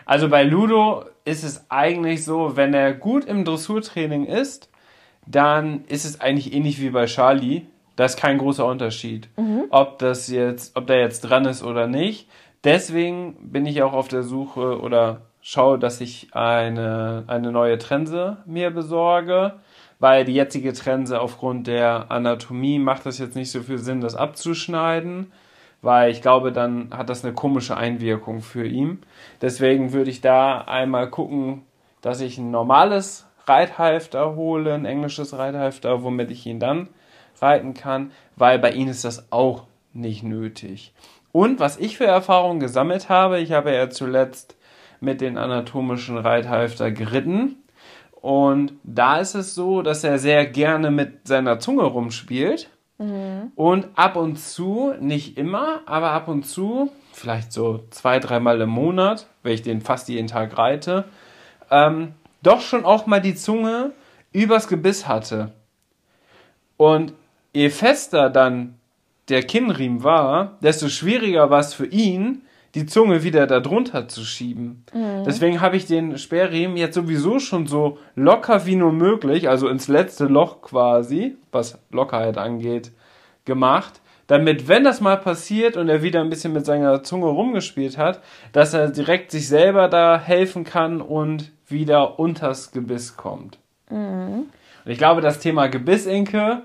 Also 0.06 0.30
bei 0.30 0.44
Ludo 0.44 1.06
ist 1.26 1.44
es 1.44 1.66
eigentlich 1.68 2.24
so, 2.24 2.56
wenn 2.56 2.76
er 2.76 2.94
gut 2.94 3.26
im 3.26 3.44
Dressurtraining 3.44 4.26
ist, 4.26 4.70
dann 5.26 5.84
ist 5.88 6.06
es 6.06 6.22
eigentlich 6.22 6.54
ähnlich 6.54 6.80
wie 6.80 6.92
bei 6.92 7.08
Charlie. 7.08 7.64
Da 7.96 8.06
ist 8.06 8.18
kein 8.18 8.38
großer 8.38 8.66
Unterschied, 8.68 9.30
mhm. 9.36 9.64
ob 9.72 9.98
das 9.98 10.28
jetzt, 10.28 10.76
ob 10.78 10.86
der 10.86 11.00
jetzt 11.00 11.22
dran 11.22 11.46
ist 11.46 11.64
oder 11.64 11.88
nicht. 11.88 12.30
Deswegen 12.64 13.36
bin 13.52 13.66
ich 13.66 13.82
auch 13.82 13.94
auf 13.94 14.08
der 14.08 14.22
Suche 14.22 14.80
oder 14.80 15.22
schaue, 15.42 15.80
dass 15.80 16.02
ich 16.02 16.28
eine, 16.34 17.24
eine 17.26 17.52
neue 17.52 17.80
Trense 17.80 18.38
mir 18.46 18.70
besorge, 18.70 19.56
weil 20.00 20.24
die 20.24 20.36
jetzige 20.36 20.74
Trense 20.74 21.20
aufgrund 21.20 21.66
der 21.66 22.12
Anatomie 22.12 22.78
macht 22.78 23.08
das 23.08 23.18
jetzt 23.18 23.36
nicht 23.36 23.50
so 23.50 23.62
viel 23.62 23.80
Sinn, 23.80 24.02
das 24.02 24.14
abzuschneiden, 24.16 25.32
weil 25.84 26.10
ich 26.10 26.22
glaube, 26.22 26.52
dann 26.52 26.90
hat 26.92 27.10
das 27.10 27.24
eine 27.24 27.34
komische 27.34 27.78
Einwirkung 27.78 28.42
für 28.42 28.66
ihn. 28.66 29.02
Deswegen 29.42 29.94
würde 29.94 30.10
ich 30.10 30.22
da 30.22 30.62
einmal 30.62 31.10
gucken, 31.10 31.64
dass 32.02 32.22
ich 32.22 32.38
ein 32.38 32.50
normales 32.50 33.28
Reithalfter 33.46 34.36
hole, 34.36 34.74
ein 34.74 34.86
englisches 34.86 35.38
Reithalfter, 35.38 36.02
womit 36.02 36.32
ich 36.32 36.46
ihn 36.46 36.60
dann 36.60 36.88
reiten 37.42 37.74
kann, 37.74 38.12
weil 38.38 38.60
bei 38.60 38.72
ihnen 38.72 38.90
ist 38.90 39.04
das 39.04 39.32
auch 39.32 39.64
nicht 39.92 40.24
nötig. 40.24 40.94
Und 41.34 41.60
was 41.60 41.78
ich 41.78 41.98
für 41.98 42.06
Erfahrungen 42.06 42.62
gesammelt 42.62 43.10
habe, 43.10 43.40
ich 43.40 43.52
habe 43.52 43.74
ja 43.74 43.90
zuletzt 43.90 44.56
mit 45.02 45.20
den 45.20 45.38
anatomischen 45.38 46.18
Reithalfter 46.18 46.92
geritten. 46.92 47.58
Und 48.22 48.74
da 48.84 49.18
ist 49.18 49.36
es 49.36 49.54
so, 49.54 49.82
dass 49.82 50.06
er 50.06 50.18
sehr 50.18 50.46
gerne 50.46 50.92
mit 50.92 51.28
seiner 51.28 51.60
Zunge 51.60 51.84
rumspielt. 51.84 52.70
Mhm. 52.98 53.52
Und 53.56 53.88
ab 53.96 54.16
und 54.16 54.38
zu, 54.38 54.94
nicht 55.00 55.38
immer, 55.38 55.82
aber 55.86 56.12
ab 56.12 56.28
und 56.28 56.44
zu, 56.44 56.91
vielleicht 57.12 57.52
so 57.52 57.84
zwei, 57.89 58.20
dreimal 58.20 58.62
im 58.62 58.70
Monat, 58.70 59.28
wenn 59.41 59.54
ich 59.54 59.62
den 59.62 59.82
fast 59.82 60.10
jeden 60.10 60.28
Tag 60.28 60.58
reite, 60.58 61.06
ähm, 61.72 62.14
doch 62.41 62.62
schon 62.62 62.86
auch 62.86 63.06
mal 63.06 63.22
die 63.22 63.36
Zunge 63.36 63.91
übers 64.32 64.68
Gebiss 64.68 65.08
hatte. 65.08 65.52
Und 66.78 67.14
je 67.54 67.70
fester 67.70 68.30
dann 68.30 68.76
der 69.30 69.44
Kinnriemen 69.44 70.04
war, 70.04 70.58
desto 70.62 70.89
schwieriger 70.89 71.50
war 71.50 71.60
es 71.60 71.74
für 71.74 71.86
ihn, 71.86 72.41
die 72.76 72.86
Zunge 72.86 73.24
wieder 73.24 73.47
da 73.47 73.59
drunter 73.59 74.07
zu 74.07 74.24
schieben. 74.24 74.84
Mhm. 74.93 75.24
Deswegen 75.26 75.61
habe 75.61 75.76
ich 75.76 75.86
den 75.86 76.17
Sperrriemen 76.17 76.78
jetzt 76.78 76.95
sowieso 76.95 77.39
schon 77.39 77.67
so 77.67 77.97
locker 78.15 78.65
wie 78.65 78.76
nur 78.76 78.91
möglich, 78.91 79.49
also 79.49 79.67
ins 79.67 79.88
letzte 79.88 80.26
Loch 80.26 80.61
quasi, 80.61 81.38
was 81.51 81.80
Lockerheit 81.91 82.38
angeht, 82.38 82.91
gemacht, 83.45 84.01
damit, 84.28 84.67
wenn 84.67 84.84
das 84.84 85.01
mal 85.01 85.17
passiert 85.17 85.78
und 85.78 85.89
er 85.89 86.01
wieder 86.01 86.21
ein 86.21 86.30
bisschen 86.30 86.53
mit 86.53 86.65
seiner 86.65 87.03
Zunge 87.03 87.28
rumgespielt 87.28 87.97
hat, 87.97 88.21
dass 88.53 88.74
er 88.74 88.89
direkt 88.89 89.32
sich 89.32 89.47
selber 89.47 89.89
da 89.89 90.19
helfen 90.19 90.63
kann 90.63 91.01
und 91.01 91.51
wieder 91.67 92.19
unters 92.19 92.71
Gebiss 92.71 93.17
kommt. 93.17 93.59
Mhm. 93.89 94.45
Und 94.86 94.91
ich 94.91 94.97
glaube, 94.97 95.21
das 95.21 95.39
Thema 95.39 95.67
Gebissinke 95.67 96.63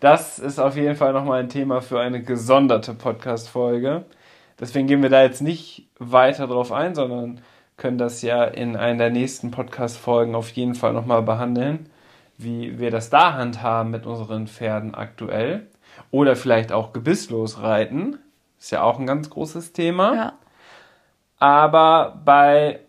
das 0.00 0.38
ist 0.38 0.58
auf 0.58 0.76
jeden 0.76 0.96
Fall 0.96 1.12
nochmal 1.12 1.40
ein 1.40 1.50
Thema 1.50 1.82
für 1.82 2.00
eine 2.00 2.22
gesonderte 2.22 2.94
Podcast-Folge. 2.94 4.06
Deswegen 4.60 4.86
gehen 4.86 5.02
wir 5.02 5.08
da 5.08 5.22
jetzt 5.22 5.40
nicht 5.40 5.88
weiter 5.98 6.46
drauf 6.46 6.70
ein, 6.70 6.94
sondern 6.94 7.40
können 7.78 7.98
das 7.98 8.20
ja 8.20 8.44
in 8.44 8.76
einer 8.76 8.98
der 8.98 9.10
nächsten 9.10 9.50
Podcast-Folgen 9.50 10.34
auf 10.34 10.50
jeden 10.50 10.74
Fall 10.74 10.92
nochmal 10.92 11.22
behandeln, 11.22 11.88
wie 12.36 12.78
wir 12.78 12.90
das 12.90 13.08
da 13.08 13.32
handhaben 13.32 13.90
mit 13.90 14.06
unseren 14.06 14.46
Pferden 14.46 14.94
aktuell. 14.94 15.66
Oder 16.10 16.36
vielleicht 16.36 16.72
auch 16.72 16.92
gebisslos 16.92 17.62
reiten. 17.62 18.18
Ist 18.58 18.70
ja 18.70 18.82
auch 18.82 18.98
ein 18.98 19.06
ganz 19.06 19.30
großes 19.30 19.72
Thema. 19.72 20.14
Ja. 20.14 20.32
Aber 21.38 22.20
bei 22.24 22.80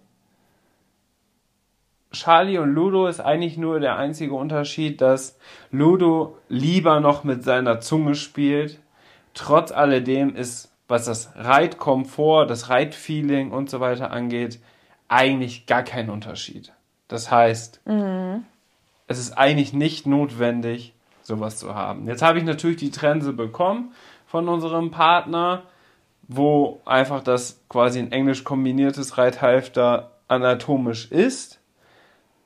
Charlie 2.11 2.57
und 2.57 2.73
Ludo 2.73 3.07
ist 3.07 3.21
eigentlich 3.21 3.57
nur 3.57 3.79
der 3.79 3.95
einzige 3.95 4.33
Unterschied, 4.33 4.99
dass 4.99 5.37
Ludo 5.71 6.37
lieber 6.49 6.99
noch 6.99 7.23
mit 7.23 7.43
seiner 7.43 7.79
Zunge 7.79 8.15
spielt. 8.15 8.79
Trotz 9.33 9.71
alledem 9.71 10.35
ist, 10.35 10.70
was 10.91 11.05
das 11.05 11.31
Reitkomfort, 11.35 12.45
das 12.47 12.69
Reitfeeling 12.69 13.51
und 13.51 13.69
so 13.69 13.79
weiter 13.79 14.11
angeht, 14.11 14.59
eigentlich 15.07 15.65
gar 15.65 15.83
kein 15.83 16.09
Unterschied. 16.09 16.71
Das 17.07 17.31
heißt, 17.31 17.81
mhm. 17.85 18.45
es 19.07 19.17
ist 19.17 19.37
eigentlich 19.37 19.73
nicht 19.73 20.05
notwendig, 20.05 20.93
sowas 21.23 21.57
zu 21.57 21.73
haben. 21.73 22.07
Jetzt 22.07 22.21
habe 22.21 22.37
ich 22.37 22.43
natürlich 22.43 22.77
die 22.77 22.91
Trense 22.91 23.33
bekommen 23.33 23.93
von 24.27 24.47
unserem 24.47 24.91
Partner, 24.91 25.63
wo 26.27 26.79
einfach 26.85 27.23
das 27.23 27.59
quasi 27.67 27.99
ein 27.99 28.11
englisch 28.11 28.43
kombiniertes 28.43 29.17
Reithalfter 29.17 30.11
anatomisch 30.27 31.11
ist 31.11 31.61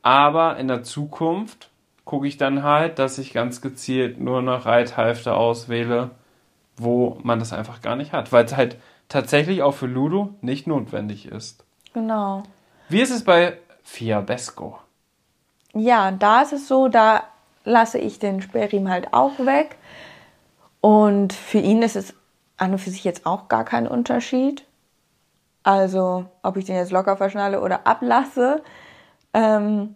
aber 0.06 0.58
in 0.58 0.68
der 0.68 0.84
Zukunft 0.84 1.72
gucke 2.04 2.28
ich 2.28 2.38
dann 2.38 2.62
halt, 2.62 3.00
dass 3.00 3.18
ich 3.18 3.34
ganz 3.34 3.60
gezielt 3.60 4.20
nur 4.20 4.44
noch 4.44 4.68
Reithalfter 4.68 5.36
auswähle, 5.36 6.12
wo 6.78 7.18
man 7.24 7.40
das 7.40 7.54
einfach 7.54 7.82
gar 7.82 7.96
nicht 7.96 8.12
hat, 8.12 8.32
weil 8.32 8.46
es 8.46 8.56
halt 8.56 8.78
tatsächlich 9.10 9.62
auch 9.62 9.74
für 9.74 9.88
Ludo 9.88 10.34
nicht 10.42 10.68
notwendig 10.68 11.28
ist. 11.28 11.64
Genau. 11.94 12.44
Wie 12.90 13.02
ist 13.02 13.12
es 13.12 13.24
bei 13.24 13.58
Fiabesco? 13.84 14.80
Ja, 15.74 16.12
da 16.12 16.42
ist 16.42 16.54
es 16.54 16.68
so, 16.68 16.88
da 16.88 17.24
lasse 17.64 17.98
ich 17.98 18.20
den 18.20 18.42
Sperrriemen 18.42 18.90
halt 18.90 19.14
auch 19.14 19.40
weg. 19.40 19.78
Und 20.82 21.34
für 21.34 21.58
ihn 21.58 21.82
ist 21.82 21.96
es 21.96 22.14
an 22.58 22.74
und 22.74 22.80
für 22.80 22.90
sich 22.90 23.04
jetzt 23.04 23.26
auch 23.26 23.48
gar 23.48 23.66
kein 23.66 23.88
Unterschied. 23.88 24.66
Also, 25.64 26.26
ob 26.44 26.58
ich 26.58 26.66
den 26.66 26.76
jetzt 26.76 26.92
locker 26.92 27.18
verschnalle 27.18 27.60
oder 27.62 27.88
ablasse. 27.88 28.62
Ähm, 29.34 29.96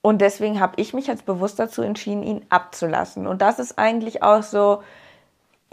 und 0.00 0.20
deswegen 0.20 0.60
habe 0.60 0.74
ich 0.76 0.94
mich 0.94 1.08
jetzt 1.08 1.26
bewusst 1.26 1.58
dazu 1.58 1.82
entschieden, 1.82 2.22
ihn 2.22 2.46
abzulassen. 2.48 3.26
Und 3.26 3.42
das 3.42 3.58
ist 3.58 3.78
eigentlich 3.78 4.22
auch 4.22 4.44
so, 4.44 4.82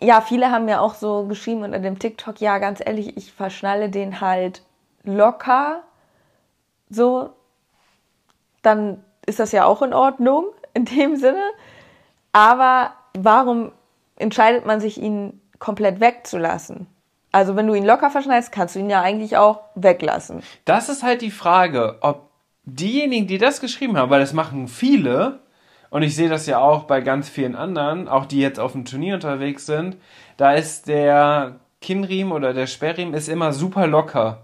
ja, 0.04 0.22
viele 0.22 0.52
haben 0.52 0.68
ja 0.68 0.80
auch 0.80 0.96
so 0.96 1.26
geschrieben 1.26 1.64
unter 1.64 1.80
dem 1.80 1.98
TikTok, 1.98 2.42
ja, 2.42 2.58
ganz 2.58 2.82
ehrlich, 2.86 3.16
ich 3.18 3.32
verschnalle 3.32 3.90
den 3.90 4.22
halt 4.22 4.62
locker. 5.04 5.84
So, 6.90 7.30
dann 8.62 9.04
ist 9.26 9.40
das 9.40 9.52
ja 9.52 9.66
auch 9.66 9.82
in 9.82 9.94
Ordnung 9.94 10.46
in 10.74 10.86
dem 10.86 11.16
Sinne. 11.16 11.44
Aber 12.34 12.94
warum 13.18 13.72
entscheidet 14.18 14.66
man 14.66 14.80
sich, 14.80 15.02
ihn 15.02 15.40
komplett 15.60 16.00
wegzulassen? 16.00 16.88
Also 17.32 17.56
wenn 17.56 17.66
du 17.66 17.74
ihn 17.74 17.86
locker 17.86 18.12
verschneidest, 18.12 18.52
kannst 18.52 18.76
du 18.76 18.80
ihn 18.80 18.90
ja 18.90 19.02
eigentlich 19.02 19.38
auch 19.38 19.62
weglassen. 19.76 20.44
Das 20.66 20.90
ist 20.90 21.02
halt 21.02 21.22
die 21.22 21.32
Frage, 21.32 21.98
ob 22.02 22.30
diejenigen, 22.66 23.28
die 23.28 23.38
das 23.38 23.60
geschrieben 23.60 23.98
haben, 23.98 24.10
weil 24.10 24.20
das 24.20 24.34
machen 24.34 24.68
viele, 24.68 25.40
und 25.94 26.02
ich 26.02 26.16
sehe 26.16 26.28
das 26.28 26.48
ja 26.48 26.58
auch 26.58 26.86
bei 26.86 27.02
ganz 27.02 27.30
vielen 27.30 27.56
anderen, 27.56 28.08
auch 28.08 28.26
die 28.26 28.40
jetzt 28.40 28.60
auf 28.60 28.72
dem 28.72 28.84
Turnier 28.84 29.14
unterwegs 29.14 29.68
sind, 29.68 29.98
da 30.38 30.54
ist 30.54 30.88
der 30.88 31.58
Kinnriemen 31.82 32.34
oder 32.34 32.56
der 32.56 32.66
Sperrriemen 32.66 33.14
ist 33.14 33.30
immer 33.30 33.54
super 33.54 33.86
locker. 33.86 34.42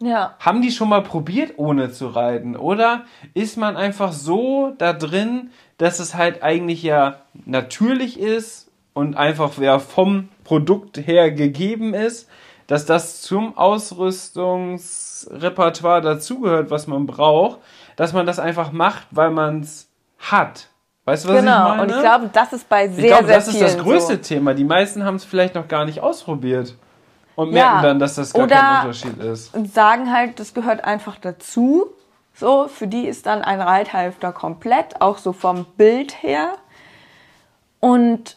Ja. 0.00 0.34
Haben 0.38 0.60
die 0.60 0.70
schon 0.70 0.90
mal 0.90 1.02
probiert, 1.02 1.54
ohne 1.56 1.90
zu 1.90 2.08
reiten? 2.08 2.54
Oder 2.54 3.06
ist 3.32 3.56
man 3.56 3.78
einfach 3.78 4.12
so 4.12 4.74
da 4.76 4.92
drin, 4.92 5.52
dass 5.78 6.00
es 6.00 6.14
halt 6.14 6.42
eigentlich 6.42 6.82
ja 6.82 7.22
natürlich 7.46 8.20
ist 8.20 8.70
und 8.92 9.16
einfach 9.16 9.56
ja 9.56 9.78
vom 9.78 10.28
Produkt 10.44 10.98
her 10.98 11.30
gegeben 11.30 11.94
ist, 11.94 12.28
dass 12.66 12.84
das 12.84 13.22
zum 13.22 13.56
Ausrüstungsrepertoire 13.56 16.02
dazugehört, 16.02 16.70
was 16.70 16.86
man 16.86 17.06
braucht, 17.06 17.60
dass 17.96 18.12
man 18.12 18.26
das 18.26 18.38
einfach 18.38 18.70
macht, 18.70 19.06
weil 19.12 19.30
man 19.30 19.60
es 19.60 19.88
hat. 20.18 20.69
Weißt 21.10 21.24
du, 21.24 21.30
was 21.30 21.40
genau. 21.40 21.50
ich 21.50 21.58
meine? 21.58 21.72
Genau, 21.72 21.82
und 21.82 21.90
ich 21.90 22.08
glaube, 22.08 22.30
das 22.32 22.52
ist 22.52 22.68
bei 22.68 22.86
sehr, 22.86 22.98
ich 22.98 23.10
glaube, 23.10 23.26
sehr 23.26 23.34
das 23.34 23.48
ist 23.48 23.60
das 23.60 23.78
größte 23.78 24.14
so. 24.14 24.22
Thema. 24.22 24.54
Die 24.54 24.62
meisten 24.62 25.02
haben 25.02 25.16
es 25.16 25.24
vielleicht 25.24 25.56
noch 25.56 25.66
gar 25.66 25.84
nicht 25.84 26.00
ausprobiert 26.00 26.76
und 27.34 27.50
merken 27.50 27.76
ja, 27.76 27.82
dann, 27.82 27.98
dass 27.98 28.14
das 28.14 28.32
gar 28.32 28.46
kein 28.46 28.80
Unterschied 28.82 29.18
ist. 29.18 29.52
Und 29.52 29.74
sagen 29.74 30.12
halt, 30.12 30.38
das 30.38 30.54
gehört 30.54 30.84
einfach 30.84 31.16
dazu. 31.18 31.88
So, 32.32 32.68
für 32.68 32.86
die 32.86 33.08
ist 33.08 33.26
dann 33.26 33.42
ein 33.42 33.60
Reithalfter 33.60 34.30
komplett, 34.30 35.00
auch 35.00 35.18
so 35.18 35.32
vom 35.32 35.64
Bild 35.76 36.22
her. 36.22 36.52
Und 37.80 38.36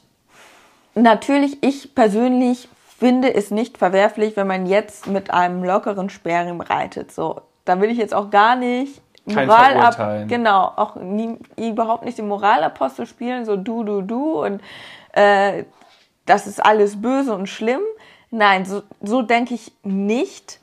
natürlich, 0.95 1.61
ich 1.61 1.93
persönlich 1.93 2.69
finde 2.97 3.35
es 3.35 3.51
nicht 3.51 3.77
verwerflich, 3.77 4.35
wenn 4.35 4.47
man 4.47 4.65
jetzt 4.65 5.05
mit 5.05 5.29
einem 5.29 5.63
lockeren 5.63 6.09
Sperrriemen 6.09 6.61
reitet. 6.61 7.11
So, 7.11 7.41
da 7.65 7.79
will 7.79 7.91
ich 7.91 7.99
jetzt 7.99 8.15
auch 8.15 8.31
gar 8.31 8.55
nicht 8.55 8.99
Moral 9.25 10.25
genau, 10.27 10.71
auch 10.75 10.95
nie, 10.95 11.37
überhaupt 11.57 12.03
nicht 12.03 12.17
den 12.17 12.27
Moralapostel 12.27 13.05
spielen, 13.05 13.45
so 13.45 13.55
du, 13.55 13.83
du, 13.83 14.01
du 14.01 14.43
und 14.43 14.61
äh, 15.13 15.63
das 16.25 16.47
ist 16.47 16.63
alles 16.63 17.01
böse 17.01 17.33
und 17.33 17.47
schlimm. 17.47 17.81
Nein, 18.31 18.65
so, 18.65 18.83
so 19.01 19.21
denke 19.21 19.53
ich 19.53 19.71
nicht, 19.83 20.59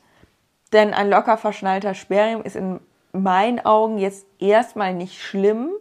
denn 0.73 0.93
ein 0.93 1.09
locker 1.09 1.37
verschnallter 1.37 1.93
Sperrriemen 1.93 2.43
ist 2.43 2.55
in 2.55 2.79
meinen 3.13 3.63
Augen 3.65 3.97
jetzt 3.97 4.25
erstmal 4.39 4.93
nicht 4.93 5.21
schlimm, 5.21 5.71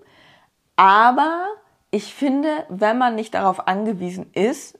aber 0.76 1.47
ich 1.91 2.14
finde, 2.14 2.49
wenn 2.68 2.99
man 2.99 3.14
nicht 3.14 3.35
darauf 3.35 3.68
angewiesen 3.68 4.31
ist, 4.33 4.78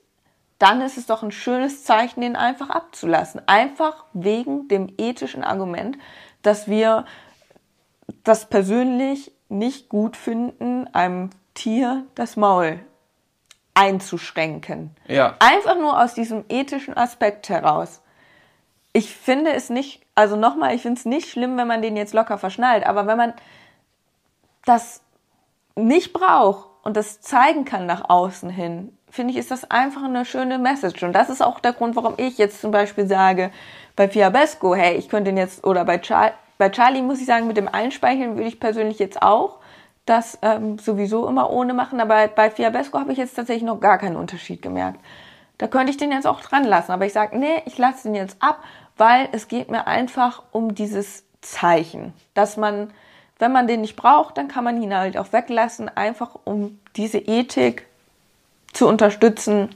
dann 0.57 0.81
ist 0.81 0.97
es 0.97 1.07
doch 1.07 1.23
ein 1.23 1.31
schönes 1.31 1.83
Zeichen, 1.83 2.21
den 2.21 2.35
einfach 2.35 2.69
abzulassen. 2.69 3.41
Einfach 3.47 4.05
wegen 4.13 4.67
dem 4.67 4.93
ethischen 4.97 5.43
Argument 5.43 5.97
dass 6.41 6.67
wir 6.67 7.05
das 8.23 8.47
persönlich 8.49 9.31
nicht 9.49 9.89
gut 9.89 10.15
finden, 10.17 10.87
einem 10.93 11.29
Tier 11.53 12.05
das 12.15 12.37
Maul 12.37 12.79
einzuschränken. 13.73 14.91
Ja. 15.07 15.35
Einfach 15.39 15.75
nur 15.77 16.01
aus 16.01 16.13
diesem 16.13 16.45
ethischen 16.49 16.95
Aspekt 16.95 17.49
heraus. 17.49 18.01
Ich 18.93 19.15
finde 19.15 19.53
es 19.53 19.69
nicht, 19.69 20.01
also 20.15 20.35
nochmal, 20.35 20.75
ich 20.75 20.81
finde 20.81 20.99
es 20.99 21.05
nicht 21.05 21.29
schlimm, 21.29 21.57
wenn 21.57 21.67
man 21.67 21.81
den 21.81 21.95
jetzt 21.95 22.13
locker 22.13 22.37
verschnallt, 22.37 22.85
aber 22.85 23.07
wenn 23.07 23.17
man 23.17 23.33
das 24.65 25.01
nicht 25.75 26.13
braucht 26.13 26.67
und 26.83 26.97
das 26.97 27.21
zeigen 27.21 27.63
kann 27.63 27.85
nach 27.85 28.09
außen 28.09 28.49
hin, 28.49 28.97
finde 29.09 29.31
ich, 29.31 29.37
ist 29.37 29.51
das 29.51 29.69
einfach 29.69 30.03
eine 30.03 30.25
schöne 30.25 30.57
Message. 30.57 31.03
Und 31.03 31.13
das 31.13 31.29
ist 31.29 31.41
auch 31.41 31.59
der 31.59 31.73
Grund, 31.73 31.95
warum 31.95 32.13
ich 32.17 32.37
jetzt 32.37 32.61
zum 32.61 32.71
Beispiel 32.71 33.07
sage, 33.07 33.51
bei 33.95 34.07
Fiabesco, 34.07 34.75
hey, 34.75 34.95
ich 34.95 35.09
könnte 35.09 35.31
den 35.31 35.37
jetzt, 35.37 35.63
oder 35.65 35.85
bei, 35.85 36.01
Char 36.01 36.33
bei 36.61 36.69
Charlie 36.69 37.01
muss 37.01 37.19
ich 37.19 37.25
sagen, 37.25 37.47
mit 37.47 37.57
dem 37.57 37.67
Einspeicheln 37.67 38.35
würde 38.35 38.47
ich 38.47 38.59
persönlich 38.59 38.99
jetzt 38.99 39.23
auch 39.23 39.57
das 40.05 40.37
ähm, 40.43 40.77
sowieso 40.77 41.27
immer 41.27 41.49
ohne 41.49 41.73
machen, 41.73 41.99
aber 41.99 42.27
bei 42.27 42.51
Fiabesco 42.51 42.99
habe 42.99 43.11
ich 43.11 43.17
jetzt 43.17 43.33
tatsächlich 43.33 43.63
noch 43.63 43.79
gar 43.79 43.97
keinen 43.97 44.15
Unterschied 44.15 44.61
gemerkt. 44.61 44.99
Da 45.57 45.65
könnte 45.65 45.89
ich 45.89 45.97
den 45.97 46.11
jetzt 46.11 46.27
auch 46.27 46.39
dran 46.39 46.63
lassen, 46.63 46.91
aber 46.91 47.07
ich 47.07 47.13
sage, 47.13 47.35
nee, 47.35 47.63
ich 47.65 47.79
lasse 47.79 48.03
den 48.03 48.13
jetzt 48.13 48.37
ab, 48.41 48.63
weil 48.95 49.27
es 49.31 49.47
geht 49.47 49.71
mir 49.71 49.87
einfach 49.87 50.43
um 50.51 50.75
dieses 50.75 51.23
Zeichen, 51.41 52.13
dass 52.35 52.57
man, 52.57 52.93
wenn 53.39 53.51
man 53.51 53.65
den 53.65 53.81
nicht 53.81 53.95
braucht, 53.95 54.37
dann 54.37 54.47
kann 54.47 54.63
man 54.63 54.79
ihn 54.79 54.95
halt 54.95 55.17
auch 55.17 55.33
weglassen, 55.33 55.89
einfach 55.89 56.37
um 56.43 56.79
diese 56.95 57.17
Ethik 57.17 57.87
zu 58.71 58.87
unterstützen, 58.87 59.69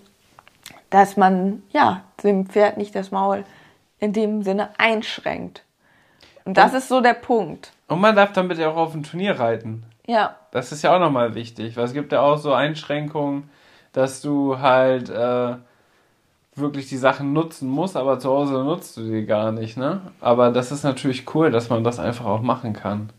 dass 0.91 1.17
man 1.17 1.63
ja 1.71 2.03
dem 2.21 2.45
Pferd 2.45 2.77
nicht 2.77 2.93
das 2.93 3.09
Maul 3.09 3.43
in 3.97 4.13
dem 4.13 4.43
Sinne 4.43 4.69
einschränkt. 4.77 5.64
Und 6.45 6.57
das 6.57 6.71
und, 6.71 6.77
ist 6.77 6.87
so 6.87 7.01
der 7.01 7.15
Punkt. 7.15 7.71
Und 7.87 7.99
man 7.99 8.15
darf 8.15 8.31
damit 8.33 8.57
ja 8.57 8.69
auch 8.69 8.77
auf 8.77 8.93
ein 8.93 9.03
Turnier 9.03 9.39
reiten. 9.39 9.83
Ja. 10.07 10.35
Das 10.51 10.71
ist 10.71 10.83
ja 10.83 10.95
auch 10.95 10.99
nochmal 10.99 11.35
wichtig, 11.35 11.75
weil 11.75 11.85
es 11.85 11.93
gibt 11.93 12.11
ja 12.11 12.21
auch 12.21 12.37
so 12.37 12.53
Einschränkungen, 12.53 13.49
dass 13.91 14.21
du 14.21 14.59
halt 14.59 15.09
äh, 15.09 15.55
wirklich 16.55 16.87
die 16.87 16.97
Sachen 16.97 17.33
nutzen 17.33 17.69
musst, 17.69 17.97
aber 17.97 18.19
zu 18.19 18.29
Hause 18.29 18.63
nutzt 18.63 18.97
du 18.97 19.01
die 19.01 19.25
gar 19.25 19.51
nicht, 19.51 19.77
ne? 19.77 20.01
Aber 20.21 20.51
das 20.51 20.71
ist 20.71 20.83
natürlich 20.83 21.33
cool, 21.35 21.51
dass 21.51 21.69
man 21.69 21.83
das 21.83 21.99
einfach 21.99 22.25
auch 22.25 22.41
machen 22.41 22.73
kann. 22.73 23.09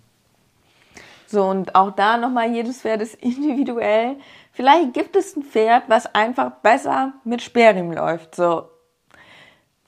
So, 1.27 1.45
und 1.45 1.74
auch 1.74 1.91
da 1.91 2.16
nochmal, 2.16 2.51
jedes 2.53 2.83
Pferd 2.83 3.03
ist 3.03 3.14
individuell. 3.22 4.16
Vielleicht 4.53 4.95
gibt 4.95 5.16
es 5.16 5.37
ein 5.37 5.43
Pferd, 5.43 5.85
was 5.89 6.14
einfach 6.14 6.51
besser 6.62 7.12
mit 7.24 7.43
Sperrriemen 7.43 7.95
läuft. 7.95 8.35
So, 8.35 8.68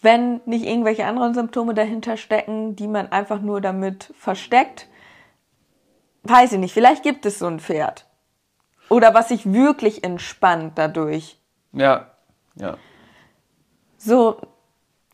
wenn 0.00 0.40
nicht 0.44 0.64
irgendwelche 0.64 1.06
anderen 1.06 1.34
Symptome 1.34 1.74
dahinter 1.74 2.16
stecken, 2.16 2.76
die 2.76 2.88
man 2.88 3.10
einfach 3.10 3.40
nur 3.40 3.60
damit 3.60 4.12
versteckt. 4.16 4.88
Weiß 6.22 6.52
ich 6.52 6.58
nicht, 6.58 6.74
vielleicht 6.74 7.02
gibt 7.02 7.26
es 7.26 7.38
so 7.38 7.46
ein 7.46 7.60
Pferd. 7.60 8.06
Oder 8.88 9.14
was 9.14 9.28
sich 9.28 9.52
wirklich 9.52 10.04
entspannt 10.04 10.72
dadurch. 10.76 11.38
Ja, 11.72 12.10
ja. 12.54 12.76
So, 13.98 14.40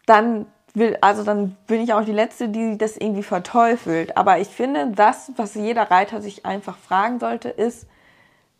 dann 0.06 0.46
will, 0.74 0.98
also 1.00 1.24
dann 1.24 1.56
bin 1.66 1.80
ich 1.80 1.94
auch 1.94 2.04
die 2.04 2.12
Letzte, 2.12 2.48
die 2.48 2.76
das 2.76 2.96
irgendwie 2.96 3.22
verteufelt. 3.22 4.16
Aber 4.16 4.38
ich 4.38 4.48
finde, 4.48 4.92
das, 4.94 5.32
was 5.36 5.54
jeder 5.54 5.90
Reiter 5.90 6.20
sich 6.20 6.44
einfach 6.44 6.76
fragen 6.76 7.18
sollte, 7.20 7.48
ist, 7.48 7.86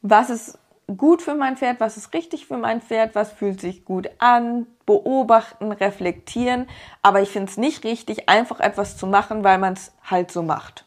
was 0.00 0.30
ist 0.30 0.58
gut 0.96 1.22
für 1.22 1.34
mein 1.34 1.56
Pferd, 1.56 1.80
was 1.80 1.96
ist 1.96 2.12
richtig 2.12 2.46
für 2.46 2.56
mein 2.56 2.80
Pferd, 2.80 3.14
was 3.14 3.32
fühlt 3.32 3.60
sich 3.60 3.84
gut 3.84 4.10
an, 4.18 4.66
beobachten, 4.86 5.72
reflektieren. 5.72 6.66
Aber 7.02 7.22
ich 7.22 7.30
finde 7.30 7.50
es 7.50 7.56
nicht 7.56 7.84
richtig, 7.84 8.28
einfach 8.28 8.60
etwas 8.60 8.96
zu 8.96 9.06
machen, 9.06 9.44
weil 9.44 9.58
man 9.58 9.74
es 9.74 9.92
halt 10.02 10.30
so 10.30 10.42
macht. 10.42 10.84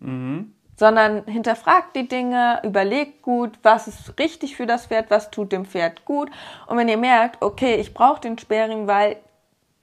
Mhm. 0.00 0.54
Sondern 0.76 1.24
hinterfragt 1.26 1.94
die 1.96 2.08
Dinge, 2.08 2.60
überlegt 2.64 3.22
gut, 3.22 3.58
was 3.62 3.88
ist 3.88 4.18
richtig 4.18 4.56
für 4.56 4.66
das 4.66 4.86
Pferd, 4.86 5.10
was 5.10 5.30
tut 5.30 5.52
dem 5.52 5.64
Pferd 5.64 6.04
gut. 6.04 6.30
Und 6.66 6.76
wenn 6.76 6.88
ihr 6.88 6.96
merkt, 6.96 7.42
okay, 7.42 7.76
ich 7.76 7.94
brauche 7.94 8.20
den 8.20 8.38
Sperring, 8.38 8.86
weil, 8.86 9.16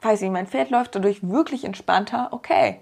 weiß 0.02 0.22
ich, 0.22 0.30
mein 0.30 0.48
Pferd 0.48 0.70
läuft 0.70 0.96
dadurch 0.96 1.28
wirklich 1.28 1.64
entspannter, 1.64 2.30
okay. 2.32 2.82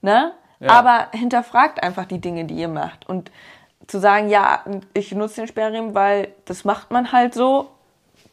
Ne? 0.00 0.32
Ja. 0.60 0.70
Aber 0.70 1.08
hinterfragt 1.12 1.82
einfach 1.82 2.06
die 2.06 2.20
Dinge, 2.20 2.44
die 2.44 2.54
ihr 2.54 2.68
macht. 2.68 3.08
Und 3.08 3.30
zu 3.88 3.98
sagen, 3.98 4.28
ja, 4.28 4.64
ich 4.94 5.12
nutze 5.12 5.40
den 5.40 5.48
Sperrriemen, 5.48 5.94
weil 5.94 6.28
das 6.44 6.64
macht 6.64 6.92
man 6.92 7.10
halt 7.10 7.34
so, 7.34 7.70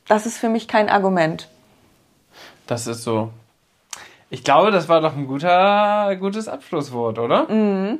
das 0.08 0.28
ist 0.28 0.38
für 0.38 0.50
mich 0.50 0.68
kein 0.68 0.90
Argument. 0.90 1.50
Das 2.68 2.86
ist 2.86 3.04
so. 3.04 3.32
Ich 4.30 4.44
glaube, 4.44 4.72
das 4.72 4.90
war 4.90 5.02
doch 5.02 5.16
ein 5.16 5.28
guter, 5.28 6.16
gutes 6.18 6.48
Abschlusswort, 6.48 7.20
oder? 7.20 7.50
Mhm. 7.52 8.00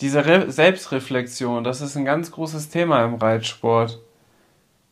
Diese 0.00 0.24
Re 0.24 0.50
Selbstreflexion, 0.50 1.64
das 1.64 1.80
ist 1.80 1.96
ein 1.96 2.04
ganz 2.04 2.30
großes 2.30 2.68
Thema 2.68 3.04
im 3.04 3.16
Reitsport. 3.16 3.98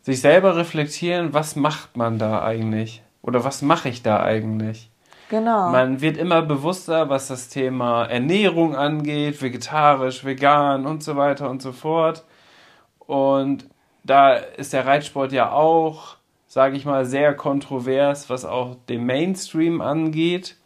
Sich 0.02 0.20
selber 0.20 0.56
reflektieren, 0.56 1.32
was 1.32 1.54
macht 1.54 1.96
man 1.96 2.18
da 2.18 2.42
eigentlich? 2.42 3.02
Oder 3.22 3.44
was 3.44 3.62
mache 3.62 3.88
ich 3.88 4.02
da 4.02 4.20
eigentlich? 4.20 4.90
Genau. 5.28 5.70
Man 5.70 6.00
wird 6.00 6.16
immer 6.16 6.42
bewusster, 6.42 7.08
was 7.08 7.28
das 7.28 7.48
Thema 7.48 8.04
Ernährung 8.04 8.76
angeht, 8.76 9.42
vegetarisch, 9.42 10.24
vegan 10.24 10.86
und 10.86 11.02
so 11.02 11.16
weiter 11.16 11.50
und 11.50 11.62
so 11.62 11.72
fort. 11.72 12.24
Und 13.00 13.66
da 14.04 14.34
ist 14.34 14.72
der 14.72 14.86
Reitsport 14.86 15.32
ja 15.32 15.50
auch, 15.50 16.16
sage 16.46 16.76
ich 16.76 16.84
mal, 16.84 17.04
sehr 17.04 17.34
kontrovers, 17.34 18.30
was 18.30 18.44
auch 18.44 18.76
den 18.88 19.04
Mainstream 19.04 19.80
angeht. 19.80 20.56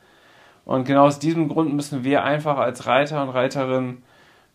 Und 0.67 0.85
genau 0.85 1.07
aus 1.07 1.19
diesem 1.19 1.49
Grund 1.49 1.73
müssen 1.73 2.05
wir 2.05 2.23
einfach 2.23 2.59
als 2.59 2.87
Reiter 2.87 3.23
und 3.23 3.31
Reiterin 3.31 4.03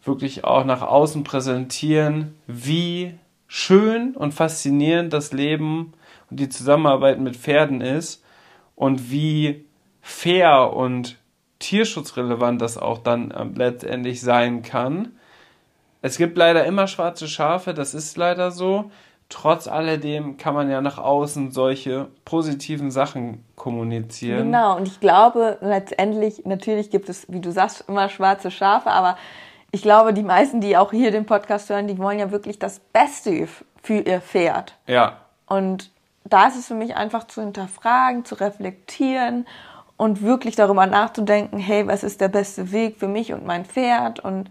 wirklich 0.03 0.43
auch 0.43 0.65
nach 0.65 0.83
außen 0.83 1.23
präsentieren, 1.23 2.35
wie 2.45 3.15
schön 3.47 4.15
und 4.15 4.33
faszinierend 4.33 5.13
das 5.13 5.33
Leben 5.33 5.93
und 6.29 6.39
die 6.39 6.49
Zusammenarbeit 6.49 7.19
mit 7.19 7.35
Pferden 7.35 7.81
ist 7.81 8.23
und 8.75 9.09
wie 9.11 9.65
fair 10.07 10.71
und 10.71 11.17
tierschutzrelevant 11.57 12.61
das 12.61 12.77
auch 12.77 12.99
dann 12.99 13.33
ähm, 13.35 13.55
letztendlich 13.55 14.21
sein 14.21 14.61
kann. 14.61 15.17
Es 16.03 16.19
gibt 16.19 16.37
leider 16.37 16.63
immer 16.65 16.85
schwarze 16.85 17.27
Schafe, 17.27 17.73
das 17.73 17.95
ist 17.95 18.15
leider 18.15 18.51
so. 18.51 18.91
Trotz 19.29 19.67
alledem 19.67 20.37
kann 20.37 20.53
man 20.53 20.69
ja 20.69 20.79
nach 20.79 20.99
außen 20.99 21.49
solche 21.49 22.09
positiven 22.23 22.91
Sachen 22.91 23.43
kommunizieren. 23.55 24.45
Genau, 24.45 24.77
und 24.77 24.87
ich 24.87 24.99
glaube 24.99 25.57
letztendlich, 25.61 26.45
natürlich 26.45 26.91
gibt 26.91 27.09
es, 27.09 27.25
wie 27.27 27.39
du 27.39 27.51
sagst, 27.51 27.85
immer 27.87 28.07
schwarze 28.07 28.51
Schafe, 28.51 28.91
aber 28.91 29.17
ich 29.71 29.81
glaube, 29.81 30.13
die 30.13 30.21
meisten, 30.21 30.61
die 30.61 30.77
auch 30.77 30.91
hier 30.91 31.09
den 31.09 31.25
Podcast 31.25 31.71
hören, 31.71 31.87
die 31.87 31.97
wollen 31.97 32.19
ja 32.19 32.29
wirklich 32.29 32.59
das 32.59 32.79
Beste 32.79 33.47
für 33.81 34.01
ihr 34.01 34.21
Pferd. 34.21 34.75
Ja. 34.85 35.17
Und 35.47 35.89
da 36.23 36.47
ist 36.47 36.57
es 36.57 36.67
für 36.67 36.75
mich 36.75 36.95
einfach 36.95 37.25
zu 37.25 37.41
hinterfragen, 37.41 38.23
zu 38.23 38.35
reflektieren 38.35 39.47
und 39.97 40.21
wirklich 40.21 40.55
darüber 40.55 40.85
nachzudenken, 40.85 41.57
hey, 41.57 41.87
was 41.87 42.03
ist 42.03 42.21
der 42.21 42.27
beste 42.27 42.71
Weg 42.71 42.97
für 42.99 43.07
mich 43.07 43.33
und 43.33 43.45
mein 43.45 43.65
Pferd 43.65 44.19
und 44.19 44.49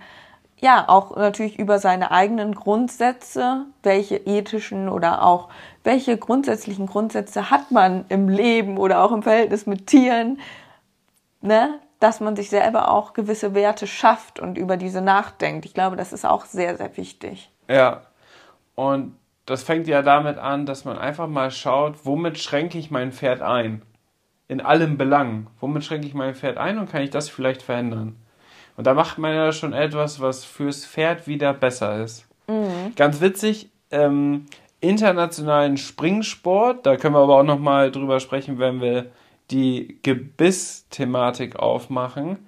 ja, 0.58 0.88
auch 0.88 1.16
natürlich 1.16 1.58
über 1.58 1.78
seine 1.78 2.10
eigenen 2.10 2.54
Grundsätze, 2.54 3.66
welche 3.82 4.16
ethischen 4.16 4.88
oder 4.88 5.22
auch 5.22 5.50
welche 5.82 6.16
grundsätzlichen 6.16 6.86
Grundsätze 6.86 7.50
hat 7.50 7.70
man 7.70 8.06
im 8.08 8.28
Leben 8.28 8.78
oder 8.78 9.02
auch 9.02 9.12
im 9.12 9.22
Verhältnis 9.22 9.66
mit 9.66 9.86
Tieren, 9.86 10.40
ne? 11.42 11.78
dass 12.00 12.20
man 12.20 12.36
sich 12.36 12.50
selber 12.50 12.90
auch 12.90 13.12
gewisse 13.12 13.54
Werte 13.54 13.86
schafft 13.86 14.40
und 14.40 14.58
über 14.58 14.76
diese 14.76 15.00
nachdenkt. 15.00 15.64
Ich 15.64 15.74
glaube, 15.74 15.96
das 15.96 16.12
ist 16.12 16.24
auch 16.24 16.44
sehr, 16.44 16.76
sehr 16.76 16.96
wichtig. 16.96 17.50
Ja, 17.68 18.02
und 18.74 19.16
das 19.46 19.62
fängt 19.62 19.86
ja 19.86 20.02
damit 20.02 20.38
an, 20.38 20.66
dass 20.66 20.84
man 20.84 20.98
einfach 20.98 21.28
mal 21.28 21.50
schaut, 21.50 22.04
womit 22.04 22.38
schränke 22.38 22.78
ich 22.78 22.90
mein 22.90 23.12
Pferd 23.12 23.42
ein? 23.42 23.82
In 24.48 24.60
allem 24.60 24.96
Belang. 24.98 25.48
Womit 25.60 25.84
schränke 25.84 26.06
ich 26.06 26.14
mein 26.14 26.34
Pferd 26.34 26.58
ein 26.58 26.78
und 26.78 26.90
kann 26.90 27.02
ich 27.02 27.10
das 27.10 27.28
vielleicht 27.28 27.62
verändern? 27.62 28.16
Und 28.76 28.86
da 28.86 28.94
macht 28.94 29.18
man 29.18 29.34
ja 29.34 29.52
schon 29.52 29.72
etwas, 29.72 30.20
was 30.20 30.44
fürs 30.44 30.84
Pferd 30.84 31.26
wieder 31.26 31.54
besser 31.54 32.02
ist. 32.02 32.26
Mhm. 32.48 32.94
Ganz 32.96 33.20
witzig, 33.20 33.70
ähm, 33.90 34.46
internationalen 34.80 35.76
Springsport, 35.76 36.84
da 36.84 36.96
können 36.96 37.14
wir 37.14 37.20
aber 37.20 37.38
auch 37.38 37.44
nochmal 37.44 37.90
drüber 37.90 38.20
sprechen, 38.20 38.58
wenn 38.58 38.80
wir 38.80 39.06
die 39.50 39.98
Gebiss-Thematik 40.02 41.56
aufmachen. 41.56 42.38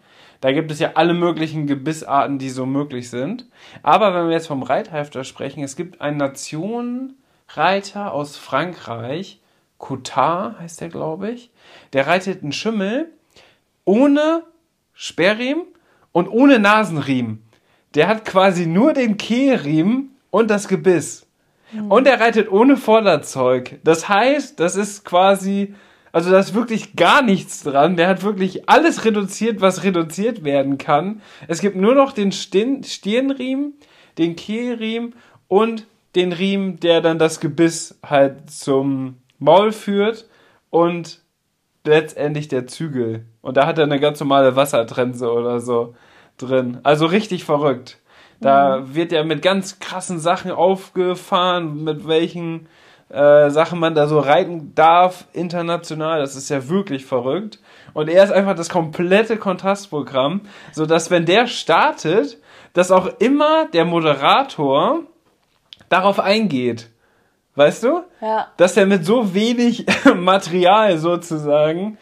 Da 0.41 0.53
gibt 0.53 0.71
es 0.71 0.79
ja 0.79 0.93
alle 0.95 1.15
möglichen 1.15 1.67
Gebissarten, 1.67 2.39
die 2.39 2.51
so 2.51 2.67
möglich 2.67 3.11
sind. 3.11 3.47
Aber 3.83 4.15
wenn 4.15 4.27
wir 4.27 4.35
jetzt 4.35 4.49
vom 4.49 4.63
Reithalfter 4.63 5.25
sprechen, 5.25 5.65
es 5.65 5.77
gibt 5.77 6.01
einen 6.01 6.19
Nationenreiter 6.19 8.13
aus 8.13 8.37
Frankreich, 8.37 9.41
Cotard 9.79 10.59
heißt 10.59 10.81
der, 10.81 10.89
glaube 10.89 11.31
ich. 11.31 11.51
Der 11.93 12.07
reitet 12.07 12.43
einen 12.43 12.53
Schimmel 12.53 13.13
ohne 13.85 14.43
Sperrriemen 14.95 15.65
und 16.13 16.29
ohne 16.29 16.59
Nasenriemen. 16.59 17.43
Der 17.95 18.09
hat 18.09 18.25
quasi 18.25 18.67
nur 18.67 18.93
den 18.93 19.17
Kehlriemen 19.17 20.17
und 20.31 20.51
das 20.51 20.69
Gebiss. 20.69 21.27
Mhm. 21.73 21.91
Und 21.91 22.07
er 22.07 22.21
reitet 22.21 22.51
ohne 22.51 22.77
Vorderzeug. 22.77 23.79
Das 23.85 24.09
heißt, 24.09 24.59
das 24.61 24.77
ist 24.77 25.05
quasi, 25.05 25.75
Also 26.13 26.31
da 26.31 26.39
ist 26.39 26.55
wirklich 26.55 26.97
gar 26.97 27.21
nichts 27.21 27.63
dran. 27.63 27.97
Der 27.97 28.09
hat 28.09 28.23
wirklich 28.23 28.71
alles 28.71 29.05
reduziert, 29.05 29.61
was 29.61 29.85
reduziert 29.85 30.45
werden 30.45 30.79
kann. 30.79 31.21
Es 31.47 31.61
gibt 31.61 31.77
nur 31.77 31.95
noch 31.95 32.13
den 32.13 32.33
Stirn 32.33 32.83
Stirnriemen, 32.85 33.75
den 34.17 34.35
Kehlriemen 34.35 35.15
und 35.49 35.87
den 36.15 36.33
Riemen, 36.33 36.81
der 36.81 37.03
dann 37.03 37.19
das 37.19 37.41
Gebiss 37.41 37.99
halt 38.03 38.51
zum 38.51 39.17
Maul 39.39 39.73
führt 39.73 40.27
und 40.71 41.21
letztendlich 41.85 42.49
der 42.49 42.67
Zügel. 42.67 43.27
Und 43.43 43.57
da 43.57 43.67
hat 43.67 43.79
er 43.79 43.85
eine 43.85 44.01
ganz 44.01 44.21
normale 44.21 44.57
Wassertrense 44.57 45.31
oder 45.33 45.61
so 45.61 45.95
drin. 46.39 46.81
Also 46.83 47.07
richtig 47.07 47.45
verrückt. 47.45 47.99
Da 48.41 48.81
mhm. 48.81 48.95
wird 48.95 49.13
er 49.13 49.25
mit 49.25 49.43
ganz 49.43 49.79
krassen 49.79 50.19
Sachen 50.19 50.51
aufgefahren, 50.51 51.85
mit 51.85 52.07
welchen 52.07 52.69
äh, 53.09 53.51
Sachen 53.51 53.79
man 53.79 53.95
da 53.95 54.09
so 54.09 54.19
reiten 54.19 54.75
darf, 54.75 55.27
international. 55.33 56.21
Das 56.21 56.37
ist 56.37 56.51
ja 56.51 56.69
wirklich 56.69 57.07
verrückt. 57.07 57.61
Und 57.95 58.09
er 58.09 58.25
ist 58.25 58.33
einfach 58.33 58.55
das 58.55 58.69
komplette 58.69 59.37
Kontrastprogramm, 59.37 60.43
so 60.73 60.87
dass 60.87 61.11
wenn 61.11 61.25
der 61.25 61.47
startet, 61.47 62.39
dass 62.73 62.91
auch 62.91 63.09
immer 63.21 63.67
der 63.69 63.87
Moderator 63.87 65.01
darauf 65.89 66.21
eingeht. 66.21 66.91
Weißt 67.57 67.83
du? 67.83 68.03
Ja. 68.21 68.49
Dass 68.57 68.77
er 68.77 68.87
mit 68.87 69.05
so 69.05 69.35
wenig 69.35 69.87
Material 70.15 70.99
sozusagen 70.99 71.99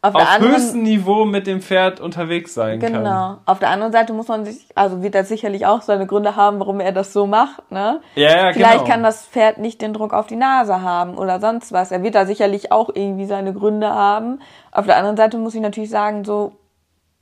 auf, 0.00 0.14
auf 0.14 0.28
anderen, 0.28 0.52
höchstem 0.52 0.82
Niveau 0.82 1.24
mit 1.24 1.46
dem 1.46 1.60
Pferd 1.60 2.00
unterwegs 2.00 2.54
sein 2.54 2.78
genau. 2.78 2.92
kann. 2.92 3.04
Genau. 3.04 3.38
Auf 3.46 3.58
der 3.58 3.70
anderen 3.70 3.92
Seite 3.92 4.12
muss 4.12 4.28
man 4.28 4.44
sich, 4.44 4.66
also 4.76 5.02
wird 5.02 5.14
er 5.14 5.24
sicherlich 5.24 5.66
auch 5.66 5.82
seine 5.82 6.06
Gründe 6.06 6.36
haben, 6.36 6.60
warum 6.60 6.78
er 6.78 6.92
das 6.92 7.12
so 7.12 7.26
macht, 7.26 7.70
ne? 7.72 8.00
Ja, 8.14 8.30
ja 8.30 8.52
Vielleicht 8.52 8.84
genau. 8.84 8.90
kann 8.90 9.02
das 9.02 9.26
Pferd 9.26 9.58
nicht 9.58 9.82
den 9.82 9.92
Druck 9.92 10.12
auf 10.12 10.28
die 10.28 10.36
Nase 10.36 10.82
haben 10.82 11.18
oder 11.18 11.40
sonst 11.40 11.72
was. 11.72 11.90
Er 11.90 12.02
wird 12.04 12.14
da 12.14 12.26
sicherlich 12.26 12.70
auch 12.70 12.90
irgendwie 12.94 13.26
seine 13.26 13.52
Gründe 13.52 13.88
haben. 13.88 14.40
Auf 14.70 14.86
der 14.86 14.96
anderen 14.96 15.16
Seite 15.16 15.36
muss 15.36 15.54
ich 15.56 15.60
natürlich 15.60 15.90
sagen, 15.90 16.24
so, 16.24 16.52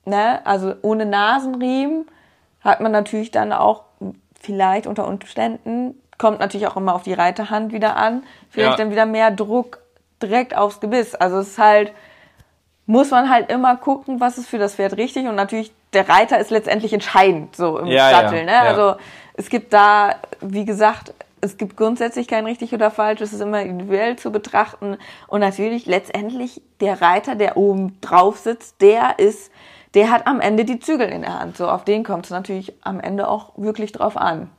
ne, 0.05 0.45
also 0.45 0.75
ohne 0.83 1.07
Nasenriemen 1.07 2.05
hat 2.61 2.79
man 2.79 2.91
natürlich 2.91 3.31
dann 3.31 3.53
auch 3.53 3.83
vielleicht 4.39 4.85
unter 4.85 5.07
Umständen, 5.07 5.95
kommt 6.17 6.39
natürlich 6.39 6.67
auch 6.67 6.77
immer 6.77 6.95
auf 6.95 7.03
die 7.03 7.13
Reiterhand 7.13 7.71
wieder 7.71 7.95
an, 7.95 8.23
vielleicht 8.49 8.71
ja. 8.71 8.77
dann 8.77 8.91
wieder 8.91 9.05
mehr 9.05 9.31
Druck 9.31 9.79
direkt 10.21 10.55
aufs 10.55 10.79
Gebiss. 10.79 11.15
Also 11.15 11.37
es 11.39 11.49
ist 11.49 11.59
halt, 11.59 11.91
muss 12.85 13.11
man 13.11 13.29
halt 13.29 13.51
immer 13.51 13.75
gucken, 13.75 14.19
was 14.19 14.37
ist 14.37 14.47
für 14.47 14.57
das 14.57 14.75
Pferd 14.75 14.97
richtig 14.97 15.27
und 15.27 15.35
natürlich 15.35 15.71
der 15.93 16.09
Reiter 16.09 16.39
ist 16.39 16.49
letztendlich 16.49 16.93
entscheidend 16.93 17.55
so 17.55 17.77
im 17.77 17.87
ja, 17.87 18.09
Sattel. 18.11 18.39
Ja, 18.39 18.45
ne? 18.45 18.51
Ja. 18.51 18.61
Also 18.61 18.99
es 19.33 19.49
gibt 19.49 19.73
da, 19.73 20.15
wie 20.41 20.65
gesagt, 20.65 21.13
es 21.39 21.57
gibt 21.57 21.77
grundsätzlich 21.77 22.27
kein 22.27 22.45
richtig 22.45 22.73
oder 22.73 22.89
falsch, 22.89 23.21
es 23.21 23.31
ist 23.31 23.41
immer 23.41 23.61
individuell 23.61 24.15
zu 24.15 24.31
betrachten 24.31 24.97
und 25.27 25.39
natürlich 25.39 25.85
letztendlich 25.85 26.61
der 26.81 27.01
Reiter, 27.01 27.35
der 27.35 27.57
oben 27.57 27.99
drauf 28.01 28.37
sitzt, 28.37 28.81
der 28.81 29.19
ist, 29.19 29.51
der 29.93 30.09
hat 30.09 30.25
am 30.25 30.41
Ende 30.41 30.65
die 30.65 30.79
Zügel 30.79 31.09
in 31.09 31.21
der 31.21 31.39
Hand. 31.39 31.57
So 31.57 31.69
auf 31.69 31.85
den 31.85 32.03
kommt 32.03 32.25
es 32.25 32.31
natürlich 32.31 32.73
am 32.81 32.99
Ende 32.99 33.29
auch 33.29 33.51
wirklich 33.55 33.91
drauf 33.91 34.17
an. 34.17 34.49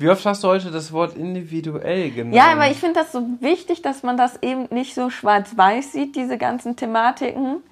Wie 0.00 0.08
oft 0.08 0.24
hast 0.24 0.42
du 0.42 0.48
heute 0.48 0.70
das 0.70 0.94
Wort 0.94 1.14
individuell 1.14 2.10
genannt? 2.10 2.34
Ja, 2.34 2.52
aber 2.52 2.70
ich 2.70 2.78
finde 2.78 3.00
das 3.00 3.12
so 3.12 3.22
wichtig, 3.40 3.82
dass 3.82 4.02
man 4.02 4.16
das 4.16 4.42
eben 4.42 4.66
nicht 4.70 4.94
so 4.94 5.10
schwarz-weiß 5.10 5.92
sieht, 5.92 6.16
diese 6.16 6.38
ganzen 6.38 6.74
Thematiken. 6.74 7.62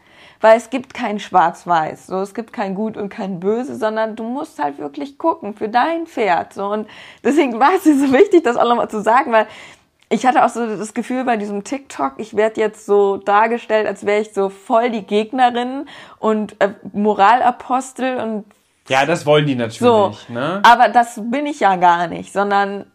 Weil 0.43 0.59
es 0.59 0.69
gibt 0.69 0.95
kein 0.95 1.19
Schwarz-Weiß, 1.19 2.07
so 2.07 2.21
es 2.21 2.35
gibt 2.35 2.53
kein 2.53 2.75
Gut 2.75 2.97
und 2.97 3.09
kein 3.09 3.41
Böse, 3.41 3.75
sondern 3.75 4.15
du 4.15 4.23
musst 4.23 4.63
halt 4.63 4.79
wirklich 4.79 5.19
gucken 5.19 5.55
für 5.55 5.69
dein 5.69 6.07
Pferd. 6.07 6.53
So 6.53 6.67
und 6.67 6.87
deswegen 7.25 7.59
war 7.59 7.71
es 7.77 7.85
so 7.85 8.13
wichtig, 8.13 8.45
das 8.45 8.57
auch 8.57 8.69
nochmal 8.69 8.91
zu 8.91 9.01
sagen, 9.01 9.33
weil 9.33 9.47
ich 10.11 10.27
hatte 10.27 10.45
auch 10.45 10.51
so 10.51 10.67
das 10.67 10.95
Gefühl 10.95 11.25
bei 11.25 11.39
diesem 11.39 11.65
TikTok, 11.65 12.15
ich 12.19 12.37
werde 12.37 12.61
jetzt 12.61 12.85
so 12.85 13.17
dargestellt, 13.17 13.87
als 13.87 14.05
wäre 14.05 14.21
ich 14.21 14.33
so 14.33 14.49
voll 14.51 14.91
die 14.91 15.03
Gegnerin 15.03 15.87
und 16.19 16.61
äh, 16.61 16.75
Moralapostel 16.93 18.19
und 18.19 18.45
ja, 18.89 19.07
das 19.07 19.27
wollen 19.27 19.47
die 19.47 19.55
natürlich. 19.55 19.81
So, 19.81 20.17
ne? 20.29 20.63
Aber 20.65 20.89
das 20.89 21.21
bin 21.23 21.47
ich 21.47 21.61
ja 21.61 21.77
gar 21.77 22.07
nicht, 22.07 22.33
sondern 22.33 22.87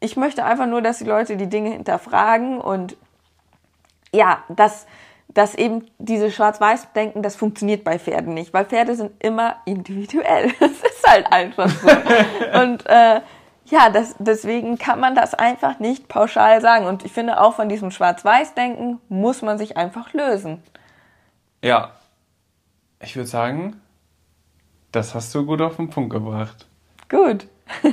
ich 0.00 0.16
möchte 0.16 0.44
einfach 0.44 0.66
nur, 0.66 0.82
dass 0.82 0.98
die 0.98 1.04
Leute 1.04 1.36
die 1.36 1.48
Dinge 1.48 1.70
hinterfragen 1.70 2.60
und 2.60 2.96
ja, 4.12 4.44
dass, 4.48 4.86
dass 5.28 5.54
eben 5.54 5.86
diese 5.98 6.30
Schwarz-Weiß-Denken, 6.30 7.22
das 7.22 7.36
funktioniert 7.36 7.84
bei 7.84 7.98
Pferden 7.98 8.34
nicht, 8.34 8.52
weil 8.52 8.64
Pferde 8.64 8.94
sind 8.94 9.12
immer 9.22 9.56
individuell. 9.64 10.52
Das 10.60 10.70
ist 10.70 11.06
halt 11.06 11.32
einfach 11.32 11.68
so. 11.68 11.88
und 12.60 12.86
äh, 12.86 13.20
ja, 13.66 13.90
das, 13.90 14.14
deswegen 14.18 14.78
kann 14.78 15.00
man 15.00 15.14
das 15.14 15.34
einfach 15.34 15.78
nicht 15.78 16.08
pauschal 16.08 16.60
sagen. 16.60 16.86
Und 16.86 17.04
ich 17.04 17.12
finde, 17.12 17.40
auch 17.40 17.54
von 17.54 17.68
diesem 17.68 17.90
Schwarz-Weiß-Denken 17.90 19.00
muss 19.08 19.42
man 19.42 19.58
sich 19.58 19.76
einfach 19.76 20.12
lösen. 20.12 20.62
Ja, 21.62 21.92
ich 23.00 23.16
würde 23.16 23.28
sagen, 23.28 23.80
das 24.94 25.14
hast 25.14 25.34
du 25.34 25.44
gut 25.44 25.60
auf 25.60 25.76
den 25.76 25.90
Punkt 25.90 26.10
gebracht. 26.10 26.66
Gut. 27.08 27.46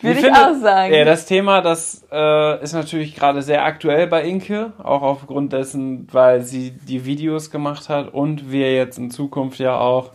Würde 0.00 0.18
ich 0.18 0.24
finde, 0.24 0.38
auch 0.38 0.60
sagen. 0.60 0.94
Ja, 0.94 1.04
das 1.04 1.26
Thema, 1.26 1.60
das 1.60 2.06
äh, 2.10 2.62
ist 2.62 2.72
natürlich 2.72 3.14
gerade 3.14 3.42
sehr 3.42 3.64
aktuell 3.64 4.06
bei 4.06 4.22
Inke, 4.24 4.72
auch 4.82 5.02
aufgrund 5.02 5.52
dessen, 5.52 6.08
weil 6.10 6.42
sie 6.42 6.70
die 6.70 7.04
Videos 7.04 7.50
gemacht 7.50 7.88
hat 7.88 8.12
und 8.14 8.50
wir 8.50 8.74
jetzt 8.74 8.98
in 8.98 9.10
Zukunft 9.10 9.58
ja 9.58 9.78
auch 9.78 10.12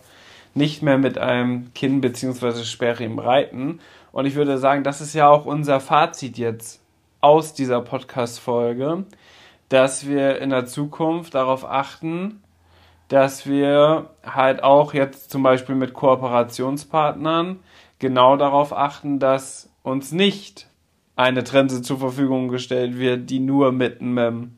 nicht 0.54 0.82
mehr 0.82 0.98
mit 0.98 1.18
einem 1.18 1.72
Kinn 1.74 2.00
bzw. 2.00 2.64
Sperrriemen 2.64 3.18
reiten. 3.18 3.80
Und 4.10 4.26
ich 4.26 4.34
würde 4.34 4.58
sagen, 4.58 4.82
das 4.82 5.00
ist 5.00 5.14
ja 5.14 5.28
auch 5.28 5.44
unser 5.46 5.78
Fazit 5.78 6.38
jetzt 6.38 6.80
aus 7.20 7.54
dieser 7.54 7.80
Podcast-Folge, 7.80 9.04
dass 9.68 10.08
wir 10.08 10.40
in 10.40 10.50
der 10.50 10.66
Zukunft 10.66 11.34
darauf 11.34 11.64
achten, 11.64 12.42
dass 13.08 13.46
wir 13.46 14.10
halt 14.24 14.62
auch 14.62 14.94
jetzt 14.94 15.30
zum 15.30 15.42
Beispiel 15.42 15.74
mit 15.74 15.94
Kooperationspartnern 15.94 17.60
genau 17.98 18.36
darauf 18.36 18.76
achten, 18.76 19.18
dass 19.18 19.70
uns 19.82 20.12
nicht 20.12 20.68
eine 21.14 21.44
Trense 21.44 21.82
zur 21.82 21.98
Verfügung 21.98 22.48
gestellt 22.48 22.98
wird, 22.98 23.30
die 23.30 23.40
nur 23.40 23.72
mit 23.72 24.00
einem 24.00 24.56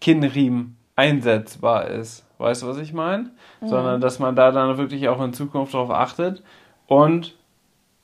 Kinnriemen 0.00 0.76
einsetzbar 0.96 1.88
ist. 1.88 2.26
Weißt 2.38 2.62
du, 2.62 2.66
was 2.66 2.78
ich 2.78 2.92
meine? 2.92 3.30
Mhm. 3.60 3.68
Sondern 3.68 4.00
dass 4.00 4.18
man 4.18 4.36
da 4.36 4.50
dann 4.52 4.76
wirklich 4.78 5.08
auch 5.08 5.22
in 5.22 5.32
Zukunft 5.32 5.74
darauf 5.74 5.90
achtet 5.90 6.42
und 6.86 7.36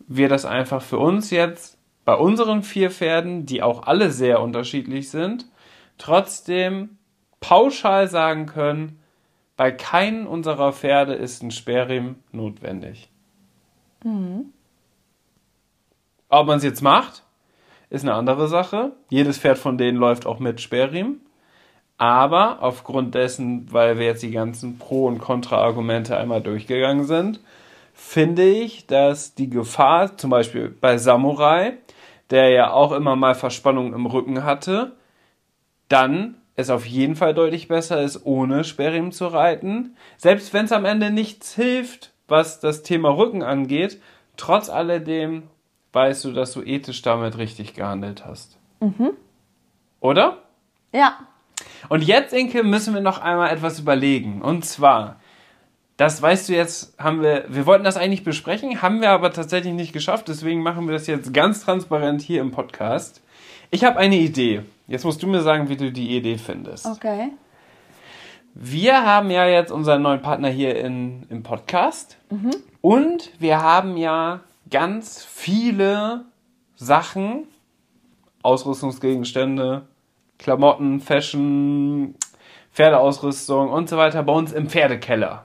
wir 0.07 0.29
das 0.29 0.45
einfach 0.45 0.81
für 0.81 0.99
uns 0.99 1.31
jetzt 1.31 1.79
bei 2.05 2.15
unseren 2.15 2.63
vier 2.63 2.91
Pferden, 2.91 3.45
die 3.45 3.63
auch 3.63 3.87
alle 3.87 4.11
sehr 4.11 4.41
unterschiedlich 4.41 5.11
sind, 5.11 5.47
trotzdem 5.99 6.97
pauschal 7.41 8.09
sagen 8.09 8.47
können, 8.47 8.98
bei 9.59 9.73
keinem 9.73 10.29
unserer 10.29 10.73
Pferde 10.73 11.15
ist 11.15 11.43
ein 11.43 11.51
Sperrriemen 11.51 12.23
notwendig. 12.31 13.11
Mhm. 14.05 14.53
Ob 16.29 16.47
man 16.47 16.59
es 16.59 16.65
jetzt 16.65 16.81
macht, 16.81 17.25
ist 17.91 18.05
eine 18.05 18.15
andere 18.15 18.47
Sache. 18.47 18.93
Jedes 19.09 19.37
Pferd 19.37 19.59
von 19.59 19.77
denen 19.77 19.99
läuft 19.99 20.27
auch 20.27 20.39
mit 20.39 20.61
Sperrriemen. 20.61 21.23
Aber 21.97 22.63
aufgrund 22.63 23.17
dessen, 23.17 23.67
weil 23.73 23.99
wir 23.99 24.07
jetzt 24.07 24.23
die 24.23 24.31
ganzen 24.31 24.79
Pro- 24.79 25.09
und 25.09 25.19
Kontra-Argumente 25.19 26.17
einmal 26.17 26.41
durchgegangen 26.41 27.05
sind, 27.05 27.41
finde 27.93 28.49
ich, 28.49 28.87
dass 28.87 29.35
die 29.35 29.51
Gefahr, 29.51 30.17
zum 30.17 30.31
Beispiel 30.31 30.69
bei 30.69 30.99
Samurai, 30.99 31.79
der 32.31 32.51
ja 32.51 32.71
auch 32.71 32.93
immer 32.93 33.17
mal 33.17 33.35
Verspannungen 33.35 33.93
im 33.93 34.07
Rücken 34.07 34.45
hatte, 34.45 34.93
dann 35.89 36.37
es 36.59 36.71
auf 36.71 36.87
jeden 36.87 37.15
Fall 37.15 37.35
deutlich 37.35 37.69
besser 37.69 38.03
ist, 38.03 38.27
ohne 38.27 38.65
Sperrriemen 38.65 39.13
zu 39.13 39.29
reiten. 39.29 39.95
Selbst 40.17 40.53
wenn 40.53 40.65
es 40.65 40.73
am 40.73 40.85
Ende 40.85 41.13
nichts 41.13 41.55
hilft, 41.55 42.11
was 42.27 42.59
das 42.59 42.83
Thema 42.83 43.11
Rücken 43.11 43.45
angeht, 43.45 44.01
trotz 44.37 44.69
alledem 44.69 45.45
weißt 45.93 46.25
du, 46.25 46.33
dass 46.33 46.53
du 46.53 46.63
ethisch 46.63 47.01
damit 47.03 47.39
richtig 47.39 47.75
gehandelt 47.75 48.27
hast. 48.27 48.59
Mhm. 48.81 49.13
Oder? 50.01 50.39
Ja. 50.93 51.21
Und 51.89 52.03
jetzt, 52.03 52.35
Inke, 52.35 52.65
müssen 52.65 52.93
wir 52.93 53.03
noch 53.03 53.21
einmal 53.21 53.51
etwas 53.51 53.79
überlegen. 53.79 54.43
Und 54.43 54.65
zwar, 54.65 55.21
das 55.97 56.21
weißt 56.21 56.49
du 56.49 56.55
jetzt, 56.55 56.99
haben 56.99 57.23
wir, 57.23 57.45
wir 57.49 57.67
wollten 57.67 57.85
das 57.85 57.97
eigentlich 57.97 58.25
besprechen, 58.25 58.83
haben 58.83 59.01
wir 59.01 59.11
aber 59.11 59.33
tatsächlich 59.33 59.75
nicht 59.75 59.93
geschafft, 59.93 60.27
deswegen 60.27 60.65
machen 60.65 60.89
wir 60.89 60.93
das 60.93 61.07
jetzt 61.07 61.33
ganz 61.33 61.65
transparent 61.65 62.21
hier 62.21 62.41
im 62.41 62.51
Podcast. 62.51 63.23
Ich 63.71 63.85
habe 63.85 63.99
eine 63.99 64.17
Idee. 64.17 64.65
Jetzt 64.89 65.05
musst 65.05 65.23
du 65.23 65.27
mir 65.27 65.43
sagen, 65.43 65.69
wie 65.69 65.77
du 65.77 65.93
die 65.93 66.17
Idee 66.17 66.39
findest. 66.39 66.87
Okay. 66.87 67.33
Wir 68.55 69.05
haben 69.05 69.31
ja 69.31 69.47
jetzt 69.47 69.71
unseren 69.71 70.03
neuen 70.03 70.23
Partner 70.23 70.49
hier 70.49 70.77
in, 70.77 71.27
im 71.29 71.43
Podcast. 71.43 72.17
Mhm. 72.31 72.51
Und 72.81 73.31
wir 73.39 73.61
haben 73.61 73.99
ja 73.99 74.41
ganz 74.71 75.25
viele 75.25 76.25
Sachen, 76.75 77.47
Ausrüstungsgegenstände, 78.43 79.87
Klamotten, 80.39 81.01
Fashion, 81.01 82.15
Pferdeausrüstung 82.73 83.69
und 83.69 83.89
so 83.91 83.99
weiter 83.99 84.23
bei 84.23 84.33
uns 84.33 84.53
im 84.53 84.69
Pferdekeller. 84.69 85.45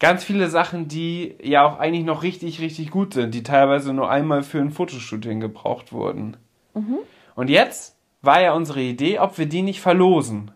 Ganz 0.00 0.24
viele 0.24 0.48
Sachen, 0.48 0.88
die 0.88 1.36
ja 1.42 1.64
auch 1.64 1.78
eigentlich 1.78 2.04
noch 2.04 2.22
richtig, 2.24 2.60
richtig 2.60 2.90
gut 2.90 3.14
sind, 3.14 3.34
die 3.34 3.44
teilweise 3.44 3.92
nur 3.94 4.10
einmal 4.10 4.42
für 4.42 4.58
ein 4.58 4.70
Fotoshooting 4.70 5.40
gebraucht 5.40 5.92
wurden. 5.92 6.36
Mhm. 6.74 6.98
Und 7.34 7.48
jetzt 7.48 7.95
war 8.26 8.40
ja 8.42 8.52
unsere 8.52 8.80
Idee, 8.80 9.18
ob 9.18 9.38
wir 9.38 9.46
die 9.46 9.62
nicht 9.62 9.80
verlosen. 9.80 10.50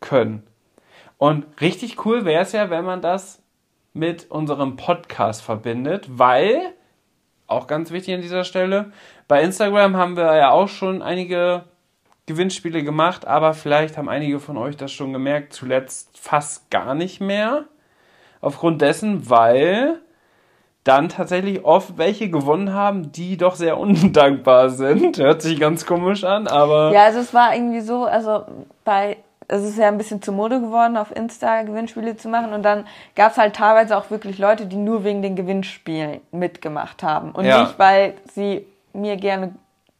können. 0.00 0.42
Und 1.18 1.46
richtig 1.60 2.04
cool 2.04 2.24
wäre 2.24 2.42
es 2.42 2.52
ja, 2.52 2.70
wenn 2.70 2.84
man 2.84 3.00
das 3.00 3.42
mit 3.92 4.30
unserem 4.30 4.76
Podcast 4.76 5.42
verbindet, 5.42 6.06
weil, 6.10 6.74
auch 7.46 7.66
ganz 7.66 7.92
wichtig 7.92 8.14
an 8.14 8.20
dieser 8.20 8.44
Stelle, 8.44 8.92
bei 9.28 9.42
Instagram 9.42 9.96
haben 9.96 10.16
wir 10.16 10.36
ja 10.36 10.50
auch 10.50 10.68
schon 10.68 11.02
einige 11.02 11.64
Gewinnspiele 12.26 12.82
gemacht, 12.82 13.26
aber 13.26 13.54
vielleicht 13.54 13.96
haben 13.96 14.08
einige 14.08 14.40
von 14.40 14.56
euch 14.56 14.76
das 14.76 14.92
schon 14.92 15.12
gemerkt, 15.12 15.52
zuletzt 15.52 16.18
fast 16.18 16.70
gar 16.70 16.94
nicht 16.94 17.20
mehr. 17.20 17.66
Aufgrund 18.40 18.82
dessen, 18.82 19.30
weil 19.30 20.00
dann 20.84 21.08
tatsächlich 21.08 21.64
oft 21.64 21.96
welche 21.96 22.28
gewonnen 22.30 22.72
haben, 22.74 23.10
die 23.10 23.36
doch 23.36 23.54
sehr 23.54 23.78
undankbar 23.80 24.68
sind. 24.70 25.18
Hört 25.18 25.42
sich 25.42 25.58
ganz 25.58 25.86
komisch 25.86 26.24
an, 26.24 26.46
aber. 26.46 26.92
Ja, 26.92 27.04
also 27.04 27.20
es 27.20 27.32
war 27.34 27.54
irgendwie 27.54 27.80
so, 27.80 28.04
also 28.04 28.44
bei, 28.84 29.16
es 29.48 29.62
ist 29.62 29.78
ja 29.78 29.88
ein 29.88 29.98
bisschen 29.98 30.22
zur 30.22 30.34
Mode 30.34 30.60
geworden, 30.60 30.96
auf 30.96 31.14
Insta 31.14 31.62
Gewinnspiele 31.62 32.16
zu 32.16 32.28
machen 32.28 32.52
und 32.52 32.62
dann 32.62 32.86
gab 33.16 33.32
es 33.32 33.38
halt 33.38 33.56
teilweise 33.56 33.96
auch 33.96 34.10
wirklich 34.10 34.38
Leute, 34.38 34.66
die 34.66 34.76
nur 34.76 35.04
wegen 35.04 35.22
den 35.22 35.36
Gewinnspielen 35.36 36.20
mitgemacht 36.32 37.02
haben 37.02 37.32
und 37.32 37.44
Ja. 37.44 37.62
nicht, 37.62 37.78
weil 37.78 38.14
sie 38.32 38.66
mir 38.92 39.16
gerne 39.16 39.54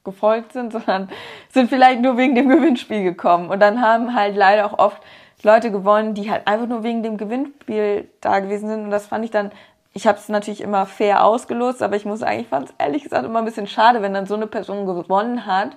gefolgt 0.05 0.53
sind, 0.53 0.72
sondern 0.72 1.09
sind 1.51 1.70
vielleicht 1.70 2.03
nur 2.03 2.16
wegen 2.18 2.35
dem 2.35 2.49
Gewinnspiel 2.49 3.03
gekommen 3.03 3.49
und 3.49 3.61
dann 3.61 3.80
haben 3.80 4.14
halt 4.14 4.37
leider 4.37 4.66
auch 4.66 4.78
oft 4.78 5.01
Leute 5.43 5.70
gewonnen, 5.70 6.14
die 6.14 6.30
halt 6.30 6.47
einfach 6.47 6.66
nur 6.66 6.82
wegen 6.82 7.03
dem 7.03 7.16
Gewinnspiel 7.18 8.09
da 8.22 8.41
gewesen 8.41 8.68
sind 8.68 8.85
und 8.85 8.91
das 8.91 9.07
fand 9.07 9.24
ich 9.26 9.30
dann 9.30 9.51
ich 9.95 10.09
habe 10.09 10.18
es 10.18 10.28
natürlich 10.28 10.61
immer 10.61 10.86
fair 10.86 11.24
ausgelost, 11.24 11.82
aber 11.82 11.95
ich 11.95 12.05
muss 12.05 12.18
sagen, 12.18 12.40
ich 12.40 12.49
fand 12.49 12.68
es 12.68 12.74
ehrlich 12.78 13.05
gesagt 13.05 13.24
immer 13.24 13.38
ein 13.38 13.45
bisschen 13.45 13.68
schade, 13.68 14.03
wenn 14.03 14.12
dann 14.12 14.26
so 14.26 14.34
eine 14.34 14.49
Person 14.49 14.86
gewonnen 14.86 15.47
hat, 15.47 15.76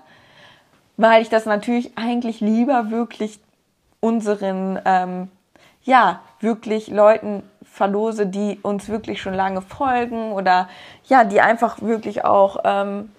weil 0.98 1.22
ich 1.22 1.30
das 1.30 1.46
natürlich 1.46 1.96
eigentlich 1.96 2.42
lieber 2.42 2.90
wirklich 2.90 3.40
unseren, 4.00 4.80
ähm, 4.86 5.30
ja, 5.84 6.22
wirklich 6.40 6.88
Leuten 6.88 7.44
verlose, 7.64 8.26
die 8.26 8.60
uns 8.64 8.90
wirklich 8.90 9.22
schon 9.22 9.36
lange 9.36 9.62
folgen 9.62 10.32
oder 10.32 10.68
ja, 11.06 11.24
die 11.24 11.40
einfach 11.40 11.82
wirklich 11.82 12.26
auch 12.26 12.58
ähm, 12.64 13.12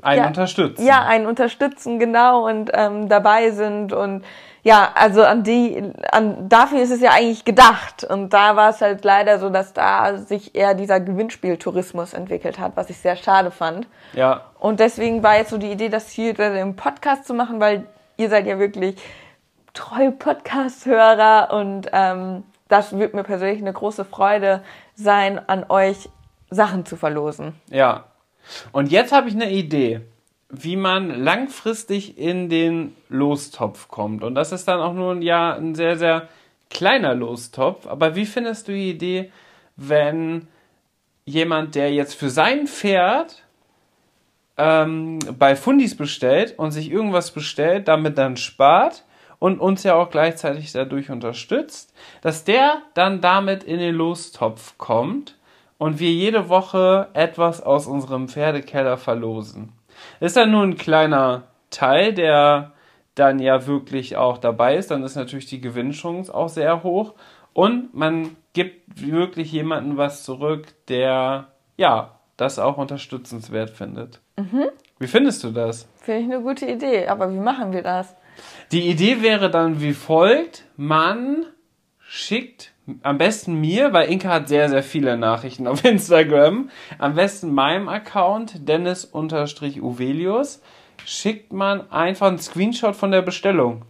einen 0.00 0.22
ja, 0.22 0.26
unterstützen. 0.26 0.86
ja, 0.86 1.04
einen 1.04 1.26
unterstützen, 1.26 1.98
genau, 1.98 2.48
und 2.48 2.70
ähm, 2.72 3.10
dabei 3.10 3.50
sind 3.50 3.92
und 3.92 4.24
ja, 4.62 4.92
also 4.94 5.24
an 5.24 5.42
die, 5.42 5.92
an, 6.12 6.48
dafür 6.48 6.80
ist 6.82 6.90
es 6.90 7.00
ja 7.00 7.10
eigentlich 7.10 7.44
gedacht. 7.44 8.04
Und 8.04 8.32
da 8.32 8.54
war 8.54 8.70
es 8.70 8.80
halt 8.80 9.04
leider 9.04 9.38
so, 9.38 9.50
dass 9.50 9.72
da 9.72 10.18
sich 10.18 10.54
eher 10.54 10.74
dieser 10.74 11.00
Gewinnspieltourismus 11.00 12.12
entwickelt 12.12 12.58
hat, 12.58 12.72
was 12.76 12.88
ich 12.88 12.98
sehr 12.98 13.16
schade 13.16 13.50
fand. 13.50 13.86
ja. 14.12 14.42
Und 14.58 14.78
deswegen 14.78 15.24
war 15.24 15.36
jetzt 15.36 15.50
so 15.50 15.58
die 15.58 15.72
Idee, 15.72 15.88
das 15.88 16.10
hier 16.10 16.38
im 16.38 16.76
Podcast 16.76 17.26
zu 17.26 17.34
machen, 17.34 17.58
weil 17.58 17.84
ihr 18.16 18.28
seid 18.28 18.46
ja 18.46 18.60
wirklich 18.60 18.96
treue 19.74 20.12
Podcast-Hörer 20.12 21.52
und 21.52 21.88
ähm, 21.92 22.44
das 22.68 22.96
wird 22.96 23.14
mir 23.14 23.24
persönlich 23.24 23.60
eine 23.60 23.72
große 23.72 24.04
Freude 24.04 24.62
sein, 24.94 25.40
an 25.48 25.64
euch 25.68 26.08
Sachen 26.50 26.86
zu 26.86 26.96
verlosen. 26.96 27.54
Ja. 27.70 28.04
Und 28.70 28.92
jetzt 28.92 29.12
habe 29.12 29.28
ich 29.28 29.34
eine 29.34 29.50
Idee, 29.50 30.02
wie 30.54 30.76
man 30.76 31.08
langfristig 31.08 32.18
in 32.18 32.50
den 32.50 32.94
Lostopf 33.08 33.88
kommt. 33.88 34.22
Und 34.22 34.34
das 34.34 34.52
ist 34.52 34.68
dann 34.68 34.80
auch 34.80 34.92
nur 34.92 35.12
ein, 35.12 35.22
ja, 35.22 35.54
ein 35.54 35.74
sehr, 35.74 35.96
sehr 35.96 36.28
kleiner 36.68 37.14
Lostopf. 37.14 37.86
Aber 37.86 38.14
wie 38.16 38.26
findest 38.26 38.68
du 38.68 38.72
die 38.72 38.90
Idee, 38.90 39.32
wenn 39.76 40.46
jemand, 41.24 41.74
der 41.74 41.90
jetzt 41.90 42.14
für 42.14 42.28
sein 42.28 42.66
Pferd 42.66 43.42
ähm, 44.58 45.20
bei 45.38 45.56
Fundis 45.56 45.96
bestellt 45.96 46.58
und 46.58 46.70
sich 46.70 46.90
irgendwas 46.90 47.30
bestellt, 47.30 47.88
damit 47.88 48.18
dann 48.18 48.36
spart 48.36 49.04
und 49.38 49.58
uns 49.58 49.84
ja 49.84 49.94
auch 49.94 50.10
gleichzeitig 50.10 50.70
dadurch 50.72 51.10
unterstützt, 51.10 51.94
dass 52.20 52.44
der 52.44 52.82
dann 52.92 53.22
damit 53.22 53.64
in 53.64 53.78
den 53.78 53.94
Lostopf 53.94 54.76
kommt 54.76 55.38
und 55.78 55.98
wir 55.98 56.12
jede 56.12 56.50
Woche 56.50 57.08
etwas 57.14 57.62
aus 57.62 57.86
unserem 57.86 58.28
Pferdekeller 58.28 58.98
verlosen. 58.98 59.72
Ist 60.20 60.36
dann 60.36 60.50
nur 60.50 60.62
ein 60.62 60.76
kleiner 60.76 61.44
Teil, 61.70 62.12
der 62.12 62.72
dann 63.14 63.38
ja 63.38 63.66
wirklich 63.66 64.16
auch 64.16 64.38
dabei 64.38 64.76
ist, 64.76 64.90
dann 64.90 65.02
ist 65.02 65.16
natürlich 65.16 65.46
die 65.46 65.60
Gewinnchance 65.60 66.34
auch 66.34 66.48
sehr 66.48 66.82
hoch 66.82 67.14
und 67.52 67.94
man 67.94 68.36
gibt 68.54 69.00
wirklich 69.00 69.52
jemanden 69.52 69.96
was 69.96 70.24
zurück, 70.24 70.68
der 70.88 71.48
ja 71.76 72.18
das 72.36 72.58
auch 72.58 72.78
unterstützenswert 72.78 73.70
findet. 73.70 74.20
Wie 74.98 75.06
findest 75.06 75.44
du 75.44 75.50
das? 75.50 75.88
Finde 75.96 76.20
ich 76.20 76.26
eine 76.26 76.42
gute 76.42 76.66
Idee, 76.66 77.08
aber 77.08 77.32
wie 77.32 77.38
machen 77.38 77.72
wir 77.72 77.82
das? 77.82 78.14
Die 78.70 78.88
Idee 78.88 79.22
wäre 79.22 79.50
dann 79.50 79.80
wie 79.80 79.92
folgt: 79.92 80.64
Man 80.76 81.46
schickt 81.98 82.71
am 83.02 83.18
besten 83.18 83.60
mir, 83.60 83.92
weil 83.92 84.10
Inka 84.10 84.28
hat 84.28 84.48
sehr, 84.48 84.68
sehr 84.68 84.82
viele 84.82 85.16
Nachrichten 85.16 85.66
auf 85.68 85.84
Instagram, 85.84 86.70
am 86.98 87.14
besten 87.14 87.52
meinem 87.52 87.88
Account, 87.88 88.68
Dennis-Uvelius, 88.68 90.60
schickt 91.04 91.52
man 91.52 91.90
einfach 91.90 92.28
einen 92.28 92.38
Screenshot 92.38 92.94
von 92.94 93.10
der 93.10 93.22
Bestellung 93.22 93.84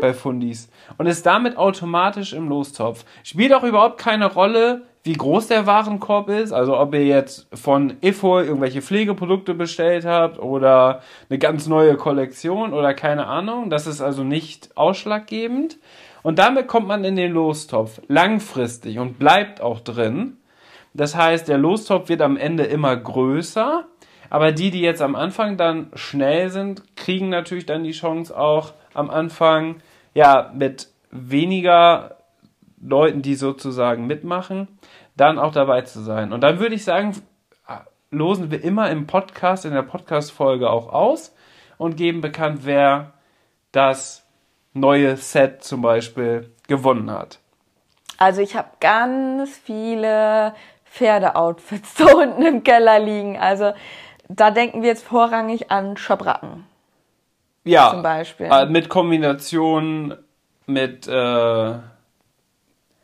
bei 0.00 0.14
Fundis 0.14 0.70
und 0.96 1.06
ist 1.06 1.26
damit 1.26 1.58
automatisch 1.58 2.32
im 2.32 2.48
Lostopf. 2.48 3.04
Spielt 3.22 3.52
auch 3.52 3.62
überhaupt 3.62 3.98
keine 3.98 4.32
Rolle, 4.32 4.86
wie 5.04 5.12
groß 5.12 5.48
der 5.48 5.66
Warenkorb 5.66 6.30
ist, 6.30 6.52
also 6.52 6.78
ob 6.78 6.94
ihr 6.94 7.04
jetzt 7.04 7.46
von 7.54 7.94
Ifo 8.00 8.40
irgendwelche 8.40 8.80
Pflegeprodukte 8.82 9.54
bestellt 9.54 10.06
habt 10.06 10.38
oder 10.38 11.02
eine 11.28 11.38
ganz 11.38 11.66
neue 11.66 11.96
Kollektion 11.96 12.72
oder 12.72 12.94
keine 12.94 13.26
Ahnung. 13.26 13.68
Das 13.70 13.86
ist 13.86 14.00
also 14.00 14.24
nicht 14.24 14.76
ausschlaggebend. 14.76 15.78
Und 16.26 16.40
damit 16.40 16.66
kommt 16.66 16.88
man 16.88 17.04
in 17.04 17.14
den 17.14 17.30
Lostopf 17.30 18.00
langfristig 18.08 18.98
und 18.98 19.16
bleibt 19.16 19.60
auch 19.60 19.78
drin. 19.78 20.38
Das 20.92 21.14
heißt, 21.14 21.46
der 21.46 21.56
Lostopf 21.56 22.08
wird 22.08 22.20
am 22.20 22.36
Ende 22.36 22.64
immer 22.64 22.96
größer, 22.96 23.86
aber 24.28 24.50
die, 24.50 24.72
die 24.72 24.80
jetzt 24.80 25.02
am 25.02 25.14
Anfang 25.14 25.56
dann 25.56 25.92
schnell 25.94 26.50
sind, 26.50 26.96
kriegen 26.96 27.28
natürlich 27.28 27.64
dann 27.64 27.84
die 27.84 27.92
Chance 27.92 28.36
auch 28.36 28.72
am 28.92 29.08
Anfang 29.08 29.76
ja 30.14 30.50
mit 30.52 30.88
weniger 31.12 32.16
Leuten, 32.82 33.22
die 33.22 33.36
sozusagen 33.36 34.08
mitmachen, 34.08 34.66
dann 35.16 35.38
auch 35.38 35.52
dabei 35.52 35.82
zu 35.82 36.00
sein. 36.00 36.32
Und 36.32 36.40
dann 36.40 36.58
würde 36.58 36.74
ich 36.74 36.82
sagen, 36.82 37.14
losen 38.10 38.50
wir 38.50 38.64
immer 38.64 38.90
im 38.90 39.06
Podcast, 39.06 39.64
in 39.64 39.74
der 39.74 39.82
Podcast-Folge 39.82 40.68
auch 40.68 40.92
aus 40.92 41.36
und 41.78 41.96
geben 41.96 42.20
bekannt, 42.20 42.62
wer 42.64 43.12
das 43.70 44.25
neue 44.76 45.16
Set 45.16 45.64
zum 45.64 45.82
Beispiel 45.82 46.50
gewonnen 46.68 47.10
hat. 47.10 47.38
Also 48.18 48.40
ich 48.40 48.56
habe 48.56 48.68
ganz 48.80 49.56
viele 49.56 50.54
Pferdeoutfits 50.84 51.94
da 51.98 52.06
unten 52.12 52.42
im 52.44 52.62
Keller 52.62 52.98
liegen. 52.98 53.38
Also 53.38 53.72
da 54.28 54.50
denken 54.50 54.82
wir 54.82 54.88
jetzt 54.88 55.04
vorrangig 55.06 55.70
an 55.70 55.96
Schabracken 55.96 56.64
Ja, 57.64 57.90
zum 57.90 58.02
Beispiel. 58.02 58.46
äh, 58.46 58.66
mit 58.66 58.88
Kombination 58.88 60.16
mit, 60.66 61.06
äh, 61.06 61.74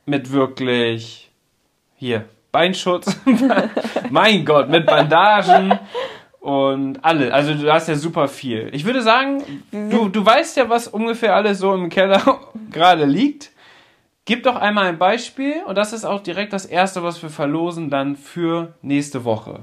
mit 0.07 0.33
wirklich 0.33 1.31
hier 1.95 2.25
Beinschutz. 2.51 3.17
mein 4.11 4.45
Gott, 4.45 4.69
mit 4.69 4.85
Bandagen 4.87 5.79
und 6.43 7.05
alle. 7.05 7.33
Also 7.33 7.55
du 7.55 7.73
hast 7.73 7.87
ja 7.87 7.95
super 7.95 8.27
viel. 8.27 8.69
Ich 8.73 8.85
würde 8.85 9.01
sagen, 9.01 9.45
du, 9.71 10.09
du 10.09 10.27
weißt 10.27 10.57
ja, 10.57 10.69
was 10.69 10.89
ungefähr 10.89 11.37
alles 11.37 11.59
so 11.59 11.73
im 11.73 11.89
Keller 11.89 12.41
gerade 12.71 13.05
liegt. 13.05 13.53
Gib 14.25 14.43
doch 14.43 14.57
einmal 14.57 14.87
ein 14.87 14.99
Beispiel 14.99 15.63
und 15.67 15.77
das 15.77 15.93
ist 15.93 16.05
auch 16.05 16.21
direkt 16.21 16.53
das 16.53 16.67
erste, 16.67 17.03
was 17.05 17.23
wir 17.23 17.31
verlosen 17.31 17.91
dann 17.91 18.17
für 18.17 18.75
nächste 18.83 19.25
Woche. 19.25 19.61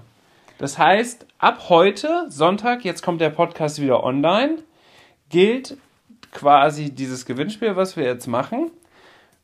Das 0.58 0.78
heißt, 0.78 1.26
ab 1.38 1.66
heute, 1.68 2.26
Sonntag, 2.30 2.86
jetzt 2.86 3.02
kommt 3.02 3.20
der 3.20 3.30
Podcast 3.30 3.82
wieder 3.82 4.04
online, 4.04 4.60
gilt 5.30 5.78
quasi 6.32 6.92
dieses 6.92 7.26
Gewinnspiel, 7.26 7.76
was 7.76 7.98
wir 7.98 8.06
jetzt 8.06 8.28
machen. 8.28 8.72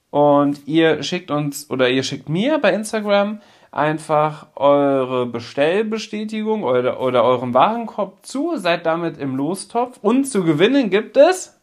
Und 0.10 0.66
ihr 0.68 1.04
schickt 1.04 1.32
uns 1.32 1.70
oder 1.70 1.90
ihr 1.90 2.04
schickt 2.04 2.30
mir 2.30 2.60
bei 2.60 2.72
Instagram 2.74 3.42
einfach 3.76 4.48
eure 4.56 5.26
Bestellbestätigung 5.26 6.64
oder, 6.64 7.02
oder 7.02 7.24
euren 7.24 7.54
Warenkorb 7.54 8.26
zu, 8.26 8.56
seid 8.56 8.86
damit 8.86 9.18
im 9.18 9.36
Lostopf 9.36 10.00
und 10.02 10.26
zu 10.26 10.44
gewinnen 10.44 10.90
gibt 10.90 11.18
es 11.18 11.60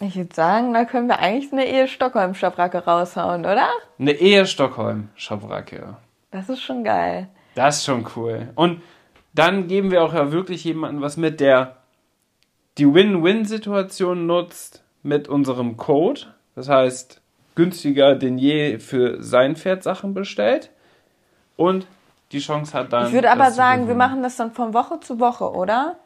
Ich 0.00 0.16
würde 0.16 0.34
sagen, 0.34 0.72
da 0.72 0.84
können 0.84 1.08
wir 1.08 1.18
eigentlich 1.18 1.52
eine 1.52 1.66
Ehe 1.66 1.88
Stockholm-Schabracke 1.88 2.84
raushauen, 2.84 3.40
oder? 3.40 3.68
eine 3.98 4.12
Ehe 4.12 4.46
Stockholm 4.46 5.08
Schabracke. 5.16 5.96
Das 6.30 6.48
ist 6.48 6.62
schon 6.62 6.84
geil. 6.84 7.28
Das 7.54 7.78
ist 7.78 7.84
schon 7.84 8.06
cool. 8.16 8.48
Und 8.54 8.80
dann 9.34 9.66
geben 9.66 9.90
wir 9.90 10.04
auch 10.04 10.14
ja 10.14 10.30
wirklich 10.30 10.64
jemanden 10.64 11.00
was 11.00 11.16
mit, 11.16 11.40
der 11.40 11.76
die 12.78 12.92
Win-Win-Situation 12.92 14.26
nutzt 14.26 14.84
mit 15.02 15.28
unserem 15.28 15.76
Code. 15.76 16.22
Das 16.54 16.68
heißt, 16.68 17.20
günstiger 17.54 18.14
denn 18.14 18.38
je 18.38 18.78
für 18.78 19.22
sein 19.22 19.56
Pferd 19.56 19.82
Sachen 19.82 20.14
bestellt. 20.14 20.70
Und 21.56 21.86
die 22.32 22.40
Chance 22.40 22.76
hat 22.76 22.92
dann. 22.92 23.06
Ich 23.06 23.12
würde 23.12 23.30
aber 23.30 23.50
sagen, 23.50 23.88
wir 23.88 23.94
machen 23.94 24.22
das 24.22 24.36
dann 24.36 24.52
von 24.52 24.74
Woche 24.74 25.00
zu 25.00 25.20
Woche, 25.20 25.52
oder? 25.52 25.96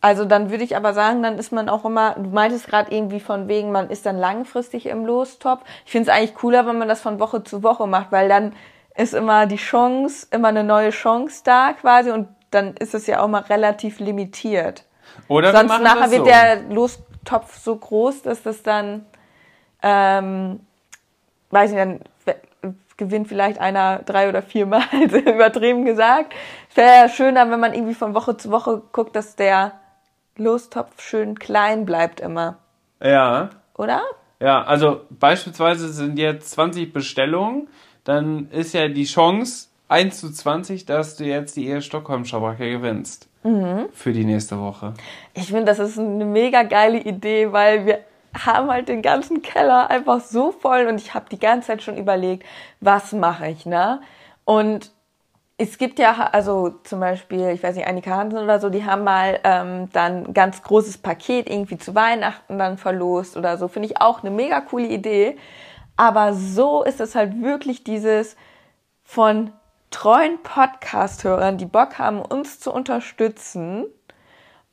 Also 0.00 0.24
dann 0.24 0.50
würde 0.50 0.64
ich 0.64 0.76
aber 0.76 0.94
sagen, 0.94 1.22
dann 1.22 1.38
ist 1.38 1.52
man 1.52 1.68
auch 1.68 1.84
immer, 1.84 2.14
du 2.14 2.30
meintest 2.30 2.66
gerade 2.66 2.94
irgendwie 2.94 3.20
von 3.20 3.48
wegen, 3.48 3.70
man 3.70 3.90
ist 3.90 4.06
dann 4.06 4.16
langfristig 4.16 4.86
im 4.86 5.04
Lostopf. 5.04 5.62
Ich 5.84 5.92
finde 5.92 6.10
es 6.10 6.16
eigentlich 6.16 6.34
cooler, 6.34 6.66
wenn 6.66 6.78
man 6.78 6.88
das 6.88 7.02
von 7.02 7.20
Woche 7.20 7.44
zu 7.44 7.62
Woche 7.62 7.86
macht, 7.86 8.10
weil 8.10 8.28
dann 8.28 8.54
ist 8.96 9.12
immer 9.12 9.46
die 9.46 9.56
Chance, 9.56 10.26
immer 10.30 10.48
eine 10.48 10.64
neue 10.64 10.90
Chance 10.90 11.42
da 11.44 11.74
quasi 11.74 12.10
und 12.10 12.28
dann 12.50 12.74
ist 12.76 12.94
es 12.94 13.06
ja 13.06 13.20
auch 13.22 13.28
mal 13.28 13.42
relativ 13.42 14.00
limitiert. 14.00 14.84
Oder 15.28 15.52
Sonst 15.52 15.80
nachher 15.80 16.10
wird 16.10 16.20
so. 16.20 16.24
der 16.24 16.62
Lostopf 16.70 17.58
so 17.58 17.76
groß, 17.76 18.22
dass 18.22 18.42
das 18.42 18.62
dann, 18.62 19.04
ähm, 19.82 20.60
weiß 21.50 21.72
ich 21.72 21.76
dann 21.76 22.00
gewinnt 23.00 23.28
vielleicht 23.28 23.58
einer 23.58 24.00
drei 24.00 24.28
oder 24.28 24.42
viermal, 24.42 24.82
übertrieben 24.92 25.84
gesagt. 25.84 26.34
Es 26.68 26.76
wäre 26.76 26.94
ja 26.94 27.08
schöner, 27.08 27.50
wenn 27.50 27.58
man 27.58 27.74
irgendwie 27.74 27.94
von 27.94 28.14
Woche 28.14 28.36
zu 28.36 28.50
Woche 28.50 28.82
guckt, 28.92 29.16
dass 29.16 29.34
der 29.34 29.72
Lostopf 30.36 31.00
schön 31.00 31.38
klein 31.38 31.86
bleibt 31.86 32.20
immer. 32.20 32.58
Ja. 33.02 33.50
Oder? 33.76 34.02
Ja, 34.38 34.62
also 34.62 35.00
beispielsweise 35.10 35.88
sind 35.92 36.18
jetzt 36.18 36.50
20 36.50 36.92
Bestellungen, 36.92 37.68
dann 38.04 38.48
ist 38.50 38.74
ja 38.74 38.88
die 38.88 39.04
Chance 39.04 39.68
1 39.88 40.20
zu 40.20 40.30
20, 40.30 40.86
dass 40.86 41.16
du 41.16 41.24
jetzt 41.24 41.56
die 41.56 41.66
Ehe 41.66 41.82
Stockholm 41.82 42.24
Schabracke 42.24 42.70
gewinnst. 42.70 43.28
Mhm. 43.42 43.88
Für 43.92 44.12
die 44.12 44.24
nächste 44.24 44.60
Woche. 44.60 44.92
Ich 45.32 45.46
finde, 45.46 45.64
das 45.64 45.78
ist 45.78 45.98
eine 45.98 46.26
mega 46.26 46.62
geile 46.62 46.98
Idee, 46.98 47.50
weil 47.50 47.86
wir 47.86 48.00
haben 48.34 48.70
halt 48.70 48.88
den 48.88 49.02
ganzen 49.02 49.42
Keller 49.42 49.90
einfach 49.90 50.20
so 50.20 50.52
voll 50.52 50.86
und 50.86 51.00
ich 51.00 51.14
habe 51.14 51.26
die 51.30 51.38
ganze 51.38 51.68
Zeit 51.68 51.82
schon 51.82 51.96
überlegt, 51.96 52.46
was 52.80 53.12
mache 53.12 53.48
ich, 53.48 53.66
ne? 53.66 54.00
Und 54.44 54.92
es 55.58 55.76
gibt 55.76 55.98
ja, 55.98 56.30
also 56.32 56.70
zum 56.84 57.00
Beispiel, 57.00 57.50
ich 57.50 57.62
weiß 57.62 57.76
nicht, 57.76 57.86
Annika 57.86 58.12
Hansen 58.12 58.38
oder 58.38 58.60
so, 58.60 58.70
die 58.70 58.86
haben 58.86 59.04
mal 59.04 59.40
ähm, 59.44 59.90
dann 59.92 60.26
ein 60.28 60.32
ganz 60.32 60.62
großes 60.62 60.98
Paket 60.98 61.50
irgendwie 61.50 61.76
zu 61.76 61.94
Weihnachten 61.94 62.58
dann 62.58 62.78
verlost 62.78 63.36
oder 63.36 63.58
so. 63.58 63.68
Finde 63.68 63.88
ich 63.88 64.00
auch 64.00 64.22
eine 64.22 64.30
mega 64.30 64.62
coole 64.62 64.86
Idee. 64.86 65.36
Aber 65.98 66.32
so 66.32 66.82
ist 66.82 66.98
es 66.98 67.14
halt 67.14 67.42
wirklich 67.42 67.84
dieses 67.84 68.36
von 69.02 69.52
treuen 69.90 70.42
Podcast-Hörern, 70.42 71.58
die 71.58 71.66
Bock 71.66 71.98
haben, 71.98 72.22
uns 72.22 72.58
zu 72.58 72.72
unterstützen, 72.72 73.84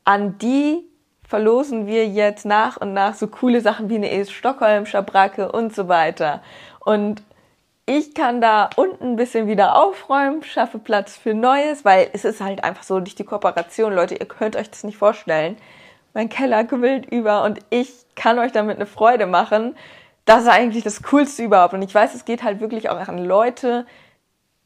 an 0.06 0.38
die 0.38 0.86
verlosen 1.28 1.88
wir 1.88 2.08
jetzt 2.08 2.46
nach 2.46 2.78
und 2.78 2.94
nach 2.94 3.14
so 3.14 3.28
coole 3.28 3.62
Sachen 3.62 3.90
wie 3.90 3.96
eine 3.96 4.10
ES 4.10 4.32
Stockholm, 4.32 4.86
Schabracke 4.86 5.52
und 5.52 5.76
so 5.76 5.88
weiter. 5.90 6.42
Und 6.80 7.22
ich 7.86 8.14
kann 8.14 8.42
da 8.42 8.70
unten 8.76 9.12
ein 9.12 9.16
bisschen 9.18 9.48
wieder 9.48 9.76
aufräumen, 9.76 10.44
schaffe 10.44 10.80
Platz 10.80 11.18
für 11.18 11.34
Neues, 11.34 11.86
weil 11.86 12.10
es 12.14 12.26
ist 12.26 12.42
halt 12.42 12.64
einfach 12.64 12.84
so 12.84 13.00
durch 13.00 13.16
die 13.16 13.24
Kooperation, 13.24 13.94
Leute, 13.94 14.16
ihr 14.16 14.26
könnt 14.26 14.56
euch 14.56 14.70
das 14.70 14.84
nicht 14.84 14.98
vorstellen. 14.98 15.58
Mein 16.14 16.30
Keller 16.30 16.64
quillt 16.64 17.06
über 17.06 17.44
und 17.44 17.60
ich 17.70 17.94
kann 18.16 18.40
euch 18.40 18.52
damit 18.52 18.78
eine 18.78 18.86
Freude 18.86 19.26
machen. 19.26 19.76
Das 20.26 20.44
ist 20.44 20.50
eigentlich 20.50 20.84
das 20.84 21.04
Coolste 21.04 21.44
überhaupt. 21.44 21.74
Und 21.74 21.82
ich 21.82 21.94
weiß, 21.94 22.16
es 22.16 22.26
geht 22.26 22.44
halt 22.44 22.60
wirklich 22.60 22.90
auch 22.90 22.98
an 23.08 23.24
Leute, 23.24 23.86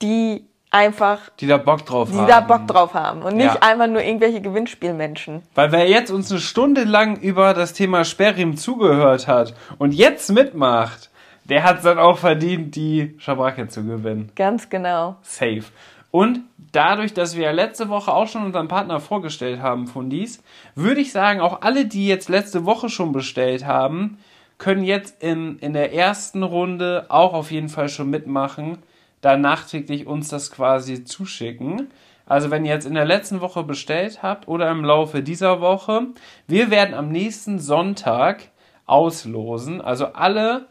die 0.01 0.47
einfach. 0.71 1.19
Die 1.39 1.47
da 1.47 1.57
Bock 1.57 1.85
drauf 1.85 2.09
die 2.09 2.17
haben. 2.17 2.25
Die 2.25 2.31
da 2.31 2.39
Bock 2.39 2.67
drauf 2.67 2.93
haben. 2.93 3.21
Und 3.21 3.35
nicht 3.35 3.53
ja. 3.53 3.61
einfach 3.61 3.87
nur 3.87 4.01
irgendwelche 4.01 4.41
Gewinnspielmenschen. 4.41 5.43
Weil 5.53 5.71
wer 5.71 5.87
jetzt 5.87 6.09
uns 6.09 6.31
eine 6.31 6.39
Stunde 6.39 6.83
lang 6.85 7.17
über 7.17 7.53
das 7.53 7.73
Thema 7.73 8.03
Sperrim 8.03 8.57
zugehört 8.57 9.27
hat 9.27 9.53
und 9.77 9.93
jetzt 9.93 10.31
mitmacht, 10.31 11.09
der 11.43 11.63
hat 11.63 11.77
es 11.77 11.83
dann 11.83 11.99
auch 11.99 12.17
verdient, 12.17 12.75
die 12.75 13.15
Schabracke 13.17 13.67
zu 13.67 13.83
gewinnen. 13.83 14.31
Ganz 14.35 14.69
genau. 14.69 15.17
Safe. 15.21 15.63
Und 16.11 16.41
dadurch, 16.71 17.13
dass 17.13 17.37
wir 17.37 17.51
letzte 17.53 17.89
Woche 17.89 18.13
auch 18.13 18.27
schon 18.27 18.45
unseren 18.45 18.67
Partner 18.67 18.99
vorgestellt 18.99 19.61
haben, 19.61 19.87
Fundis, 19.87 20.43
würde 20.75 21.01
ich 21.01 21.11
sagen, 21.11 21.41
auch 21.41 21.61
alle, 21.61 21.85
die 21.85 22.07
jetzt 22.07 22.29
letzte 22.29 22.65
Woche 22.65 22.89
schon 22.89 23.11
bestellt 23.11 23.65
haben, 23.65 24.17
können 24.57 24.83
jetzt 24.83 25.23
in, 25.23 25.57
in 25.59 25.73
der 25.73 25.93
ersten 25.93 26.43
Runde 26.43 27.05
auch 27.09 27.33
auf 27.33 27.51
jeden 27.51 27.69
Fall 27.69 27.89
schon 27.89 28.09
mitmachen, 28.09 28.77
da 29.21 29.37
nachträglich 29.37 30.07
uns 30.07 30.29
das 30.29 30.51
quasi 30.51 31.03
zuschicken. 31.03 31.89
Also 32.25 32.51
wenn 32.51 32.65
ihr 32.65 32.73
jetzt 32.73 32.85
in 32.85 32.93
der 32.93 33.05
letzten 33.05 33.41
Woche 33.41 33.63
bestellt 33.63 34.23
habt 34.23 34.47
oder 34.47 34.69
im 34.71 34.83
Laufe 34.83 35.21
dieser 35.21 35.61
Woche, 35.61 36.07
wir 36.47 36.71
werden 36.71 36.93
am 36.93 37.09
nächsten 37.09 37.59
Sonntag 37.59 38.43
auslosen. 38.85 39.81
Also 39.81 40.07
alle 40.07 40.67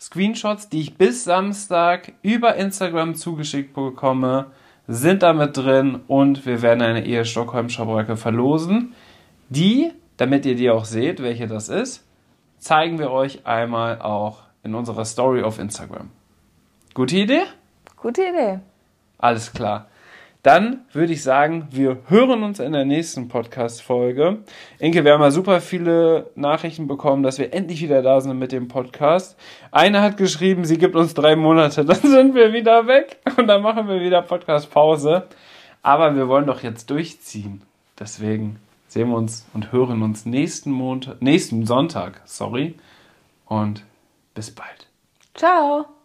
Screenshots, 0.00 0.68
die 0.68 0.80
ich 0.80 0.96
bis 0.96 1.24
Samstag 1.24 2.12
über 2.22 2.56
Instagram 2.56 3.14
zugeschickt 3.14 3.74
bekomme, 3.74 4.46
sind 4.88 5.22
damit 5.22 5.56
drin 5.56 6.00
und 6.06 6.46
wir 6.46 6.62
werden 6.62 6.82
eine 6.82 7.04
Ehe 7.04 7.24
Stockholm 7.24 7.68
Schabracke 7.68 8.16
verlosen. 8.16 8.94
Die, 9.48 9.90
damit 10.16 10.46
ihr 10.46 10.54
die 10.54 10.70
auch 10.70 10.84
seht, 10.84 11.22
welche 11.22 11.46
das 11.46 11.68
ist, 11.68 12.06
zeigen 12.58 12.98
wir 12.98 13.10
euch 13.10 13.46
einmal 13.46 14.00
auch 14.00 14.42
in 14.62 14.74
unserer 14.74 15.04
Story 15.04 15.42
auf 15.42 15.58
Instagram. 15.58 16.10
Gute 16.94 17.16
Idee? 17.16 17.42
Gute 17.96 18.22
Idee. 18.22 18.60
Alles 19.18 19.52
klar. 19.52 19.86
Dann 20.46 20.84
würde 20.92 21.12
ich 21.12 21.24
sagen, 21.24 21.66
wir 21.72 21.98
hören 22.06 22.44
uns 22.44 22.60
in 22.60 22.72
der 22.72 22.84
nächsten 22.84 23.26
Podcast-Folge. 23.26 24.44
Inke, 24.78 25.04
wir 25.04 25.12
haben 25.12 25.22
ja 25.22 25.32
super 25.32 25.60
viele 25.60 26.30
Nachrichten 26.36 26.86
bekommen, 26.86 27.24
dass 27.24 27.40
wir 27.40 27.52
endlich 27.52 27.82
wieder 27.82 28.00
da 28.00 28.20
sind 28.20 28.38
mit 28.38 28.52
dem 28.52 28.68
Podcast. 28.68 29.36
Eine 29.72 30.02
hat 30.02 30.16
geschrieben, 30.16 30.64
sie 30.64 30.78
gibt 30.78 30.94
uns 30.94 31.14
drei 31.14 31.34
Monate, 31.34 31.84
dann 31.84 32.00
sind 32.00 32.36
wir 32.36 32.52
wieder 32.52 32.86
weg 32.86 33.18
und 33.36 33.48
dann 33.48 33.60
machen 33.60 33.88
wir 33.88 34.00
wieder 34.00 34.22
Podcast-Pause. 34.22 35.26
Aber 35.82 36.14
wir 36.14 36.28
wollen 36.28 36.46
doch 36.46 36.62
jetzt 36.62 36.90
durchziehen. 36.90 37.62
Deswegen 37.98 38.60
sehen 38.86 39.08
wir 39.08 39.16
uns 39.16 39.46
und 39.52 39.72
hören 39.72 40.02
uns 40.02 40.26
nächsten 40.26 40.70
Montag, 40.70 41.20
nächsten 41.20 41.66
Sonntag, 41.66 42.20
sorry. 42.24 42.76
Und 43.46 43.84
bis 44.34 44.52
bald. 44.52 44.86
Ciao. 45.34 45.95